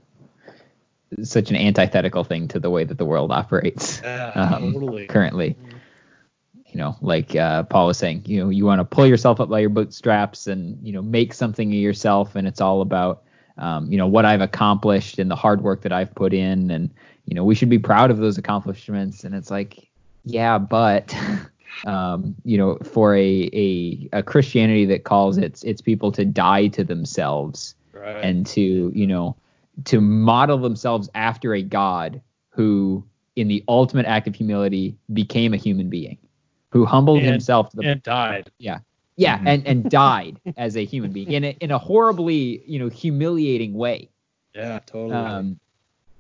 such 1.22 1.52
an 1.52 1.56
antithetical 1.56 2.24
thing 2.24 2.48
to 2.48 2.60
the 2.60 2.72
way 2.72 2.84
that 2.84 2.98
the 2.98 3.06
world 3.06 3.32
operates 3.32 4.02
Yeah, 4.04 4.32
um, 4.36 4.74
totally. 4.74 5.06
currently. 5.06 5.56
You 6.74 6.80
know, 6.80 6.95
like 7.01 7.36
uh, 7.36 7.63
Paul 7.63 7.88
was 7.88 7.97
saying, 7.99 8.24
you 8.26 8.43
know, 8.43 8.49
you 8.49 8.65
want 8.65 8.80
to 8.80 8.86
pull 8.86 9.05
yourself 9.05 9.39
up 9.39 9.47
by 9.47 9.59
your 9.59 9.69
bootstraps 9.69 10.47
and 10.47 10.78
you 10.82 10.91
know 10.91 11.03
make 11.03 11.34
something 11.34 11.69
of 11.69 11.76
yourself, 11.76 12.36
and 12.36 12.47
it's 12.47 12.61
all 12.61 12.82
about 12.82 13.24
um, 13.59 13.91
you 13.91 13.97
know 13.97 14.07
what 14.07 14.26
I've 14.26 14.41
accomplished 14.41 15.19
and 15.19 15.30
the 15.30 15.36
hard 15.36 15.61
work 15.61 15.82
that 15.84 15.93
I've 15.93 16.13
put 16.15 16.34
in, 16.34 16.71
and 16.71 16.91
you 17.26 17.36
know 17.36 17.43
we 17.43 17.53
should 17.53 17.69
be 17.69 17.78
proud 17.78 18.09
of 18.09 18.17
those 18.17 18.39
accomplishments. 18.39 19.24
And 19.24 19.36
it's 19.36 19.51
like, 19.51 19.88
yeah, 20.26 20.57
but 20.57 21.15
um, 21.86 22.36
you 22.43 22.57
know, 22.57 22.80
for 22.84 23.15
a, 23.15 23.49
a 23.53 24.09
a 24.11 24.24
Christianity 24.24 24.86
that 24.86 25.03
calls 25.03 25.38
its 25.38 25.63
its 25.63 25.80
people 25.80 26.11
to 26.13 26.26
die 26.26 26.67
to 26.69 26.84
themselves 26.84 27.76
Right. 27.93 28.26
and 28.26 28.45
to 28.47 28.91
you 28.93 29.07
know 29.07 29.36
to 29.86 30.01
model 30.01 30.57
themselves 30.57 31.09
after 31.15 31.53
a 31.53 31.61
god 31.61 32.21
who 32.49 33.05
in 33.36 33.47
the 33.47 33.63
ultimate 33.67 34.05
act 34.05 34.28
of 34.28 34.36
humility 34.36 34.97
became 35.11 35.53
a 35.53 35.57
human 35.57 35.89
being 35.89 36.17
who 36.74 36.86
humbled 36.86 37.19
And- 37.19 37.28
himself 37.32 37.69
to 37.69 37.78
the 37.78 37.84
and 37.88 38.03
died. 38.03 38.51
yeah 38.57 38.80
yeah 39.15 39.38
Mhm. 39.39 39.47
and 39.47 39.67
and 39.67 39.89
died 39.91 40.41
as 40.57 40.76
a 40.76 40.84
human 40.84 41.11
being 41.13 41.32
in 41.32 41.43
a, 41.45 41.55
in 41.61 41.69
a 41.71 41.78
horribly 41.78 42.63
you 42.65 42.80
know 42.80 42.89
humiliating 42.89 43.74
way 43.76 44.09
Yeah, 44.55 44.80
totally. 44.86 45.13
um 45.13 45.59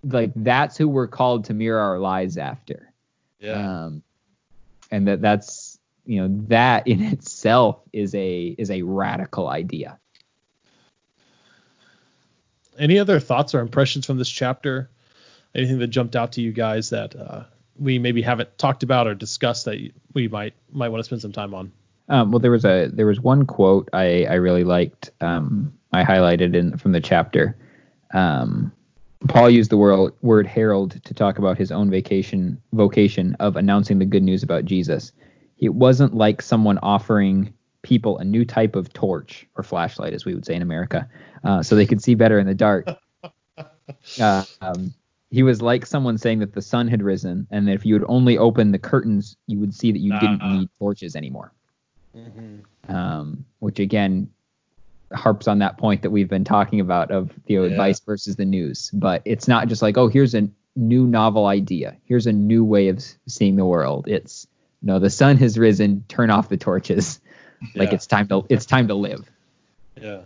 like 0.03 0.31
that's 0.35 0.77
who 0.77 0.87
we're 0.87 1.07
called 1.07 1.45
to 1.45 1.53
mirror 1.53 1.79
our 1.81 1.97
lives 1.99 2.37
after 2.37 2.93
yeah. 3.39 3.85
um 3.85 4.03
and 4.91 5.07
that 5.07 5.21
that's 5.21 5.79
you 6.05 6.21
know 6.21 6.27
that 6.47 6.87
in 6.87 7.01
itself 7.13 7.81
is 7.91 8.13
a 8.13 8.53
is 8.57 8.69
a 8.69 8.81
radical 8.83 9.47
idea 9.49 9.97
Any 12.77 12.97
other 12.99 13.19
thoughts 13.19 13.53
or 13.53 13.59
impressions 13.59 14.05
from 14.05 14.17
this 14.17 14.29
chapter? 14.29 14.89
Anything 15.53 15.77
that 15.79 15.87
jumped 15.87 16.15
out 16.15 16.31
to 16.33 16.41
you 16.41 16.51
guys 16.51 16.89
that 16.89 17.15
uh, 17.15 17.43
we 17.77 17.99
maybe 17.99 18.21
haven't 18.21 18.57
talked 18.57 18.83
about 18.83 19.07
or 19.07 19.15
discussed 19.15 19.65
that 19.65 19.91
we 20.13 20.27
might 20.27 20.53
might 20.71 20.89
want 20.89 20.99
to 20.99 21.03
spend 21.03 21.21
some 21.21 21.31
time 21.31 21.53
on? 21.53 21.71
Um, 22.09 22.31
well, 22.31 22.39
there 22.39 22.51
was 22.51 22.65
a 22.65 22.89
there 22.91 23.05
was 23.05 23.19
one 23.19 23.45
quote 23.45 23.89
I, 23.93 24.25
I 24.25 24.35
really 24.35 24.63
liked. 24.63 25.11
Um, 25.21 25.73
I 25.91 26.03
highlighted 26.03 26.55
in 26.55 26.77
from 26.77 26.91
the 26.91 27.01
chapter. 27.01 27.57
Um, 28.13 28.71
Paul 29.27 29.49
used 29.49 29.71
the 29.71 29.77
word 29.77 30.13
word 30.21 30.47
herald 30.47 31.03
to 31.03 31.13
talk 31.13 31.37
about 31.37 31.57
his 31.57 31.71
own 31.71 31.89
vacation 31.89 32.61
vocation 32.73 33.35
of 33.39 33.55
announcing 33.55 33.99
the 33.99 34.05
good 34.05 34.23
news 34.23 34.43
about 34.43 34.65
Jesus. 34.65 35.11
It 35.59 35.73
wasn't 35.73 36.13
like 36.13 36.41
someone 36.41 36.77
offering 36.79 37.53
people 37.83 38.17
a 38.17 38.23
new 38.23 38.43
type 38.43 38.75
of 38.75 38.91
torch 38.91 39.47
or 39.55 39.63
flashlight, 39.63 40.13
as 40.13 40.25
we 40.25 40.33
would 40.33 40.45
say 40.45 40.55
in 40.55 40.61
America, 40.61 41.07
uh, 41.43 41.63
so 41.63 41.75
they 41.75 41.85
could 41.85 42.01
see 42.01 42.15
better 42.15 42.39
in 42.39 42.47
the 42.47 42.55
dark. 42.55 42.87
Uh, 44.19 44.43
um, 44.61 44.93
he 45.33 45.41
was 45.43 45.61
like 45.61 45.85
someone 45.85 46.17
saying 46.17 46.39
that 46.39 46.53
the 46.53 46.61
sun 46.61 46.87
had 46.87 47.01
risen, 47.01 47.47
and 47.51 47.67
that 47.67 47.73
if 47.73 47.85
you 47.85 47.95
would 47.95 48.05
only 48.07 48.37
open 48.37 48.71
the 48.71 48.79
curtains, 48.79 49.35
you 49.47 49.59
would 49.59 49.73
see 49.73 49.91
that 49.91 49.99
you 49.99 50.11
didn't 50.19 50.41
Ah. 50.41 50.53
need 50.59 50.69
torches 50.79 51.15
anymore 51.15 51.51
um, 52.87 53.45
which 53.59 53.79
again 53.79 54.29
harps 55.13 55.47
on 55.47 55.59
that 55.59 55.77
point 55.77 56.01
that 56.03 56.11
we've 56.11 56.29
been 56.29 56.43
talking 56.43 56.79
about 56.79 57.11
of 57.11 57.31
the 57.45 57.55
Yeah. 57.55 57.61
advice 57.61 57.99
versus 57.99 58.35
the 58.35 58.45
news. 58.45 58.91
But 58.93 59.21
it's 59.25 59.47
not 59.47 59.67
just 59.67 59.81
like, 59.81 59.97
oh, 59.97 60.07
here's 60.07 60.35
a 60.35 60.47
new 60.75 61.05
novel 61.07 61.45
idea. 61.45 61.97
Here's 62.05 62.27
a 62.27 62.31
new 62.33 62.63
way 62.63 62.89
of 62.89 63.03
seeing 63.27 63.55
the 63.55 63.65
world. 63.65 64.07
It's 64.07 64.47
no, 64.81 64.99
the 64.99 65.09
sun 65.09 65.37
has 65.37 65.57
risen. 65.57 66.03
Turn 66.07 66.29
off 66.29 66.49
the 66.49 66.57
torches. 66.57 67.19
Like 67.75 67.93
it's 67.93 68.05
time 68.07 68.27
to 68.27 68.45
it's 68.49 68.65
time 68.65 68.87
to 68.89 68.95
live. 68.95 69.29
Yeah. 69.99 70.21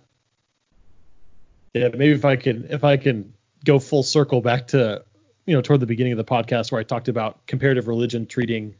Yeah, 1.74 1.90
maybe 1.90 2.12
if 2.14 2.26
I 2.26 2.36
can 2.36 2.66
if 2.70 2.84
I 2.84 2.98
can 2.98 3.34
go 3.66 3.80
full 3.80 4.04
circle 4.04 4.42
back 4.42 4.68
to 4.68 5.04
you 5.46 5.56
know 5.56 5.62
toward 5.62 5.80
the 5.80 5.86
beginning 5.86 6.14
of 6.14 6.18
the 6.18 6.24
podcast 6.24 6.72
where 6.72 6.80
I 6.80 6.84
talked 6.84 7.08
about 7.08 7.46
comparative 7.48 7.88
religion 7.88 8.26
treating 8.26 8.76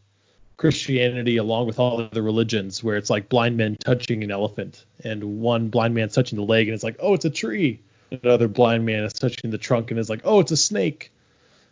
Christianity 0.58 1.38
along 1.38 1.68
with 1.68 1.80
all 1.80 2.02
other 2.02 2.22
religions 2.22 2.84
where 2.84 2.98
it's 2.98 3.10
like 3.10 3.30
blind 3.30 3.58
men 3.58 3.76
touching 3.76 4.24
an 4.24 4.32
elephant 4.32 4.86
and 5.04 5.40
one 5.40 5.70
blind 5.70 5.94
man's 5.94 6.14
touching 6.14 6.38
the 6.38 6.46
leg 6.46 6.68
and 6.68 6.76
it's 6.76 6.84
like 6.84 6.98
oh 7.00 7.14
it's 7.14 7.26
a 7.26 7.30
tree. 7.30 7.82
Another 8.24 8.48
blind 8.48 8.86
man 8.86 9.04
is 9.04 9.14
touching 9.14 9.52
the 9.52 9.58
trunk 9.58 9.92
and 9.92 10.00
is 10.00 10.10
like 10.10 10.22
oh 10.24 10.40
it's 10.40 10.52
a 10.52 10.58
snake. 10.58 11.12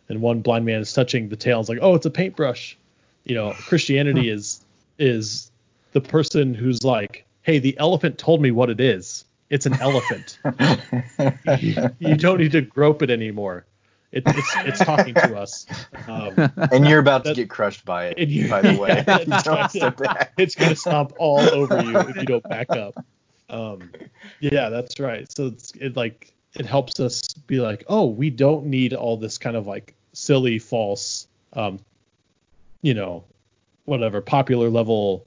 And 0.08 0.20
one 0.20 0.40
blind 0.40 0.64
man 0.64 0.80
is 0.80 0.92
touching 0.92 1.28
the 1.28 1.36
tail 1.36 1.58
and 1.58 1.64
is 1.64 1.68
like 1.68 1.78
oh 1.82 1.94
it's 1.94 2.06
a 2.06 2.10
paintbrush. 2.10 2.76
You 3.24 3.34
know 3.34 3.52
Christianity 3.52 4.28
is 4.28 4.64
is 4.98 5.50
the 5.92 6.00
person 6.00 6.54
who's 6.54 6.84
like 6.84 7.26
hey 7.42 7.58
the 7.58 7.76
elephant 7.78 8.18
told 8.18 8.40
me 8.40 8.50
what 8.50 8.70
it 8.70 8.80
is 8.80 9.24
it's 9.50 9.66
an 9.66 9.74
elephant 9.80 10.38
you, 11.60 11.90
you 11.98 12.16
don't 12.16 12.38
need 12.38 12.52
to 12.52 12.60
grope 12.60 13.02
it 13.02 13.10
anymore 13.10 13.64
it, 14.12 14.22
it's 14.26 14.56
it's 14.58 14.78
talking 14.84 15.14
to 15.14 15.36
us 15.36 15.66
um, 16.08 16.34
and 16.72 16.86
you're 16.86 17.00
about 17.00 17.24
to 17.24 17.34
get 17.34 17.50
crushed 17.50 17.84
by 17.84 18.06
it, 18.06 18.28
you- 18.28 18.48
by 18.48 18.62
the 18.62 18.78
way. 18.80 19.04
Yeah, 19.06 19.42
don't 19.42 19.68
step 19.70 19.96
back. 19.96 20.32
it's 20.38 20.54
gonna 20.54 20.76
stomp 20.76 21.12
all 21.18 21.40
over 21.40 21.82
you 21.82 21.98
if 21.98 22.16
you 22.16 22.24
don't 22.24 22.42
back 22.48 22.70
up. 22.70 22.94
Um, 23.50 23.90
yeah, 24.40 24.68
that's 24.68 25.00
right. 25.00 25.30
So 25.30 25.48
it's 25.48 25.72
it 25.72 25.96
like 25.96 26.32
it 26.54 26.64
helps 26.66 27.00
us 27.00 27.20
be 27.46 27.58
like, 27.60 27.84
oh, 27.88 28.06
we 28.06 28.30
don't 28.30 28.66
need 28.66 28.94
all 28.94 29.16
this 29.16 29.38
kind 29.38 29.56
of 29.56 29.66
like 29.66 29.94
silly, 30.12 30.60
false, 30.60 31.26
um, 31.54 31.80
you 32.82 32.94
know, 32.94 33.24
whatever 33.86 34.20
popular 34.20 34.70
level 34.70 35.26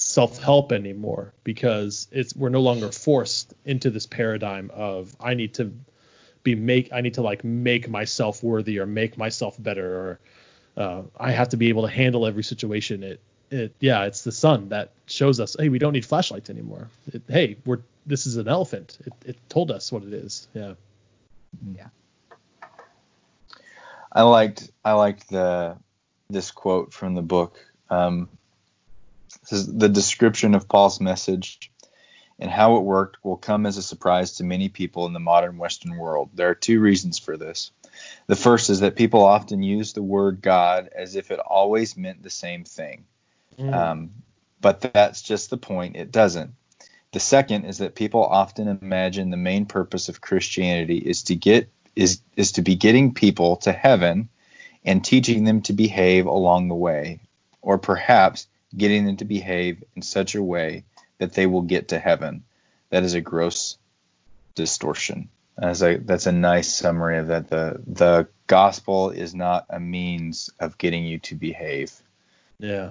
self-help 0.00 0.72
anymore 0.72 1.34
because 1.44 2.08
it's 2.10 2.34
we're 2.34 2.48
no 2.48 2.62
longer 2.62 2.90
forced 2.90 3.52
into 3.66 3.90
this 3.90 4.06
paradigm 4.06 4.70
of 4.72 5.14
I 5.20 5.34
need 5.34 5.54
to 5.54 5.74
be 6.42 6.54
make 6.54 6.90
I 6.90 7.02
need 7.02 7.14
to 7.14 7.22
like 7.22 7.44
make 7.44 7.86
myself 7.86 8.42
worthy 8.42 8.78
or 8.78 8.86
make 8.86 9.18
myself 9.18 9.62
better 9.62 9.94
or 9.94 10.20
uh, 10.82 11.02
I 11.18 11.32
have 11.32 11.50
to 11.50 11.58
be 11.58 11.68
able 11.68 11.82
to 11.82 11.90
handle 11.90 12.24
every 12.24 12.42
situation. 12.42 13.02
It 13.02 13.20
it 13.50 13.74
yeah, 13.78 14.04
it's 14.04 14.24
the 14.24 14.32
sun 14.32 14.70
that 14.70 14.92
shows 15.04 15.38
us 15.38 15.54
hey 15.58 15.68
we 15.68 15.78
don't 15.78 15.92
need 15.92 16.06
flashlights 16.06 16.48
anymore. 16.48 16.88
It, 17.12 17.22
hey 17.28 17.58
we're 17.66 17.80
this 18.06 18.26
is 18.26 18.38
an 18.38 18.48
elephant. 18.48 18.96
It, 19.04 19.12
it 19.26 19.36
told 19.50 19.70
us 19.70 19.92
what 19.92 20.02
it 20.02 20.14
is. 20.14 20.48
Yeah. 20.54 20.74
Yeah. 21.76 21.88
I 24.10 24.22
liked 24.22 24.70
I 24.82 24.92
liked 24.92 25.28
the 25.28 25.76
this 26.30 26.50
quote 26.50 26.94
from 26.94 27.14
the 27.14 27.22
book. 27.22 27.58
Um, 27.90 28.30
this 28.30 28.30
is 28.30 28.39
the 29.50 29.88
description 29.88 30.54
of 30.54 30.68
Paul's 30.68 31.00
message 31.00 31.70
and 32.38 32.50
how 32.50 32.76
it 32.76 32.82
worked 32.82 33.22
will 33.24 33.36
come 33.36 33.66
as 33.66 33.76
a 33.76 33.82
surprise 33.82 34.32
to 34.36 34.44
many 34.44 34.68
people 34.68 35.06
in 35.06 35.12
the 35.12 35.20
modern 35.20 35.58
Western 35.58 35.96
world. 35.96 36.30
There 36.34 36.48
are 36.48 36.54
two 36.54 36.80
reasons 36.80 37.18
for 37.18 37.36
this. 37.36 37.70
The 38.26 38.36
first 38.36 38.70
is 38.70 38.80
that 38.80 38.96
people 38.96 39.24
often 39.24 39.62
use 39.62 39.92
the 39.92 40.02
word 40.02 40.40
God 40.40 40.88
as 40.94 41.16
if 41.16 41.30
it 41.30 41.38
always 41.38 41.96
meant 41.96 42.22
the 42.22 42.30
same 42.30 42.64
thing. 42.64 43.04
Mm. 43.58 43.74
Um, 43.74 44.10
but 44.60 44.80
that's 44.80 45.22
just 45.22 45.50
the 45.50 45.58
point. 45.58 45.96
It 45.96 46.12
doesn't. 46.12 46.54
The 47.12 47.20
second 47.20 47.64
is 47.64 47.78
that 47.78 47.94
people 47.94 48.24
often 48.24 48.68
imagine 48.68 49.30
the 49.30 49.36
main 49.36 49.66
purpose 49.66 50.08
of 50.08 50.20
Christianity 50.20 50.98
is 50.98 51.24
to 51.24 51.34
get 51.34 51.68
is 51.96 52.20
is 52.36 52.52
to 52.52 52.62
be 52.62 52.76
getting 52.76 53.12
people 53.12 53.56
to 53.56 53.72
heaven 53.72 54.28
and 54.84 55.04
teaching 55.04 55.44
them 55.44 55.60
to 55.62 55.72
behave 55.72 56.26
along 56.26 56.68
the 56.68 56.74
way, 56.74 57.20
or 57.60 57.78
perhaps 57.78 58.46
getting 58.76 59.04
them 59.06 59.16
to 59.16 59.24
behave 59.24 59.82
in 59.96 60.02
such 60.02 60.34
a 60.34 60.42
way 60.42 60.84
that 61.18 61.32
they 61.34 61.46
will 61.46 61.62
get 61.62 61.88
to 61.88 61.98
heaven. 61.98 62.44
That 62.90 63.02
is 63.04 63.14
a 63.14 63.20
gross 63.20 63.76
distortion. 64.54 65.28
As 65.58 65.82
a, 65.82 65.96
that's 65.98 66.26
a 66.26 66.32
nice 66.32 66.72
summary 66.72 67.18
of 67.18 67.26
that. 67.28 67.48
The 67.48 67.80
the 67.86 68.28
gospel 68.46 69.10
is 69.10 69.34
not 69.34 69.66
a 69.68 69.78
means 69.78 70.50
of 70.58 70.78
getting 70.78 71.04
you 71.04 71.18
to 71.18 71.34
behave 71.34 71.92
Yeah. 72.58 72.90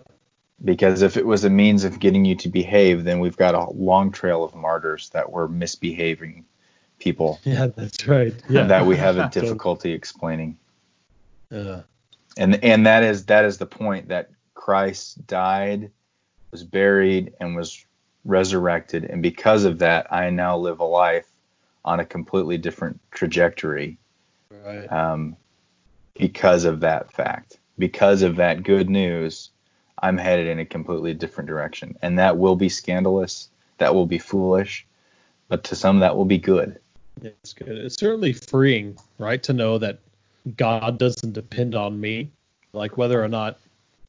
because 0.63 1.01
if 1.01 1.17
it 1.17 1.25
was 1.25 1.43
a 1.43 1.49
means 1.49 1.83
of 1.83 1.99
getting 1.99 2.23
you 2.25 2.35
to 2.35 2.49
behave, 2.49 3.03
then 3.03 3.19
we've 3.19 3.35
got 3.35 3.55
a 3.55 3.69
long 3.71 4.11
trail 4.11 4.43
of 4.43 4.55
martyrs 4.55 5.09
that 5.09 5.31
were 5.31 5.47
misbehaving 5.49 6.45
people 6.99 7.39
Yeah, 7.43 7.67
that's 7.67 8.07
right. 8.07 8.33
Yeah. 8.49 8.67
that 8.67 8.85
we 8.85 8.95
have 8.97 9.17
a 9.17 9.29
difficulty 9.33 9.91
explaining. 9.93 10.57
Yeah. 11.49 11.81
And 12.37 12.63
and 12.63 12.85
that 12.85 13.03
is 13.03 13.25
that 13.25 13.45
is 13.45 13.57
the 13.57 13.65
point 13.65 14.09
that 14.09 14.29
Christ 14.59 15.25
died, 15.25 15.89
was 16.51 16.65
buried, 16.65 17.33
and 17.39 17.55
was 17.55 17.85
resurrected, 18.25 19.05
and 19.05 19.23
because 19.23 19.63
of 19.63 19.79
that, 19.79 20.11
I 20.11 20.29
now 20.31 20.57
live 20.57 20.81
a 20.81 20.83
life 20.83 21.27
on 21.85 22.01
a 22.01 22.05
completely 22.05 22.57
different 22.57 22.99
trajectory 23.09 23.97
Right. 24.65 24.91
um, 24.91 25.37
because 26.13 26.65
of 26.65 26.81
that 26.81 27.13
fact. 27.13 27.57
Because 27.77 28.21
of 28.21 28.35
that 28.35 28.63
good 28.63 28.89
news, 28.89 29.49
I'm 30.03 30.17
headed 30.17 30.47
in 30.47 30.59
a 30.59 30.65
completely 30.65 31.13
different 31.13 31.47
direction. 31.47 31.97
And 32.01 32.19
that 32.19 32.37
will 32.37 32.57
be 32.57 32.67
scandalous. 32.67 33.47
That 33.77 33.95
will 33.95 34.07
be 34.07 34.19
foolish. 34.19 34.85
But 35.47 35.63
to 35.65 35.75
some, 35.77 35.99
that 35.99 36.17
will 36.17 36.25
be 36.25 36.37
good. 36.37 36.77
Yeah, 37.21 37.31
It's 37.41 37.53
good. 37.53 37.69
It's 37.69 37.95
certainly 37.95 38.33
freeing, 38.33 38.97
right, 39.19 39.41
to 39.43 39.53
know 39.53 39.77
that 39.77 39.99
God 40.57 40.97
doesn't 40.97 41.31
depend 41.31 41.75
on 41.75 42.01
me, 42.01 42.29
like 42.73 42.97
whether 42.97 43.23
or 43.23 43.29
not 43.29 43.57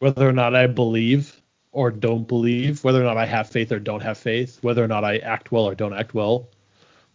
whether 0.01 0.28
or 0.28 0.32
not 0.32 0.57
I 0.57 0.66
believe 0.66 1.40
or 1.72 1.90
don't 1.92 2.26
believe, 2.26 2.82
whether 2.82 3.01
or 3.01 3.05
not 3.05 3.16
I 3.16 3.26
have 3.26 3.48
faith 3.48 3.70
or 3.70 3.78
don't 3.78 4.03
have 4.03 4.18
faith, 4.18 4.59
whether 4.62 4.82
or 4.82 4.88
not 4.88 5.05
I 5.05 5.18
act 5.18 5.53
well 5.53 5.64
or 5.64 5.74
don't 5.76 5.94
act 5.94 6.14
well. 6.14 6.48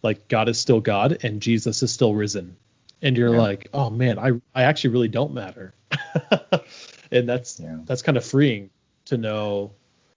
Like 0.02 0.28
God 0.28 0.48
is 0.48 0.58
still 0.58 0.80
God 0.80 1.18
and 1.22 1.42
Jesus 1.42 1.82
is 1.82 1.92
still 1.92 2.14
risen. 2.14 2.56
And 3.02 3.16
you're 3.18 3.30
Yeah. 3.30 3.38
like, 3.38 3.68
"Oh 3.74 3.90
man, 3.90 4.18
I 4.18 4.40
I 4.54 4.62
actually 4.64 4.90
really 4.90 5.08
don't 5.08 5.34
matter." 5.34 5.74
and 7.12 7.28
that's 7.28 7.60
Yeah. 7.60 7.78
that's 7.84 8.02
kind 8.02 8.16
of 8.16 8.24
freeing 8.24 8.70
to 9.06 9.18
know, 9.18 9.72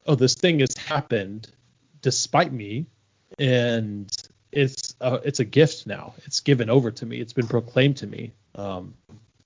oh, 0.08 0.16
this 0.16 0.36
thing 0.36 0.60
has 0.60 0.76
happened 0.78 1.52
despite 2.02 2.54
me 2.54 2.86
and 3.38 4.10
it's 4.52 4.96
a, 5.02 5.16
it's 5.16 5.40
a 5.40 5.46
gift 5.46 5.86
now. 5.86 6.14
It's 6.26 6.40
given 6.40 6.70
over 6.70 6.92
to 6.92 7.06
me. 7.06 7.20
It's 7.20 7.34
been 7.34 7.48
proclaimed 7.48 7.98
to 7.98 8.08
me, 8.08 8.32
um, 8.56 8.96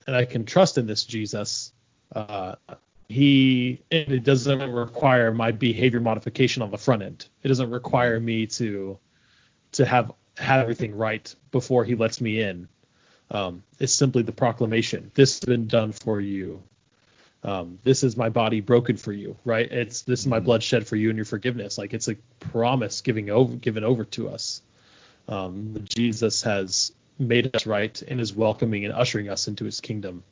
and 0.06 0.16
I 0.16 0.24
can 0.24 0.44
trust 0.44 0.78
in 0.78 0.86
this 0.86 1.04
Jesus. 1.04 1.72
Uh, 2.14 2.54
he 3.08 3.82
and 3.90 4.12
it 4.12 4.24
doesn't 4.24 4.70
require 4.72 5.32
my 5.32 5.52
behavior 5.52 6.00
modification 6.00 6.62
on 6.62 6.70
the 6.70 6.78
front 6.78 7.02
end. 7.02 7.26
It 7.42 7.48
doesn't 7.48 7.70
require 7.70 8.18
me 8.18 8.46
to 8.46 8.98
to 9.72 9.84
have 9.84 10.12
have 10.36 10.62
everything 10.62 10.96
right 10.96 11.34
before 11.50 11.84
he 11.84 11.94
lets 11.94 12.20
me 12.20 12.40
in. 12.40 12.68
Um, 13.30 13.62
it's 13.78 13.92
simply 13.92 14.22
the 14.22 14.32
proclamation. 14.32 15.10
This 15.14 15.40
has 15.40 15.46
been 15.46 15.66
done 15.66 15.92
for 15.92 16.20
you. 16.20 16.62
Um, 17.42 17.78
this 17.82 18.02
is 18.02 18.16
my 18.16 18.30
body 18.30 18.60
broken 18.60 18.96
for 18.96 19.12
you, 19.12 19.36
right? 19.44 19.70
It's 19.70 20.02
this 20.02 20.20
is 20.20 20.26
my 20.26 20.40
blood 20.40 20.62
shed 20.62 20.86
for 20.86 20.96
you 20.96 21.10
and 21.10 21.16
your 21.16 21.26
forgiveness. 21.26 21.76
Like 21.76 21.92
it's 21.92 22.08
a 22.08 22.16
promise 22.40 23.02
giving 23.02 23.28
over 23.30 23.54
given 23.56 23.84
over 23.84 24.04
to 24.04 24.30
us. 24.30 24.62
Um, 25.28 25.84
Jesus 25.88 26.42
has 26.42 26.92
made 27.18 27.54
us 27.54 27.66
right 27.66 28.00
and 28.02 28.20
is 28.20 28.34
welcoming 28.34 28.84
and 28.84 28.94
ushering 28.94 29.28
us 29.28 29.46
into 29.46 29.64
His 29.64 29.80
kingdom, 29.80 30.24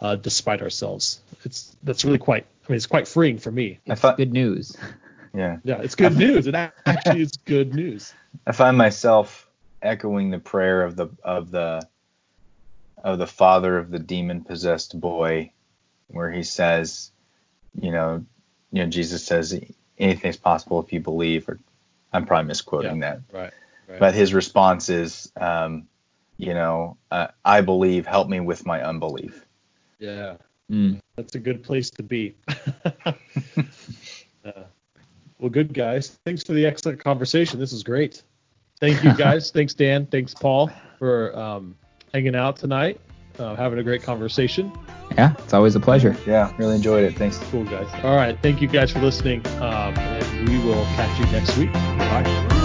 uh, 0.00 0.16
despite 0.16 0.62
ourselves. 0.62 1.20
It's 1.44 1.76
that's 1.82 2.04
really 2.04 2.18
quite. 2.18 2.46
I 2.68 2.72
mean, 2.72 2.76
it's 2.76 2.86
quite 2.86 3.08
freeing 3.08 3.38
for 3.38 3.50
me. 3.50 3.78
I 3.88 3.94
thought, 3.94 4.16
Good 4.16 4.32
news. 4.32 4.76
yeah, 5.34 5.58
Yeah, 5.64 5.80
it's 5.80 5.94
good 5.94 6.16
news. 6.16 6.46
It 6.46 6.54
actually 6.54 7.22
is 7.22 7.32
good 7.44 7.74
news. 7.74 8.12
I 8.46 8.52
find 8.52 8.76
myself 8.76 9.48
echoing 9.80 10.30
the 10.30 10.38
prayer 10.38 10.82
of 10.82 10.96
the 10.96 11.08
of 11.22 11.50
the 11.50 11.88
of 13.02 13.18
the 13.18 13.26
father 13.26 13.78
of 13.78 13.90
the 13.90 13.98
demon 13.98 14.42
possessed 14.44 14.98
boy, 14.98 15.52
where 16.08 16.30
he 16.30 16.42
says, 16.42 17.10
you 17.80 17.90
know, 17.90 18.24
you 18.72 18.84
know, 18.84 18.90
Jesus 18.90 19.24
says 19.24 19.58
anything's 19.98 20.36
possible 20.36 20.80
if 20.82 20.92
you 20.92 21.00
believe. 21.00 21.48
Or 21.48 21.58
I'm 22.12 22.26
probably 22.26 22.48
misquoting 22.48 23.00
that. 23.00 23.20
Right. 23.32 23.52
Right. 23.86 24.00
but 24.00 24.14
his 24.14 24.34
response 24.34 24.90
is, 24.90 25.32
um, 25.34 25.88
you 26.36 26.52
know, 26.52 26.98
uh, 27.10 27.28
I 27.42 27.62
believe, 27.62 28.06
help 28.06 28.28
me 28.28 28.38
with 28.38 28.66
my 28.66 28.82
unbelief. 28.82 29.46
Yeah. 29.98 30.36
Mm. 30.70 31.00
That's 31.16 31.34
a 31.34 31.38
good 31.38 31.62
place 31.62 31.90
to 31.90 32.02
be. 32.02 32.34
Uh, 34.44 34.62
well, 35.38 35.50
good 35.50 35.72
guys. 35.74 36.18
Thanks 36.24 36.42
for 36.42 36.52
the 36.52 36.66
excellent 36.66 37.02
conversation. 37.02 37.60
This 37.60 37.72
is 37.72 37.82
great. 37.82 38.22
Thank 38.80 39.02
you 39.04 39.14
guys. 39.14 39.50
Thanks 39.54 39.74
Dan. 39.74 40.06
Thanks 40.06 40.34
Paul 40.34 40.70
for 40.98 41.36
um, 41.38 41.76
hanging 42.12 42.34
out 42.34 42.56
tonight, 42.56 43.00
uh, 43.38 43.54
having 43.56 43.78
a 43.78 43.82
great 43.82 44.02
conversation. 44.02 44.72
Yeah, 45.16 45.34
it's 45.38 45.54
always 45.54 45.74
a 45.74 45.80
pleasure. 45.80 46.16
Yeah, 46.26 46.52
really 46.58 46.76
enjoyed 46.76 47.04
it. 47.04 47.16
Thanks. 47.16 47.38
Cool 47.50 47.64
guys. 47.64 47.88
All 48.04 48.16
right. 48.16 48.38
Thank 48.42 48.60
you 48.60 48.68
guys 48.68 48.90
for 48.90 49.00
listening. 49.00 49.46
Um, 49.60 49.96
and 49.96 50.48
we 50.48 50.58
will 50.58 50.84
catch 50.96 51.18
you 51.18 51.26
next 51.26 51.56
week. 51.56 51.72
Bye. 51.72 52.57